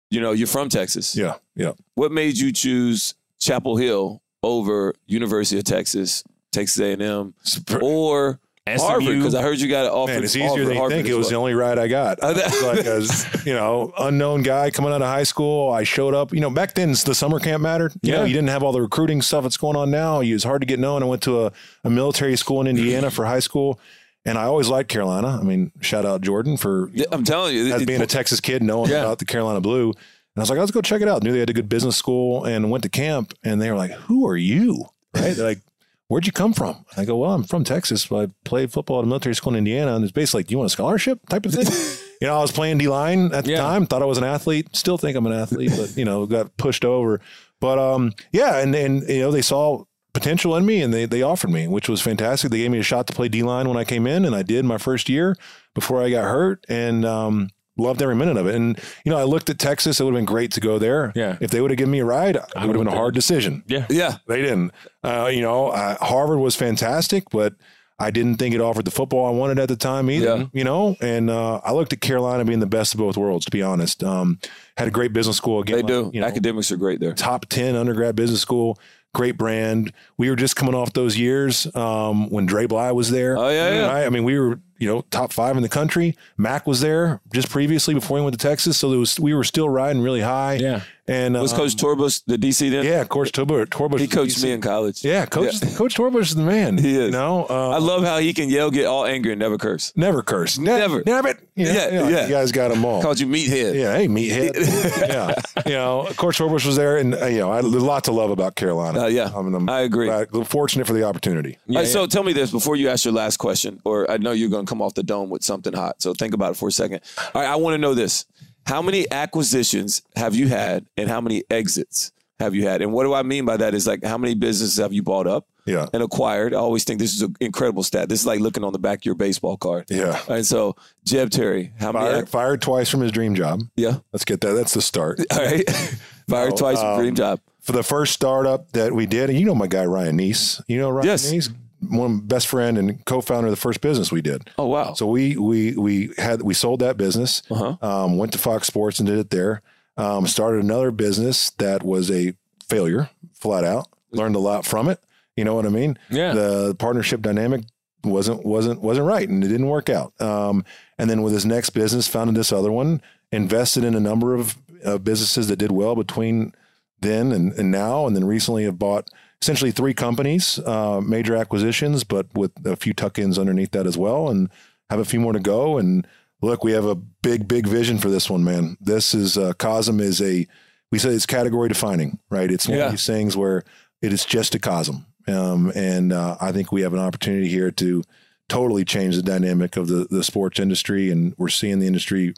You 0.10 0.21
know, 0.21 0.32
you're 0.32 0.47
from 0.47 0.69
Texas. 0.69 1.13
yeah, 1.13 1.36
yeah. 1.56 1.73
What 1.95 2.13
made 2.13 2.38
you 2.38 2.54
choose 2.54 3.15
Chapel 3.38 3.76
Hill 3.76 4.21
over 4.47 4.93
University 5.05 5.57
of 5.60 5.65
Texas, 5.65 6.23
Texas 6.51 6.79
A&M, 6.79 7.33
or 7.81 8.39
Harvard? 8.67 9.05
Because 9.17 9.36
I 9.36 9.41
heard 9.41 9.60
you 9.60 9.67
got 9.69 9.86
an 9.86 9.91
offer. 9.91 10.13
Man, 10.13 10.23
it's 10.23 10.36
easier 10.36 10.49
offer 10.49 10.60
than 10.65 10.69
you 10.73 10.77
Harvard 10.79 10.97
think. 10.97 11.07
It 11.07 11.13
was 11.15 11.29
the 11.29 11.36
only 11.36 11.53
ride 11.53 11.79
I 11.79 11.88
got. 11.88 12.21
I 12.23 12.33
was 12.33 12.63
like 12.63 12.86
a 12.86 13.47
you 13.47 13.53
know 13.53 13.93
unknown 13.97 14.43
guy 14.43 14.71
coming 14.71 14.91
out 14.91 15.01
of 15.01 15.07
high 15.07 15.23
school. 15.23 15.71
I 15.71 15.83
showed 15.83 16.13
up. 16.13 16.33
You 16.33 16.41
know, 16.41 16.49
back 16.49 16.73
then 16.73 16.89
the 16.91 17.15
summer 17.15 17.39
camp 17.39 17.62
mattered. 17.63 17.93
You 18.01 18.12
know, 18.13 18.19
Yeah. 18.21 18.25
you 18.25 18.33
didn't 18.33 18.49
have 18.49 18.63
all 18.63 18.71
the 18.73 18.81
recruiting 18.81 19.21
stuff 19.21 19.43
that's 19.43 19.57
going 19.57 19.75
on 19.77 19.89
now. 19.91 20.19
It 20.21 20.33
was 20.33 20.43
hard 20.43 20.62
to 20.62 20.65
get 20.67 20.79
known. 20.79 21.01
I 21.03 21.05
went 21.05 21.21
to 21.23 21.45
a, 21.45 21.51
a 21.83 21.89
military 21.89 22.36
school 22.36 22.60
in 22.62 22.67
Indiana 22.67 23.10
for 23.12 23.25
high 23.25 23.39
school, 23.39 23.79
and 24.25 24.38
I 24.38 24.43
always 24.43 24.67
liked 24.67 24.89
Carolina. 24.89 25.38
I 25.39 25.43
mean, 25.43 25.71
shout 25.81 26.05
out 26.05 26.21
Jordan 26.21 26.57
for 26.57 26.91
I'm 27.12 27.23
telling 27.23 27.55
you, 27.55 27.73
as 27.73 27.86
being 27.86 28.01
a 28.01 28.07
Texas 28.07 28.41
kid, 28.41 28.62
knowing 28.63 28.89
Yeah. 28.91 29.01
about 29.03 29.19
the 29.19 29.25
Carolina 29.25 29.62
Blue. 29.62 29.93
And 30.38 30.41
I 30.41 30.43
was 30.43 30.52
like, 30.52 30.60
let's 30.60 30.69
go 30.69 30.82
check 30.82 31.02
it 31.02 31.08
out. 31.08 31.23
Knew 31.23 31.32
they 31.32 31.39
had 31.39 31.50
a 31.50 31.54
good 31.54 31.67
business 31.67 31.97
school 31.97 32.45
and 32.45 32.69
went 32.69 32.84
to 32.84 32.89
camp. 32.89 33.34
And 33.43 33.60
they 33.60 33.71
were 33.71 33.76
like, 33.76 33.89
who 33.89 34.28
are 34.28 34.38
you? 34.38 34.86
Right? 35.15 35.36
They're 35.36 35.47
like, 35.47 35.62
where'd 36.10 36.28
you 36.28 36.32
come 36.32 36.54
from? 36.54 36.86
I 36.95 37.06
go, 37.06 37.17
well, 37.17 37.32
I'm 37.32 37.43
from 37.43 37.63
Texas. 37.63 38.06
But 38.06 38.30
I 38.30 38.32
played 38.45 38.71
football 38.71 39.00
at 39.00 39.04
a 39.06 39.08
military 39.08 39.34
school 39.34 39.54
in 39.54 39.58
Indiana. 39.58 39.95
And 39.95 40.04
it's 40.04 40.12
basically 40.12 40.41
like, 40.41 40.47
do 40.47 40.52
you 40.52 40.60
want 40.60 40.67
a 40.67 40.73
scholarship 40.73 41.28
type 41.28 41.47
of 41.47 41.56
thing? 41.56 41.65
you 42.21 42.28
know, 42.28 42.38
I 42.38 42.41
was 42.41 42.52
playing 42.52 42.78
D 42.78 42.88
line 42.88 43.34
at 43.34 43.45
the 43.45 43.54
Yeah. 43.54 43.62
time, 43.62 43.88
thought 43.88 44.04
I 44.04 44.06
was 44.06 44.19
an 44.19 44.26
athlete, 44.26 44.76
still 44.76 45.00
think 45.00 45.17
I'm 45.17 45.26
an 45.26 45.34
athlete, 45.34 45.71
but, 45.76 45.97
you 45.97 46.06
know, 46.06 46.28
got 46.28 46.56
pushed 46.58 46.86
over. 46.86 47.19
But 47.60 47.80
um, 47.80 48.13
yeah. 48.32 48.60
And, 48.60 48.76
and, 48.76 49.10
you 49.10 49.21
know, 49.21 49.32
they 49.32 49.41
saw 49.41 49.86
potential 50.13 50.56
in 50.56 50.67
me 50.67 50.84
and 50.84 50.93
they, 50.93 51.06
they 51.06 51.23
offered 51.23 51.50
me, 51.50 51.67
which 51.67 51.89
was 51.89 52.00
fantastic. 52.00 52.52
They 52.52 52.60
gave 52.60 52.69
me 52.69 52.78
a 52.78 52.84
shot 52.84 53.08
to 53.08 53.13
play 53.13 53.28
D 53.28 53.41
line 53.41 53.67
when 53.67 53.78
I 53.78 53.84
came 53.86 54.06
in, 54.06 54.23
and 54.23 54.36
I 54.36 54.43
did 54.43 54.65
my 54.65 54.78
first 54.78 55.10
year 55.10 55.36
before 55.73 56.04
I 56.04 56.12
got 56.12 56.26
hurt. 56.26 56.63
And, 56.69 57.06
um, 57.06 57.50
loved 57.78 58.02
every 58.02 58.16
minute 58.16 58.38
of 58.38 58.48
it. 58.48 58.56
And, 58.56 58.80
you 59.06 59.12
know, 59.12 59.18
I 59.18 59.24
looked 59.24 59.50
at 59.50 59.60
Texas. 59.60 60.00
It 60.00 60.04
would 60.04 60.13
have 60.13 60.18
been 60.18 60.26
great 60.26 60.52
to 60.54 60.60
go 60.60 60.80
there. 60.80 61.12
Yeah. 61.16 61.38
If 61.40 61.52
they 61.52 61.62
would 61.62 61.72
have 61.72 61.78
given 61.78 61.92
me 61.92 62.00
a 62.00 62.06
ride, 62.06 62.36
it 62.36 62.44
would 62.56 62.63
have 62.63 62.74
been 62.74 62.88
a 62.88 62.92
hard 62.92 63.13
decision. 63.13 63.63
Yeah. 63.68 63.86
yeah, 63.90 64.18
They 64.28 64.42
didn't. 64.42 64.72
Uh, 65.04 65.30
you 65.34 65.42
know, 65.42 65.70
uh, 65.70 65.96
Harvard 66.04 66.40
was 66.40 66.56
fantastic, 66.56 67.30
but 67.32 67.54
I 68.00 68.12
didn't 68.12 68.36
think 68.38 68.54
it 68.54 68.62
offered 68.62 68.86
the 68.86 68.92
football 68.92 69.26
I 69.26 69.32
wanted 69.32 69.58
at 69.60 69.70
the 69.70 69.76
time 69.76 70.12
either. 70.12 70.38
Yeah. 70.38 70.46
You 70.54 70.63
know, 70.63 70.96
and 71.02 71.30
uh, 71.30 71.62
I 71.63 71.72
looked 71.72 71.94
at 71.94 72.02
Carolina 72.02 72.46
being 72.46 72.60
the 72.60 72.68
best 72.68 72.94
of 72.94 73.00
both 73.00 73.18
worlds, 73.18 73.46
to 73.46 73.52
be 73.52 73.62
honest. 73.63 74.04
Um, 74.04 74.40
had 74.78 74.88
a 74.88 74.92
great 74.92 75.13
business 75.13 75.38
school 75.38 75.62
again. 75.62 75.78
they 75.78 75.82
do. 75.82 76.12
You 76.13 76.22
know, 76.22 76.28
Academics 76.28 76.72
are 76.72 76.78
great 76.78 77.00
there. 77.00 77.13
top 77.13 77.48
10 77.48 77.76
undergrad 77.76 78.16
business 78.16 78.40
school, 78.42 78.78
great 79.16 79.36
brand. 79.36 79.94
We 80.18 80.30
were 80.30 80.36
just 80.36 80.56
coming 80.56 80.76
off 80.76 80.94
those 80.94 81.18
years 81.18 81.74
um, 81.76 82.30
when 82.30 82.46
Dre 82.46 82.68
Bly 82.68 82.92
was 82.92 83.10
there. 83.10 83.36
Oh, 83.36 83.50
yeah, 83.50 83.70
yeah. 83.74 83.88
Right? 83.88 84.06
I 84.06 84.10
mean, 84.10 84.24
we 84.24 84.38
were 84.40 84.60
you 84.80 84.88
know, 84.88 85.02
top 85.12 85.32
five 85.34 85.56
in 85.58 85.63
the 85.63 85.70
country. 85.70 86.16
Mack 86.38 86.68
was 86.68 86.82
there 86.82 87.20
just 87.34 87.50
previously 87.50 87.94
before 87.94 88.18
he 88.18 88.24
went 88.24 88.38
to 88.40 88.48
Texas, 88.48 88.78
so 88.78 88.90
there 88.90 89.00
was 89.00 89.20
we 89.20 89.34
were 89.34 89.44
still 89.44 89.70
riding 89.70 90.02
really 90.02 90.22
high. 90.22 90.56
Yeah. 90.56 90.82
and 91.08 91.34
Was 91.36 91.54
um, 91.54 91.60
Coach 91.60 91.76
Torbush 91.76 92.24
the 92.28 92.38
DC 92.38 92.70
then? 92.70 92.86
Yeah, 92.86 93.04
Coach 93.06 93.32
Torbush. 93.32 93.68
Torbush 93.68 94.00
He 94.00 94.08
coached 94.08 94.42
me 94.44 94.52
in 94.52 94.62
college. 94.62 95.04
Yeah, 95.06 95.26
Coach 95.26 95.62
Coach 95.76 95.96
Torbush 95.96 96.22
is 96.22 96.36
the 96.36 96.44
man. 96.44 96.78
He 96.78 96.96
is. 96.96 97.06
You 97.06 97.12
know, 97.12 97.46
uh, 97.50 97.70
I 97.70 97.78
love 97.80 98.04
how 98.04 98.18
he 98.20 98.34
can 98.34 98.50
yell, 98.50 98.70
get 98.72 98.86
all 98.86 99.06
angry, 99.06 99.32
and 99.32 99.40
never 99.40 99.58
curse. 99.58 99.94
never 99.96 100.21
curse. 100.21 100.58
Ne- 100.58 100.78
Never. 100.78 101.04
never. 101.06 101.40
You 101.56 101.65
know, 101.65 101.71
Yeah, 101.71 101.86
you 101.88 102.00
know, 102.00 102.08
yeah. 102.10 102.23
You 102.28 102.32
guys 102.34 102.52
got 102.52 102.67
them 102.69 102.86
all. 102.86 103.02
Called 103.02 103.19
you 103.19 103.25
meathead. 103.28 103.73
Yeah, 103.73 103.96
hey, 103.98 104.08
meathead. 104.08 104.54
yeah, 105.10 105.34
you 105.65 105.73
know, 105.73 106.08
Coach 106.17 106.38
Torbush 106.38 106.65
was 106.65 106.75
there, 106.75 106.98
and 106.98 107.15
uh, 107.15 107.25
you 107.25 107.40
know, 107.40 107.52
I, 107.52 107.60
a 107.60 107.62
lot 107.63 108.04
to 108.06 108.12
love 108.12 108.30
about 108.30 108.56
Carolina. 108.56 109.04
Uh, 109.04 109.08
yeah, 109.08 109.32
I, 109.36 109.42
mean, 109.42 109.56
I'm 109.56 109.67
I 109.69 109.82
agree. 109.82 110.08
glad- 110.08 110.28
fortunate 110.48 110.86
for 110.86 110.94
the 110.94 111.04
opportunity. 111.04 111.58
All 111.69 111.75
right, 111.78 111.88
so 111.88 112.06
tell 112.06 112.23
me 112.23 112.34
this 112.34 112.52
before 112.52 112.75
you 112.75 112.90
ask 112.90 113.06
your 113.06 113.13
last 113.13 113.38
question, 113.38 113.80
or 113.86 114.10
I 114.12 114.17
know 114.17 114.32
you're 114.34 114.50
going 114.50 114.67
to 114.68 114.70
come 114.70 114.82
off 114.82 114.94
the 114.94 115.04
dome 115.04 115.30
with 115.30 115.44
something 115.44 115.74
hot. 115.74 116.02
So 116.02 116.13
think 116.13 116.34
about 116.34 116.52
it 116.52 116.58
for 116.58 116.68
a 116.68 116.72
second. 116.72 117.00
All 117.34 117.42
right, 117.42 117.50
I 117.50 117.56
want 117.56 117.74
to 117.76 117.78
know 117.78 117.94
this: 117.94 118.26
How 118.65 118.82
many 118.82 119.06
acquisitions 119.12 120.02
have 120.15 120.36
you 120.36 120.48
had, 120.48 120.86
and 120.98 121.10
how 121.10 121.22
many 121.22 121.44
exits 121.50 122.12
have 122.40 122.54
you 122.54 122.68
had? 122.68 122.82
And 122.82 122.92
what 122.94 123.04
do 123.04 123.13
I 123.13 123.24
mean 123.24 123.46
by 123.46 123.58
that 123.58 123.74
is 123.74 123.88
like 123.88 124.04
how 124.04 124.18
many 124.18 124.36
businesses 124.36 124.78
have 124.78 124.94
you 124.94 125.02
bought 125.04 125.26
up 125.28 125.48
Yeah, 125.65 125.88
and 125.94 126.04
acquired? 126.04 126.54
I 126.54 126.58
always 126.58 126.84
think 126.84 127.00
this 127.00 127.13
is 127.15 127.22
an 127.24 127.36
incredible 127.40 127.82
stat. 127.84 128.10
This 128.10 128.22
is 128.22 128.26
like 128.28 128.40
looking 128.40 128.63
on 128.63 128.74
the 128.74 128.80
back 128.80 129.00
of 129.00 129.06
your 129.06 129.15
baseball 129.15 129.58
card. 129.58 129.86
yeah. 129.90 130.20
And 130.30 130.46
so, 130.46 130.76
Jeb 131.06 131.30
Terry, 131.32 131.72
how 131.80 131.92
many? 131.92 132.06
Fired, 132.06 132.18
ac- 132.24 132.26
fired 132.32 132.62
twice 132.62 132.90
from 132.90 133.02
his 133.02 133.12
dream 133.12 133.34
job. 133.36 133.62
yeah. 133.76 133.98
Let's 134.13 134.26
get 134.26 134.42
that. 134.42 134.54
That's 134.54 134.74
the 134.74 134.82
start. 134.82 135.20
All 135.32 135.38
right. 135.44 135.63
Fired 136.30 136.50
No, 136.52 136.56
twice, 136.58 136.78
um, 136.78 137.00
dream 137.00 137.15
job. 137.15 137.40
For 137.62 137.72
the 137.72 137.84
first 137.84 138.12
startup 138.13 138.70
that 138.74 138.92
we 138.94 139.06
did, 139.06 139.30
and 139.30 139.40
you 139.40 139.46
know 139.46 139.56
my 139.56 139.68
guy 139.68 139.86
Ryan 139.86 140.18
Neese. 140.18 140.62
You 140.68 140.78
know 140.78 140.90
Ryan 140.90 141.08
Yes. 141.08 141.32
Neese, 141.32 141.54
one 141.80 142.19
best 142.19 142.48
friend 142.48 142.78
and 142.78 143.04
co-founder 143.06 143.48
of 143.48 143.52
the 143.52 143.58
first 143.58 143.82
business 143.82 144.12
we 144.12 144.21
did. 144.21 144.50
Oh 144.58 144.67
wow. 144.67 144.94
So 144.94 145.06
we 145.08 145.36
we 145.38 145.73
we 145.75 146.12
had 146.17 146.42
we 146.42 146.54
sold 146.54 146.80
that 146.80 146.98
business. 146.98 147.44
Uh-huh. 147.50 147.78
Um, 147.82 148.17
went 148.17 148.32
to 148.34 148.38
Fox 148.38 148.67
Sports 148.67 149.00
and 149.00 149.08
did 149.08 149.19
it 149.19 149.30
there. 149.30 149.62
Um, 149.98 150.28
started 150.28 150.63
another 150.63 150.92
business 150.92 151.52
that 151.52 151.84
was 151.84 152.12
a 152.12 152.34
failure, 152.67 153.10
flat 153.34 153.63
out. 153.63 153.88
Learned 154.12 154.36
a 154.36 154.40
lot 154.40 154.65
from 154.65 154.90
it. 154.90 155.00
You 155.36 155.44
know 155.44 155.56
what 155.56 155.65
I 155.65 155.69
mean? 155.69 155.98
Yeah. 156.10 156.34
The 156.34 156.75
partnership 156.75 157.21
dynamic 157.21 157.63
wasn't 158.04 158.46
wasn't 158.46 158.82
wasn't 158.82 159.08
right, 159.08 159.28
and 159.28 159.44
it 159.44 159.48
didn't 159.48 159.67
work 159.67 159.90
out. 159.90 160.19
Um, 160.21 160.65
and 160.98 161.10
then 161.10 161.21
with 161.21 161.34
his 161.34 161.46
next 161.46 161.71
business, 161.71 162.08
founded 162.08 162.36
this 162.36 162.52
other 162.52 162.71
one. 162.71 163.02
Invested 163.32 163.84
in 163.84 163.94
a 163.94 164.00
number 164.00 164.34
of 164.34 164.58
uh, 164.86 164.98
businesses 164.98 165.48
that 165.50 165.58
did 165.58 165.71
well 165.71 165.96
between 165.96 166.54
then 167.02 167.32
and, 167.32 167.52
and 167.54 167.69
now, 167.69 168.08
and 168.08 168.15
then 168.15 168.25
recently 168.25 168.63
have 168.63 168.80
bought 168.80 169.10
essentially 169.42 169.71
three 169.71 169.94
companies, 169.94 170.60
uh, 170.60 171.02
major 171.02 171.35
acquisitions, 171.35 172.04
but 172.04 172.27
with 172.33 172.52
a 172.65 172.75
few 172.75 172.94
tuck-ins 172.94 173.38
underneath 173.38 173.71
that 173.71 173.85
as 173.88 173.98
well, 173.98 174.29
and 174.29 174.50
have 174.90 175.00
a 175.00 175.06
few 175.06 175.19
more 175.19 175.33
to 175.33 175.40
go. 175.40 175.77
And 175.77 176.08
look, 176.42 176.63
we 176.63 176.71
have 176.71 176.85
a 176.85 176.96
big, 176.96 177.48
big 177.48 177.67
vision 177.67 177.98
for 177.98 178.10
this 178.10 178.29
one, 178.29 178.44
man. 178.44 178.77
This 178.81 179.13
is 179.13 179.38
uh, 179.38 179.54
Cosm 179.54 180.00
is 180.00 180.21
a 180.21 180.48
we 180.92 181.00
say 181.00 181.10
it's 181.10 181.25
category 181.25 181.67
defining, 181.67 182.17
right? 182.29 182.50
It's 182.50 182.67
one 182.67 182.77
Yeah. 182.77 182.85
of 182.85 182.92
these 182.92 183.06
things 183.06 183.35
where 183.35 183.63
it 184.02 184.13
is 184.13 184.23
just 184.23 184.56
a 184.56 184.60
Cosm, 184.60 185.06
um, 185.27 185.71
and 185.75 186.13
uh, 186.13 186.38
I 186.40 186.52
think 186.54 186.71
we 186.71 186.81
have 186.83 186.94
an 186.94 187.00
opportunity 187.00 187.50
here 187.50 187.71
to 187.71 188.04
totally 188.48 188.85
change 188.85 189.17
the 189.17 189.21
dynamic 189.21 189.75
of 189.75 189.88
the 189.90 190.08
the 190.10 190.23
sports 190.23 190.60
industry, 190.60 191.12
and 191.12 191.33
we're 191.38 191.50
seeing 191.50 191.79
the 191.79 191.88
industry 191.88 192.33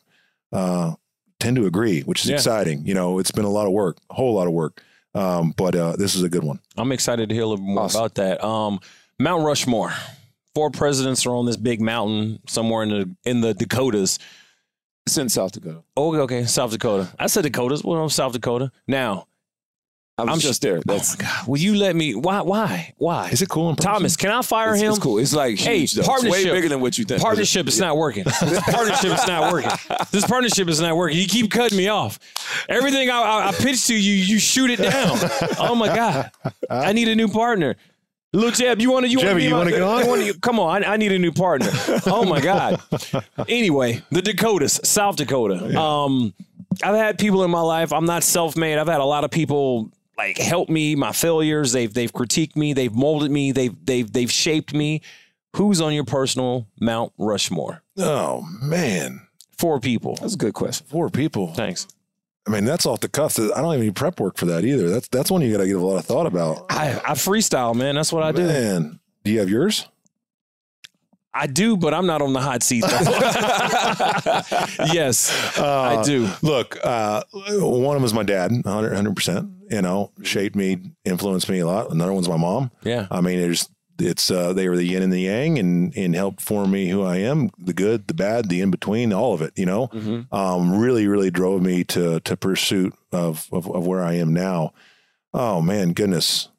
uh, 0.52 0.96
tend 1.40 1.56
to 1.58 1.66
agree, 1.68 2.02
which 2.02 2.24
is 2.24 2.30
Yeah. 2.30 2.36
exciting. 2.38 2.86
You 2.86 2.96
know, 2.96 3.20
it's 3.20 3.32
been 3.32 3.46
a 3.46 3.50
lot 3.52 3.68
of 3.68 3.72
work, 3.74 3.98
a 4.10 4.16
whole 4.16 4.34
lot 4.34 4.48
of 4.48 4.54
work, 4.54 4.82
um, 5.16 5.54
but 5.58 5.76
uh, 5.76 5.96
this 5.98 6.16
is 6.16 6.24
a 6.24 6.30
good 6.30 6.44
one. 6.44 6.60
I'm 6.78 6.92
excited 6.92 7.30
to 7.30 7.36
hear 7.36 7.44
a 7.44 7.48
little 7.48 7.64
more 7.66 7.84
Awesome. 7.86 8.00
about 8.02 8.16
that. 8.16 8.44
Um, 8.44 8.80
Mount 9.20 9.44
Rushmore. 9.44 9.94
Four 10.56 10.72
presidents 10.72 11.26
are 11.26 11.32
on 11.36 11.46
this 11.46 11.58
big 11.58 11.80
mountain 11.80 12.40
somewhere 12.48 12.84
in 12.84 12.90
the 12.90 13.16
in 13.24 13.42
the 13.42 13.54
Dakotas. 13.54 14.18
It's 15.06 15.18
in 15.18 15.30
South 15.30 15.52
Dakota. 15.54 15.84
Oh, 15.96 16.16
okay, 16.22 16.46
South 16.46 16.72
Dakota. 16.72 17.08
I 17.18 17.28
said 17.28 17.44
Dakotas. 17.44 17.84
Well, 17.84 18.02
I'm 18.02 18.10
South 18.10 18.34
Dakota. 18.34 18.72
Now, 18.88 19.28
I 20.20 20.24
was 20.26 20.34
I'm 20.34 20.40
just 20.40 20.62
there. 20.62 20.82
That's 20.86 21.16
oh 21.16 21.18
my 21.20 21.30
God, 21.30 21.48
will 21.48 21.58
you 21.60 21.76
let 21.76 21.96
me? 21.96 22.16
Why? 22.16 22.42
Why? 22.42 22.94
Why? 22.98 23.30
Is 23.30 23.42
it 23.42 23.50
cool 23.50 23.70
in 23.70 23.76
person? 23.76 23.92
Thomas, 23.92 24.16
can 24.18 24.32
I 24.32 24.42
fire 24.42 24.74
it's, 24.74 24.82
him? 24.82 24.90
it's 24.90 25.00
cool. 25.00 25.18
It's 25.18 25.34
like 25.34 25.58
Hey, 25.58 25.80
huge. 25.80 25.94
though. 25.94 26.02
It's 26.02 26.08
way 26.10 26.14
partnership. 26.30 26.52
bigger 26.54 26.70
than 26.70 26.82
what 26.82 26.98
you 26.98 27.06
think. 27.06 27.22
Partnership 27.22 27.68
is 27.68 27.80
not 27.80 27.98
working. 27.98 28.24
This 28.26 28.60
partnership 28.64 29.12
is 29.14 29.28
not 29.28 29.52
working. 29.52 29.72
This 30.12 30.26
partnership 30.26 30.68
is 30.68 30.82
not 30.82 30.96
working. 30.98 31.18
You 31.18 31.28
keep 31.28 31.52
cutting 31.52 31.78
me 31.78 31.88
off. 31.88 32.20
Everything 32.68 33.10
I, 33.10 33.20
I, 33.22 33.48
I 33.50 33.52
pitch 33.52 33.86
to 33.88 33.94
you, 33.94 34.14
you 34.14 34.40
shoot 34.40 34.70
it 34.72 34.78
down. 34.80 35.18
Oh 35.60 35.76
my 35.76 35.88
god! 35.88 36.32
I 36.70 36.94
need 36.94 37.08
a 37.08 37.16
new 37.16 37.28
partner. 37.28 37.76
Little 38.34 38.52
Jeb, 38.52 38.80
you 38.82 38.92
want 38.92 39.06
to? 39.06 39.12
You 39.12 39.18
Jebby, 39.20 39.44
you 39.44 39.54
want 39.56 39.72
wanna 39.72 39.72
get 39.72 39.82
on? 39.82 40.20
to? 40.34 40.40
Come 40.40 40.60
on, 40.60 40.84
I, 40.84 40.94
I 40.94 40.98
need 40.98 41.12
a 41.12 41.20
new 41.20 41.32
partner. 41.32 41.70
Oh 42.06 42.26
my 42.26 42.40
god! 42.42 42.82
Anyway, 43.48 44.02
the 44.12 44.22
Dakotas, 44.22 44.80
South 44.84 45.16
Dakota. 45.16 45.78
Um, 45.80 46.34
I've 46.84 46.96
had 46.96 47.18
people 47.18 47.44
in 47.44 47.52
my 47.52 47.62
life. 47.62 47.92
I'm 47.92 48.06
not 48.06 48.24
self-made. 48.24 48.78
I've 48.78 48.88
had 48.88 49.02
a 49.02 49.06
lot 49.06 49.24
of 49.24 49.32
people 49.32 49.92
like 50.20 50.38
help 50.38 50.70
me. 50.70 50.96
My 50.96 51.12
failures. 51.12 51.72
They've 51.72 51.94
they've 51.94 52.12
critiqued 52.12 52.56
me. 52.56 52.74
They've 52.74 52.94
molded 52.94 53.32
me. 53.32 53.52
They've 53.52 53.76
they've 53.86 54.12
they've 54.12 54.32
shaped 54.32 54.74
me. 54.74 55.02
Who's 55.56 55.82
on 55.82 55.94
your 55.94 56.04
personal 56.04 56.68
Mount 56.80 57.12
Rushmore? 57.18 57.82
Oh 57.98 58.48
man, 58.62 59.22
Four 59.58 59.80
people. 59.80 60.16
That's 60.22 60.36
a 60.36 60.38
good 60.38 60.54
question. 60.54 60.86
four 60.88 61.10
people. 61.10 61.54
Thanks. 61.54 61.88
I 62.48 62.52
mean, 62.52 62.66
that's 62.66 62.86
off 62.86 63.02
the 63.02 63.10
cuff. 63.10 63.38
I 63.40 63.62
don't 63.62 63.74
even 63.74 63.86
need 63.86 63.96
prep 63.96 64.20
work 64.20 64.38
for 64.38 64.46
that 64.48 64.64
either. 64.66 64.90
That's 64.90 65.08
that's 65.08 65.30
one 65.30 65.42
you 65.42 65.52
got 65.52 65.60
to 65.60 65.68
give 65.68 65.82
a 65.82 65.86
lot 65.86 65.98
of 65.98 66.06
thought 66.06 66.26
about. 66.26 66.66
I, 66.70 66.94
I 67.06 67.12
freestyle, 67.14 67.76
man. 67.76 67.96
That's 67.96 68.14
what 68.14 68.24
I 68.24 68.32
do. 68.32 68.46
Man, 68.46 69.00
do 69.24 69.32
you 69.32 69.40
have 69.40 69.50
yours? 69.50 69.88
I 71.42 71.48
do, 71.48 71.78
but 71.78 71.94
I'm 71.94 72.06
not 72.06 72.22
on 72.22 72.34
the 72.34 72.42
hot 72.42 72.64
seat. 72.64 72.84
yes, 74.94 75.32
I 75.58 75.96
Uh, 75.96 76.04
do. 76.04 76.30
Look, 76.42 76.78
uh, 76.84 77.24
one 77.34 77.96
of 77.96 78.02
them 78.02 78.06
is 78.06 78.14
my 78.14 78.24
dad, 78.24 78.52
100 78.64 79.16
percent. 79.16 79.50
You 79.70 79.82
know, 79.82 80.12
shaped 80.24 80.56
me, 80.56 80.78
influenced 81.06 81.48
me 81.50 81.60
a 81.60 81.68
lot. 81.68 81.92
Another 81.92 82.14
one's 82.14 82.28
my 82.30 82.38
mom. 82.38 82.72
Yeah. 82.84 83.08
I 83.12 83.22
mean, 83.22 83.40
there's 83.40 83.70
it's 84.00 84.32
uh, 84.32 84.54
they 84.54 84.68
were 84.70 84.78
the 84.78 84.86
yin 84.86 85.04
and 85.04 85.12
the 85.14 85.20
yang, 85.22 85.60
and 85.60 85.96
and 85.96 86.16
helped 86.16 86.42
form 86.42 86.72
me 86.72 86.88
who 86.90 87.04
I 87.04 87.18
am. 87.18 87.50
The 87.60 87.74
good, 87.74 88.08
the 88.08 88.14
bad, 88.14 88.50
the 88.50 88.62
in 88.62 88.72
between, 88.72 89.14
all 89.14 89.34
of 89.34 89.42
it. 89.42 89.54
You 89.56 89.66
know, 89.66 89.88
Mm-hmm. 89.88 90.34
um, 90.36 90.80
really, 90.80 91.08
really 91.08 91.30
drove 91.32 91.62
me 91.62 91.84
to 91.86 92.20
to 92.22 92.38
pursuit 92.38 92.94
of, 93.12 93.48
of 93.52 93.70
of 93.70 93.86
where 93.86 94.04
I 94.04 94.14
am 94.14 94.34
now. 94.34 94.72
Oh 95.34 95.62
man, 95.62 95.94
goodness. 95.94 96.50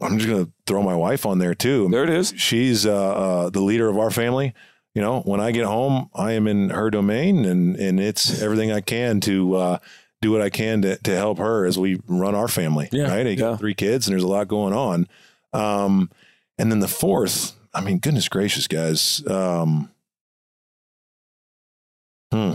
I'm 0.00 0.18
just 0.18 0.30
gonna 0.30 0.48
throw 0.66 0.82
my 0.82 0.94
wife 0.94 1.26
on 1.26 1.38
there 1.38 1.54
too. 1.54 1.88
There 1.90 2.04
it 2.04 2.10
is. 2.10 2.32
She's 2.36 2.86
uh, 2.86 2.92
uh, 2.94 3.50
the 3.50 3.60
leader 3.60 3.88
of 3.88 3.98
our 3.98 4.10
family. 4.10 4.54
You 4.94 5.02
know, 5.02 5.20
when 5.20 5.40
I 5.40 5.52
get 5.52 5.64
home, 5.64 6.10
I 6.14 6.32
am 6.32 6.46
in 6.46 6.70
her 6.70 6.90
domain, 6.90 7.44
and 7.44 7.76
and 7.76 8.00
it's 8.00 8.40
everything 8.42 8.72
I 8.72 8.80
can 8.80 9.20
to 9.20 9.54
uh, 9.54 9.78
do 10.20 10.32
what 10.32 10.40
I 10.40 10.50
can 10.50 10.82
to 10.82 10.96
to 10.96 11.16
help 11.16 11.38
her 11.38 11.64
as 11.66 11.78
we 11.78 12.00
run 12.06 12.34
our 12.34 12.48
family. 12.48 12.88
Yeah, 12.92 13.10
right. 13.10 13.26
I 13.26 13.34
got 13.34 13.58
three 13.58 13.74
kids, 13.74 14.06
and 14.06 14.14
there's 14.14 14.24
a 14.24 14.28
lot 14.28 14.48
going 14.48 14.74
on. 14.74 15.08
Um, 15.52 16.10
and 16.58 16.70
then 16.70 16.80
the 16.80 16.88
fourth, 16.88 17.54
I 17.72 17.80
mean, 17.80 17.98
goodness 17.98 18.28
gracious, 18.28 18.66
guys. 18.66 19.24
Um, 19.26 19.90
hmm. 22.32 22.52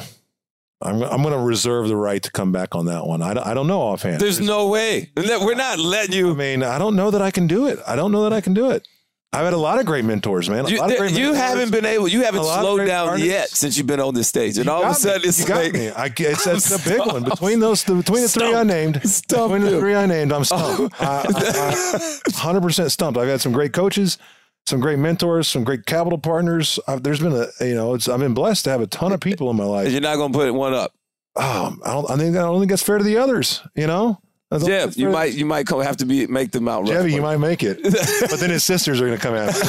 I'm 0.84 1.02
I'm 1.02 1.22
going 1.24 1.34
to 1.34 1.40
reserve 1.40 1.88
the 1.88 1.96
right 1.96 2.22
to 2.22 2.32
come 2.32 2.52
back 2.52 2.76
on 2.76 2.86
that 2.88 3.06
one. 3.08 3.22
I 3.22 3.34
don't, 3.34 3.48
I 3.48 3.54
don't 3.54 3.68
know 3.68 3.82
offhand. 3.82 4.20
There's 4.22 4.40
no 4.42 4.68
way. 4.68 5.10
We're 5.16 5.56
not 5.56 5.80
letting 5.80 6.14
you. 6.16 6.32
I 6.32 6.36
mean, 6.36 6.62
I 6.64 6.78
don't 6.78 6.96
know 6.96 7.10
that 7.12 7.22
I 7.22 7.32
can 7.32 7.48
do 7.48 7.68
it. 7.68 7.80
I 7.88 7.96
don't 7.96 8.12
know 8.12 8.24
that 8.24 8.34
I 8.34 8.42
can 8.42 8.54
do 8.54 8.72
it. 8.72 8.88
I've 9.36 9.46
had 9.46 9.54
a 9.54 9.58
lot 9.58 9.80
of 9.80 9.88
great 9.88 10.06
mentors, 10.06 10.48
man. 10.48 10.66
A 10.66 10.70
You, 10.70 10.78
lot 10.78 10.92
of 10.92 10.98
great 10.98 11.12
you 11.14 11.32
mentors. 11.32 11.38
haven't 11.38 11.72
been 11.72 11.86
able. 11.86 12.08
You 12.08 12.22
haven't 12.24 12.42
A 12.42 12.44
lot 12.44 12.60
of 12.60 12.66
slowed 12.66 12.86
down 12.86 13.08
artists. 13.10 13.28
yet 13.28 13.50
since 13.50 13.78
you've 13.80 13.88
been 13.88 14.00
on 14.00 14.14
this 14.14 14.28
stage, 14.28 14.58
and 14.58 14.66
You 14.68 14.72
all 14.72 14.84
of 14.86 14.92
a 14.92 14.94
sudden 14.94 15.24
me. 15.24 15.30
it's 15.30 15.40
you 15.40 15.48
got 15.48 15.64
like 15.64 15.74
me. 15.74 15.90
I, 15.90 16.06
it's, 16.16 16.46
it's 16.46 16.72
a 16.86 16.88
big 16.90 17.00
one 17.00 17.24
between 17.24 17.60
those. 17.60 17.84
The, 17.84 17.96
between 17.96 18.22
the 18.22 18.28
three 18.30 18.54
I 18.54 18.62
named, 18.64 19.02
Stumped 19.10 19.54
between 19.56 19.72
the 19.74 19.80
three 19.80 19.96
I 19.96 20.06
named, 20.06 20.32
I'm 20.32 20.44
stumped. 20.44 20.94
Oh. 21.00 22.20
Hundred 22.36 22.62
percent 22.62 22.92
stumped. 22.92 23.18
I've 23.18 23.28
had 23.28 23.42
some 23.42 23.54
great 23.54 23.74
coaches, 23.74 24.20
some 24.66 24.80
great 24.80 25.00
mentors, 25.00 25.48
some 25.48 25.64
great 25.64 25.86
capital 25.86 26.18
partners. 26.18 26.80
I've, 26.88 27.04
there's 27.04 27.20
been 27.20 27.34
a 27.34 27.48
you 27.66 27.76
know, 27.76 27.94
it's 27.94 28.08
I've 28.08 28.20
been 28.20 28.34
blessed 28.34 28.64
to 28.66 28.70
have 28.72 28.82
a 28.82 28.88
ton 28.88 29.12
of 29.12 29.20
people 29.20 29.50
in 29.50 29.56
my 29.58 29.66
life. 29.66 29.92
you're 29.92 30.02
not 30.02 30.16
gonna 30.18 30.34
put 30.34 30.54
one 30.54 30.74
up. 30.74 30.94
Oh, 31.36 31.76
I 31.84 31.94
don't. 31.94 32.10
I 32.12 32.16
think 32.18 32.36
I 32.36 32.42
don't 32.42 32.60
think 32.60 32.70
that's 32.70 32.84
fair 32.84 32.98
to 32.98 33.04
the 33.04 33.18
others. 33.18 33.62
You 33.76 33.88
know, 33.88 34.22
I 34.52 34.60
Jeff, 34.60 34.96
you 34.96 35.06
fair- 35.06 35.12
might 35.14 35.34
you 35.34 35.46
might 35.46 35.66
come 35.66 35.82
have 35.82 35.98
to 35.98 36.06
be 36.06 36.28
make 36.28 36.52
them 36.52 36.68
out. 36.68 36.86
Jebby, 36.86 37.12
you 37.12 37.22
might 37.24 37.38
make 37.38 37.64
it, 37.64 37.82
but 37.84 38.40
then 38.40 38.52
his 38.52 38.64
sisters 38.64 39.02
are 39.02 39.08
going 39.08 39.18
to 39.18 39.22
come 39.22 39.34
out. 39.36 39.54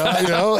Uh, 0.00 0.18
you 0.22 0.28
know, 0.28 0.58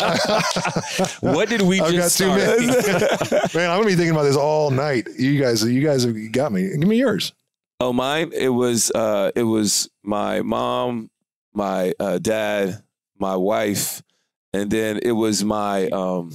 What 1.32 1.48
did 1.48 1.62
we 1.62 1.80
I've 1.80 1.92
got 1.92 1.98
just 1.98 2.18
too 2.18 2.24
start? 2.24 2.58
many. 2.58 2.66
Man, 3.54 3.70
I'm 3.70 3.76
going 3.76 3.82
to 3.82 3.86
be 3.88 3.94
thinking 3.94 4.10
about 4.10 4.24
this 4.24 4.36
all 4.36 4.70
night. 4.70 5.06
You 5.18 5.40
guys, 5.40 5.62
you 5.64 5.80
guys 5.82 6.02
have 6.04 6.16
got 6.32 6.50
me. 6.52 6.62
Give 6.76 6.88
me 6.88 6.96
yours. 6.96 7.32
Oh, 7.80 7.92
mine. 7.92 8.32
It 8.34 8.48
was 8.48 8.90
uh, 8.92 9.30
it 9.36 9.44
was 9.44 9.88
my 10.02 10.40
mom, 10.42 11.10
my 11.54 11.92
uh, 12.00 12.18
dad, 12.18 12.82
my 13.20 13.36
wife, 13.36 14.02
and 14.52 14.70
then 14.70 14.98
it 15.02 15.12
was 15.12 15.44
my 15.44 15.88
um, 15.88 16.32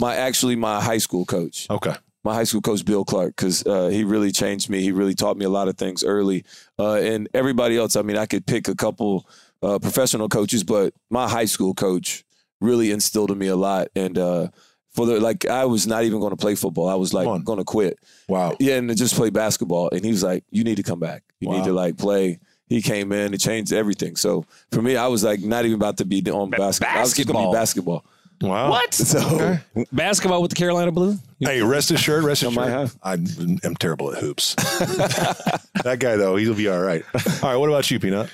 my 0.00 0.16
actually 0.16 0.56
my 0.56 0.80
high 0.80 0.98
school 0.98 1.24
coach. 1.24 1.66
Okay. 1.70 1.94
my 2.24 2.34
high 2.34 2.44
school 2.44 2.60
coach 2.60 2.84
Bill 2.84 3.04
Clark 3.04 3.34
because 3.36 3.66
uh, 3.66 3.88
he 3.88 4.04
really 4.04 4.30
changed 4.32 4.68
me. 4.70 4.80
He 4.82 4.92
really 4.92 5.14
taught 5.14 5.36
me 5.36 5.44
a 5.44 5.50
lot 5.50 5.68
of 5.68 5.76
things 5.76 6.04
early. 6.04 6.44
Uh, 6.78 6.94
and 6.94 7.28
everybody 7.34 7.76
else, 7.76 7.96
I 7.96 8.02
mean, 8.02 8.16
I 8.18 8.26
could 8.26 8.46
pick 8.46 8.68
a 8.68 8.74
couple 8.74 9.26
uh, 9.62 9.78
professional 9.78 10.28
coaches, 10.28 10.62
but 10.64 10.92
my 11.10 11.28
high 11.28 11.46
school 11.46 11.74
coach 11.74 12.24
really 12.60 12.90
instilled 12.90 13.30
in 13.30 13.38
me 13.38 13.46
a 13.46 13.56
lot. 13.56 13.88
And 13.96 14.18
uh, 14.18 14.48
for 14.92 15.06
the 15.06 15.20
like, 15.20 15.46
I 15.46 15.64
was 15.64 15.86
not 15.86 16.04
even 16.04 16.20
going 16.20 16.30
to 16.30 16.36
play 16.36 16.54
football. 16.54 16.88
I 16.88 16.94
was 16.94 17.14
like 17.14 17.26
going 17.44 17.58
to 17.58 17.64
quit. 17.64 17.98
Wow. 18.28 18.56
Yeah, 18.60 18.76
and 18.76 18.94
just 18.96 19.14
play 19.14 19.30
basketball. 19.30 19.88
And 19.90 20.04
he 20.04 20.10
was 20.10 20.22
like, 20.22 20.44
"You 20.50 20.64
need 20.64 20.76
to 20.76 20.82
come 20.82 21.00
back. 21.00 21.22
You 21.40 21.48
need 21.50 21.64
to 21.64 21.72
like 21.72 21.96
play." 21.96 22.38
He 22.70 22.80
came 22.80 23.12
in, 23.12 23.34
it 23.34 23.40
changed 23.40 23.72
everything. 23.72 24.16
So 24.16 24.46
for 24.72 24.80
me, 24.80 24.96
I 24.96 25.08
was 25.08 25.22
like 25.22 25.40
not 25.40 25.66
even 25.66 25.74
about 25.74 25.98
to 25.98 26.06
be 26.06 26.22
the 26.22 26.32
on 26.32 26.48
basketball. 26.48 26.96
I 26.96 27.00
was 27.00 27.12
going 27.12 27.26
to 27.26 27.32
be 27.32 27.52
basketball. 27.52 28.04
Wow. 28.40 28.70
What? 28.70 28.94
So 28.94 29.58
Basketball 29.92 30.40
with 30.40 30.52
the 30.52 30.56
Carolina 30.56 30.90
Blue? 30.90 31.18
Hey, 31.40 31.60
rest 31.60 31.90
assured, 31.90 32.24
rest 32.24 32.42
assured. 32.42 32.90
I 33.02 33.12
am 33.12 33.76
terrible 33.76 34.12
at 34.12 34.18
hoops. 34.22 34.54
that 34.54 35.98
guy 35.98 36.16
though, 36.16 36.36
he'll 36.36 36.54
be 36.54 36.68
all 36.68 36.80
right. 36.80 37.04
All 37.14 37.50
right. 37.50 37.56
What 37.56 37.68
about 37.68 37.90
you, 37.90 38.00
Peanut? 38.00 38.30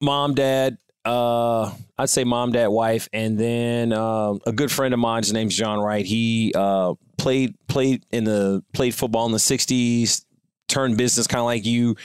mom, 0.00 0.34
dad, 0.34 0.78
uh, 1.04 1.72
I'd 1.98 2.10
say 2.10 2.24
mom, 2.24 2.52
dad, 2.52 2.68
wife, 2.68 3.08
and 3.12 3.38
then 3.38 3.92
uh, 3.92 4.34
a 4.46 4.52
good 4.52 4.70
friend 4.72 4.94
of 4.94 5.00
mine. 5.00 5.22
His 5.22 5.32
name's 5.32 5.56
John 5.56 5.80
Wright. 5.80 6.04
He 6.04 6.52
uh, 6.54 6.94
played 7.18 7.54
played 7.68 8.04
in 8.10 8.24
the 8.24 8.62
played 8.72 8.94
football 8.94 9.26
in 9.26 9.32
the 9.32 9.38
'60s, 9.38 10.24
turned 10.68 10.96
business 10.96 11.26
kind 11.26 11.40
of 11.40 11.46
like 11.46 11.66
you, 11.66 11.96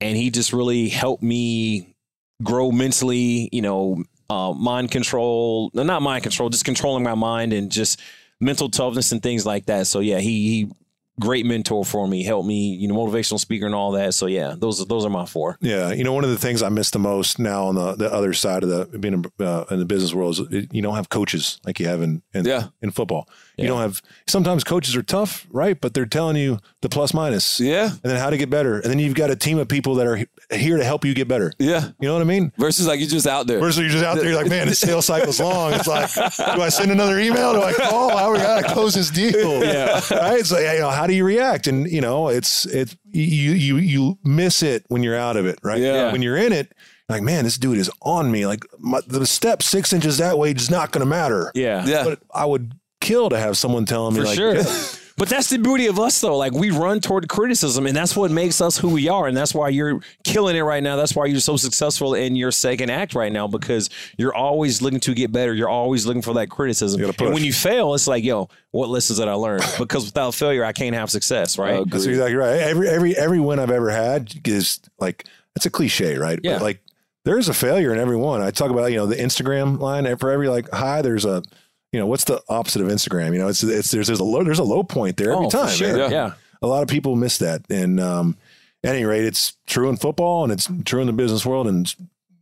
and 0.00 0.16
he 0.16 0.30
just 0.30 0.52
really 0.52 0.88
helped 0.88 1.22
me 1.22 1.94
grow 2.42 2.70
mentally. 2.70 3.48
You 3.52 3.62
know, 3.62 4.04
uh, 4.30 4.52
mind 4.52 4.90
control, 4.90 5.70
not 5.74 6.02
mind 6.02 6.22
control, 6.22 6.48
just 6.48 6.64
controlling 6.64 7.02
my 7.02 7.14
mind 7.14 7.52
and 7.52 7.70
just 7.70 8.00
mental 8.40 8.68
toughness 8.68 9.12
and 9.12 9.22
things 9.22 9.46
like 9.46 9.66
that. 9.66 9.86
So 9.86 10.00
yeah, 10.00 10.18
he, 10.18 10.48
he 10.48 10.72
great 11.20 11.46
mentor 11.46 11.84
for 11.84 12.06
me, 12.06 12.22
helped 12.24 12.46
me, 12.46 12.74
you 12.74 12.88
know, 12.88 12.94
motivational 12.94 13.38
speaker 13.38 13.66
and 13.66 13.74
all 13.74 13.92
that. 13.92 14.14
So 14.14 14.26
yeah, 14.26 14.54
those 14.56 14.80
are 14.80 14.84
those 14.84 15.04
are 15.04 15.10
my 15.10 15.26
four. 15.26 15.56
Yeah, 15.60 15.92
you 15.92 16.04
know, 16.04 16.12
one 16.12 16.24
of 16.24 16.30
the 16.30 16.38
things 16.38 16.62
I 16.62 16.68
miss 16.68 16.90
the 16.90 16.98
most 16.98 17.38
now 17.38 17.66
on 17.66 17.74
the, 17.74 17.94
the 17.94 18.12
other 18.12 18.32
side 18.32 18.62
of 18.62 18.68
the 18.68 18.98
being 18.98 19.24
uh, 19.40 19.64
in 19.70 19.78
the 19.78 19.84
business 19.84 20.12
world 20.14 20.34
is 20.34 20.40
it, 20.50 20.74
you 20.74 20.82
don't 20.82 20.94
have 20.96 21.08
coaches 21.08 21.58
like 21.64 21.80
you 21.80 21.86
have 21.86 22.02
in 22.02 22.22
in, 22.34 22.44
Yeah. 22.44 22.68
in 22.82 22.90
football. 22.90 23.28
You 23.58 23.68
don't 23.68 23.80
have 23.80 24.02
sometimes 24.26 24.64
coaches 24.64 24.94
are 24.96 25.02
tough, 25.02 25.46
right? 25.50 25.80
But 25.80 25.94
they're 25.94 26.04
telling 26.04 26.36
you 26.36 26.58
the 26.82 26.90
plus 26.90 27.14
minus, 27.14 27.58
yeah, 27.58 27.84
and 27.88 28.00
then 28.02 28.18
how 28.20 28.28
to 28.28 28.36
get 28.36 28.50
better, 28.50 28.74
and 28.80 28.84
then 28.90 28.98
you've 28.98 29.14
got 29.14 29.30
a 29.30 29.36
team 29.36 29.56
of 29.58 29.66
people 29.66 29.94
that 29.94 30.06
are 30.06 30.20
here 30.54 30.76
to 30.76 30.84
help 30.84 31.06
you 31.06 31.14
get 31.14 31.26
better. 31.26 31.52
yeah. 31.58 31.88
You 31.98 32.08
know 32.08 32.12
what 32.12 32.20
I 32.20 32.26
mean? 32.26 32.52
Versus 32.58 32.86
like 32.86 33.00
you're 33.00 33.08
just 33.08 33.26
out 33.26 33.46
there. 33.46 33.58
Versus 33.58 33.78
you're 33.80 33.88
just 33.88 34.04
out 34.04 34.16
there, 34.16 34.26
you're 34.26 34.34
like, 34.36 34.50
man, 34.50 34.68
this 34.68 34.78
sales 34.80 35.06
cycle's 35.06 35.40
long. 35.40 35.72
It's 35.72 35.86
like, 35.86 36.12
do 36.54 36.60
I 36.60 36.68
send 36.68 36.90
another 36.90 37.18
email? 37.18 37.54
Do 37.54 37.62
I 37.62 37.72
call? 37.72 38.14
How 38.14 38.30
we 38.32 38.38
gotta 38.38 38.68
close 38.74 38.92
this 38.94 39.10
deal? 39.10 39.64
Yeah, 39.64 40.00
right. 40.10 40.44
So 40.44 40.58
yeah, 40.58 40.74
you 40.74 40.80
know, 40.80 40.90
how 40.90 41.05
do 41.06 41.14
you 41.14 41.24
react? 41.24 41.66
And 41.66 41.90
you 41.90 42.00
know, 42.00 42.28
it's 42.28 42.66
it's 42.66 42.96
you 43.10 43.52
you 43.52 43.76
you 43.76 44.18
miss 44.24 44.62
it 44.62 44.84
when 44.88 45.02
you're 45.02 45.16
out 45.16 45.36
of 45.36 45.46
it, 45.46 45.58
right? 45.62 45.80
Yeah. 45.80 46.12
When 46.12 46.22
you're 46.22 46.36
in 46.36 46.52
it, 46.52 46.72
like, 47.08 47.22
man, 47.22 47.44
this 47.44 47.56
dude 47.56 47.78
is 47.78 47.90
on 48.02 48.30
me. 48.30 48.46
Like 48.46 48.64
my, 48.78 49.00
the 49.06 49.26
step 49.26 49.62
six 49.62 49.92
inches 49.92 50.18
that 50.18 50.38
way 50.38 50.50
is 50.52 50.70
not 50.70 50.90
going 50.90 51.00
to 51.00 51.06
matter. 51.06 51.52
Yeah, 51.54 51.84
yeah. 51.86 52.04
But 52.04 52.20
I 52.34 52.44
would 52.44 52.72
kill 53.00 53.28
to 53.30 53.38
have 53.38 53.56
someone 53.56 53.84
telling 53.84 54.14
me, 54.14 54.20
for 54.20 54.26
like, 54.26 54.36
sure. 54.36 54.54
yeah, 55.16 55.22
But 55.22 55.28
that's 55.28 55.48
the 55.48 55.58
beauty 55.58 55.86
of 55.86 55.98
us, 55.98 56.20
though. 56.20 56.36
Like 56.36 56.52
we 56.52 56.70
run 56.70 57.00
toward 57.00 57.28
criticism, 57.28 57.86
and 57.86 57.96
that's 57.96 58.16
what 58.16 58.30
makes 58.30 58.60
us 58.60 58.78
who 58.78 58.88
we 58.88 59.08
are, 59.08 59.26
and 59.26 59.36
that's 59.36 59.54
why 59.54 59.68
you're 59.70 60.00
killing 60.24 60.56
it 60.56 60.60
right 60.60 60.82
now. 60.82 60.96
That's 60.96 61.14
why 61.14 61.26
you're 61.26 61.40
so 61.40 61.56
successful 61.56 62.14
in 62.14 62.36
your 62.36 62.52
second 62.52 62.90
act 62.90 63.14
right 63.14 63.32
now 63.32 63.46
because 63.46 63.90
you're 64.18 64.34
always 64.34 64.82
looking 64.82 65.00
to 65.00 65.14
get 65.14 65.32
better. 65.32 65.54
You're 65.54 65.68
always 65.68 66.06
looking 66.06 66.22
for 66.22 66.34
that 66.34 66.50
criticism. 66.50 67.00
You 67.00 67.06
gotta 67.06 67.18
push. 67.18 67.26
And 67.26 67.34
when 67.34 67.44
you 67.44 67.52
fail, 67.52 67.94
it's 67.94 68.06
like, 68.06 68.24
yo, 68.24 68.48
what 68.70 68.88
lessons 68.88 69.18
did 69.18 69.28
I 69.28 69.34
learn? 69.34 69.60
Because 69.78 70.06
without 70.06 70.34
failure, 70.34 70.64
I 70.64 70.72
can't 70.72 70.94
have 70.94 71.10
success, 71.10 71.58
right? 71.58 71.88
That's 71.88 72.06
exactly 72.06 72.34
right. 72.34 72.60
Every 72.60 72.88
every 72.88 73.16
every 73.16 73.40
win 73.40 73.58
I've 73.58 73.70
ever 73.70 73.90
had 73.90 74.32
is 74.44 74.80
like 74.98 75.26
it's 75.54 75.66
a 75.66 75.70
cliche, 75.70 76.16
right? 76.18 76.38
Yeah. 76.42 76.54
But 76.54 76.62
like 76.62 76.80
there's 77.24 77.48
a 77.48 77.54
failure 77.54 77.92
in 77.92 77.98
every 77.98 78.16
one. 78.16 78.40
I 78.42 78.50
talk 78.50 78.70
about 78.70 78.90
you 78.90 78.96
know 78.96 79.06
the 79.06 79.16
Instagram 79.16 79.78
line 79.80 80.06
and 80.06 80.18
for 80.18 80.30
every 80.30 80.48
like 80.48 80.70
high, 80.70 81.02
there's 81.02 81.24
a 81.24 81.42
you 81.96 82.02
know 82.02 82.06
what's 82.06 82.24
the 82.24 82.42
opposite 82.50 82.82
of 82.82 82.88
Instagram? 82.88 83.32
You 83.32 83.38
know, 83.38 83.48
it's 83.48 83.62
it's 83.62 83.90
there's 83.90 84.06
there's 84.08 84.20
a 84.20 84.24
low 84.24 84.44
there's 84.44 84.58
a 84.58 84.64
low 84.64 84.82
point 84.82 85.16
there 85.16 85.32
every 85.32 85.46
Oh, 85.46 85.50
time. 85.50 85.68
sure. 85.74 85.96
man. 85.96 86.10
Yeah. 86.10 86.32
A 86.60 86.66
lot 86.66 86.82
of 86.82 86.88
people 86.88 87.16
miss 87.16 87.38
that, 87.38 87.62
and 87.70 87.98
um, 87.98 88.36
at 88.84 88.94
any 88.94 89.04
rate, 89.06 89.24
it's 89.24 89.54
true 89.66 89.88
in 89.88 89.96
football 89.96 90.44
and 90.44 90.52
it's 90.52 90.68
true 90.84 91.00
in 91.00 91.06
the 91.06 91.14
business 91.14 91.46
world 91.46 91.66
and 91.66 91.94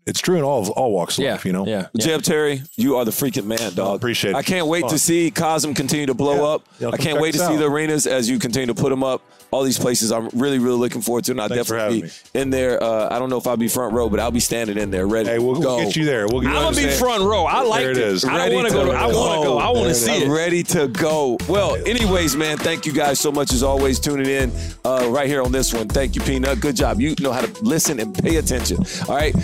it's, 0.07 0.11
it's 0.11 0.21
true 0.21 0.37
in 0.37 0.43
all 0.45 0.69
all 0.71 0.93
walks 0.93 1.19
of 1.19 1.25
Yeah. 1.25 1.33
life. 1.33 1.45
You 1.45 1.53
know, 1.53 1.67
Yeah. 1.67 1.87
Jeb 1.99 2.23
Terry, 2.23 2.63
you 2.77 2.97
are 2.97 3.05
the 3.05 3.11
freaking 3.11 3.45
man, 3.47 3.75
dog. 3.75 3.97
appreciate 3.97 4.33
it. 4.33 4.37
I 4.37 4.43
can't 4.43 4.67
wait 4.67 4.83
Fun. 4.83 4.91
to 4.91 4.99
see 4.99 5.31
Cosm 5.31 5.75
continue 5.75 6.07
to 6.07 6.15
blow 6.15 6.37
Yeah. 6.37 6.55
up. 6.55 6.63
Yeah, 6.81 6.91
I 6.93 6.97
can't 6.97 7.21
wait 7.21 7.35
to 7.35 7.43
us 7.43 7.49
see 7.49 7.57
the 7.57 7.67
arenas 7.67 8.07
as 8.07 8.29
you 8.29 8.39
continue 8.39 8.67
to 8.67 8.75
put 8.75 8.91
them 8.91 9.03
up. 9.05 9.23
All 9.51 9.63
these 9.63 9.79
places, 9.79 10.11
I'm 10.11 10.29
really, 10.33 10.59
really 10.59 10.79
looking 10.79 11.01
forward 11.01 11.23
to, 11.27 11.31
and 11.31 11.41
I'll 11.41 11.49
Thanks 11.49 11.69
definitely 11.69 12.01
having 12.01 12.11
be 12.35 12.41
in 12.41 12.51
there. 12.51 12.83
Uh, 12.83 13.09
I 13.15 13.21
don't 13.21 13.31
know 13.31 13.37
if 13.39 13.47
I'll 13.47 13.57
be 13.57 13.69
front 13.69 13.95
row, 13.95 14.09
but 14.09 14.19
I'll 14.19 14.33
be 14.33 14.41
standing 14.41 14.77
in 14.77 14.91
there, 14.91 15.07
ready. 15.07 15.29
Hey, 15.29 15.39
we'll, 15.39 15.55
to 15.55 15.61
we'll 15.61 15.79
get 15.85 15.95
you 15.95 16.05
there. 16.05 16.27
We'll 16.27 16.41
get 16.41 16.49
I'm 16.51 16.75
gonna 16.75 16.77
be 16.77 16.89
front 16.89 17.23
row. 17.23 17.45
I 17.45 17.63
like 17.63 17.83
There 17.83 17.93
it 17.93 17.99
is. 17.99 18.25
I 18.25 18.37
Ready 18.37 18.57
want 18.57 18.67
to 18.69 18.75
go. 18.75 18.85
To, 18.87 18.91
I 18.91 19.07
want 19.07 19.43
to 19.43 19.47
go. 19.49 19.59
I 19.59 19.67
want 19.67 19.75
There 19.77 19.85
to 19.85 19.91
it 19.91 19.95
see 19.95 20.17
is. 20.17 20.23
it. 20.25 20.29
Ready 20.29 20.63
to 20.65 20.89
go. 20.89 21.39
Well, 21.49 21.77
anyways, 21.87 22.35
man, 22.37 22.57
thank 22.59 22.85
you 22.85 22.93
guys 22.93 23.21
so 23.21 23.31
much 23.31 23.53
as 23.53 23.63
always 23.63 24.01
tuning 24.01 24.27
in 24.27 24.51
uh, 24.85 25.07
right 25.11 25.29
here 25.29 25.41
on 25.43 25.53
this 25.53 25.73
one. 25.73 25.87
Thank 25.87 26.17
you, 26.17 26.23
Peanut. 26.23 26.59
Good 26.59 26.75
job. 26.75 27.01
You 27.01 27.15
know 27.21 27.31
how 27.31 27.43
to 27.43 27.63
listen 27.63 28.01
and 28.01 28.13
pay 28.13 28.37
attention. 28.37 28.79
All 29.09 29.15
right. 29.15 29.37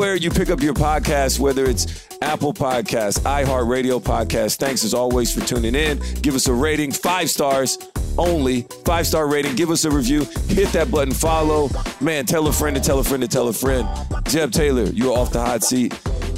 Anywhere 0.00 0.16
you 0.16 0.30
pick 0.30 0.48
up 0.48 0.62
your 0.62 0.72
podcast, 0.72 1.38
whether 1.38 1.66
it's 1.66 2.08
Apple 2.22 2.54
Podcasts, 2.54 3.20
iHeartRadio 3.20 4.00
Podcast, 4.00 4.56
thanks 4.56 4.82
as 4.82 4.94
always 4.94 5.30
for 5.30 5.44
tuning 5.46 5.74
in. 5.74 6.00
Give 6.22 6.34
us 6.34 6.48
a 6.48 6.54
rating, 6.54 6.90
five 6.90 7.28
stars 7.28 7.76
only, 8.16 8.62
five 8.86 9.06
star 9.06 9.28
rating. 9.28 9.56
Give 9.56 9.70
us 9.70 9.84
a 9.84 9.90
review. 9.90 10.24
Hit 10.48 10.72
that 10.72 10.90
button, 10.90 11.12
follow. 11.12 11.68
Man, 12.00 12.24
tell 12.24 12.46
a 12.46 12.52
friend 12.52 12.74
to 12.76 12.82
tell 12.82 12.98
a 12.98 13.04
friend 13.04 13.22
to 13.22 13.28
tell 13.28 13.48
a 13.48 13.52
friend. 13.52 13.86
Jeb 14.24 14.52
Taylor, 14.52 14.84
you're 14.84 15.12
off 15.12 15.32
the 15.32 15.40
hot 15.40 15.62
seat. 15.62 15.92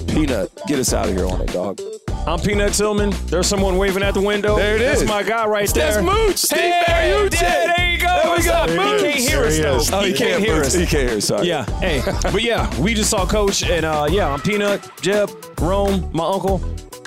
Peanut, 0.08 0.50
get 0.66 0.78
us 0.78 0.92
out 0.92 1.08
of 1.08 1.14
here 1.16 1.26
on 1.26 1.40
it, 1.40 1.52
dog. 1.52 1.80
I'm 2.26 2.38
Peanut 2.38 2.72
Tillman. 2.72 3.10
There's 3.26 3.46
someone 3.46 3.78
waving 3.78 4.02
at 4.02 4.14
the 4.14 4.20
window. 4.20 4.56
There 4.56 4.76
it 4.76 4.78
That's 4.80 5.04
my 5.04 5.22
guy 5.22 5.46
right 5.46 5.68
That's 5.68 5.94
there. 5.96 6.02
Mooch. 6.02 6.36
Steve 6.36 6.58
Hey, 6.58 7.12
Mariucci. 7.12 7.40
yeah, 7.42 7.74
there 7.76 7.90
you 7.90 7.98
go. 7.98 8.06
There 8.06 8.22
we 8.24 8.30
What's 8.30 8.46
go. 8.46 8.52
up? 8.52 8.70
He 8.70 8.76
can't 8.76 9.14
hear 9.16 9.44
us 9.44 9.56
he 9.56 9.62
though. 9.62 9.76
is. 9.76 9.92
Oh, 9.92 10.00
he, 10.00 10.12
can't, 10.12 10.42
hear 10.44 10.54
us. 10.60 10.72
He 10.74 10.86
can't 10.86 11.08
hear 11.08 11.18
us. 11.18 11.24
Sorry. 11.26 11.48
Yeah. 11.48 11.64
Hey, 11.80 12.00
but 12.22 12.42
yeah, 12.42 12.80
we 12.80 12.94
just 12.94 13.10
saw 13.10 13.26
Coach, 13.26 13.64
and 13.64 13.84
uh, 13.84 14.06
yeah, 14.10 14.28
I'm 14.32 14.40
Peanut, 14.40 14.88
Jeb, 15.00 15.30
Rome, 15.60 16.08
my 16.12 16.24
uncle. 16.26 16.60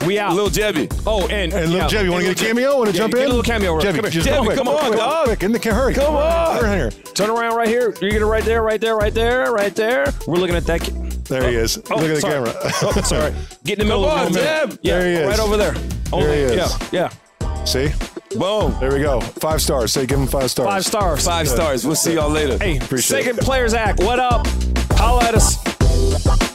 We 0.06 0.20
out. 0.20 0.36
Little 0.36 0.50
Jebby. 0.50 1.04
oh, 1.08 1.22
and 1.28 1.54
And 1.54 1.72
little 1.72 1.78
yeah, 1.78 1.88
Jeb, 1.88 2.06
you 2.06 2.12
want 2.12 2.26
to 2.26 2.34
get 2.36 2.41
a 2.41 2.46
cameo? 2.46 2.78
Want 2.78 2.89
to 2.89 2.93
Yeah, 2.93 2.98
jump 3.04 3.14
get 3.14 3.22
in? 3.22 3.26
a 3.26 3.30
little 3.30 3.43
cameo, 3.43 3.74
real- 3.76 3.82
Jebby, 3.86 4.02
come 4.02 4.12
here. 4.12 4.22
Jebby, 4.22 4.26
go 4.26 4.43
quick, 4.43 4.58
come 4.58 4.68
on, 4.68 4.80
quick, 4.88 5.00
dog. 5.00 5.26
Quick, 5.28 5.43
in 5.43 5.52
the 5.54 5.60
hurry. 5.60 5.93
Come 5.93 6.16
on. 6.16 6.58
Hurry 6.58 6.76
here. 6.76 6.91
Turn 7.14 7.30
around 7.30 7.56
right 7.56 7.68
here. 7.70 7.93
You 8.02 8.12
get 8.12 8.22
it 8.22 8.26
right 8.26 8.43
there, 8.43 8.62
right 8.62 8.82
there, 8.82 8.96
right 8.98 9.14
there, 9.14 9.52
right 9.54 9.74
there. 9.74 10.14
We're 10.28 10.36
looking 10.36 10.58
at 10.58 10.66
that. 10.66 11.05
Ca- 11.28 11.39
There 11.39 11.49
he 11.49 11.55
is. 11.57 11.78
Oh, 11.89 11.95
Look 11.95 12.09
at 12.09 12.15
the 12.15 12.21
camera. 12.21 12.53
Oh, 12.82 13.01
sorry. 13.03 13.34
Get 13.63 13.80
in 13.80 13.88
the 13.88 13.93
middle 13.95 14.05
Come 14.09 14.28
of 14.28 14.34
the 14.34 14.39
on, 14.39 14.45
middle. 14.45 14.67
Jeb. 14.69 14.80
Yeah, 14.82 14.99
There 14.99 15.07
he 15.07 15.13
is. 15.21 15.28
right 15.28 15.39
over 15.39 15.57
there. 15.57 15.76
Only, 16.13 16.28
he 16.38 16.41
is. 16.43 16.55
Yeah, 16.91 17.09
yeah. 17.41 17.63
See? 17.65 17.91
Boom. 18.38 18.76
There 18.80 18.91
we 18.91 18.99
go. 18.99 19.21
Five 19.21 19.61
stars. 19.61 19.91
Say, 19.93 20.05
give 20.05 20.19
him 20.19 20.28
five 20.28 20.51
stars. 20.51 20.67
Five 20.69 20.86
stars. 20.86 21.26
Five 21.26 21.47
stars. 21.47 21.86
We'll 21.86 21.95
see 21.95 22.13
y'all 22.15 22.30
later. 22.30 22.57
Hey, 22.57 22.78
Appreciate 22.78 23.23
second 23.23 23.39
players 23.39 23.73
act. 23.73 23.99
What 24.01 24.19
up? 24.19 24.45
Holla 24.93 25.23
at 25.26 25.36
us. 25.36 26.55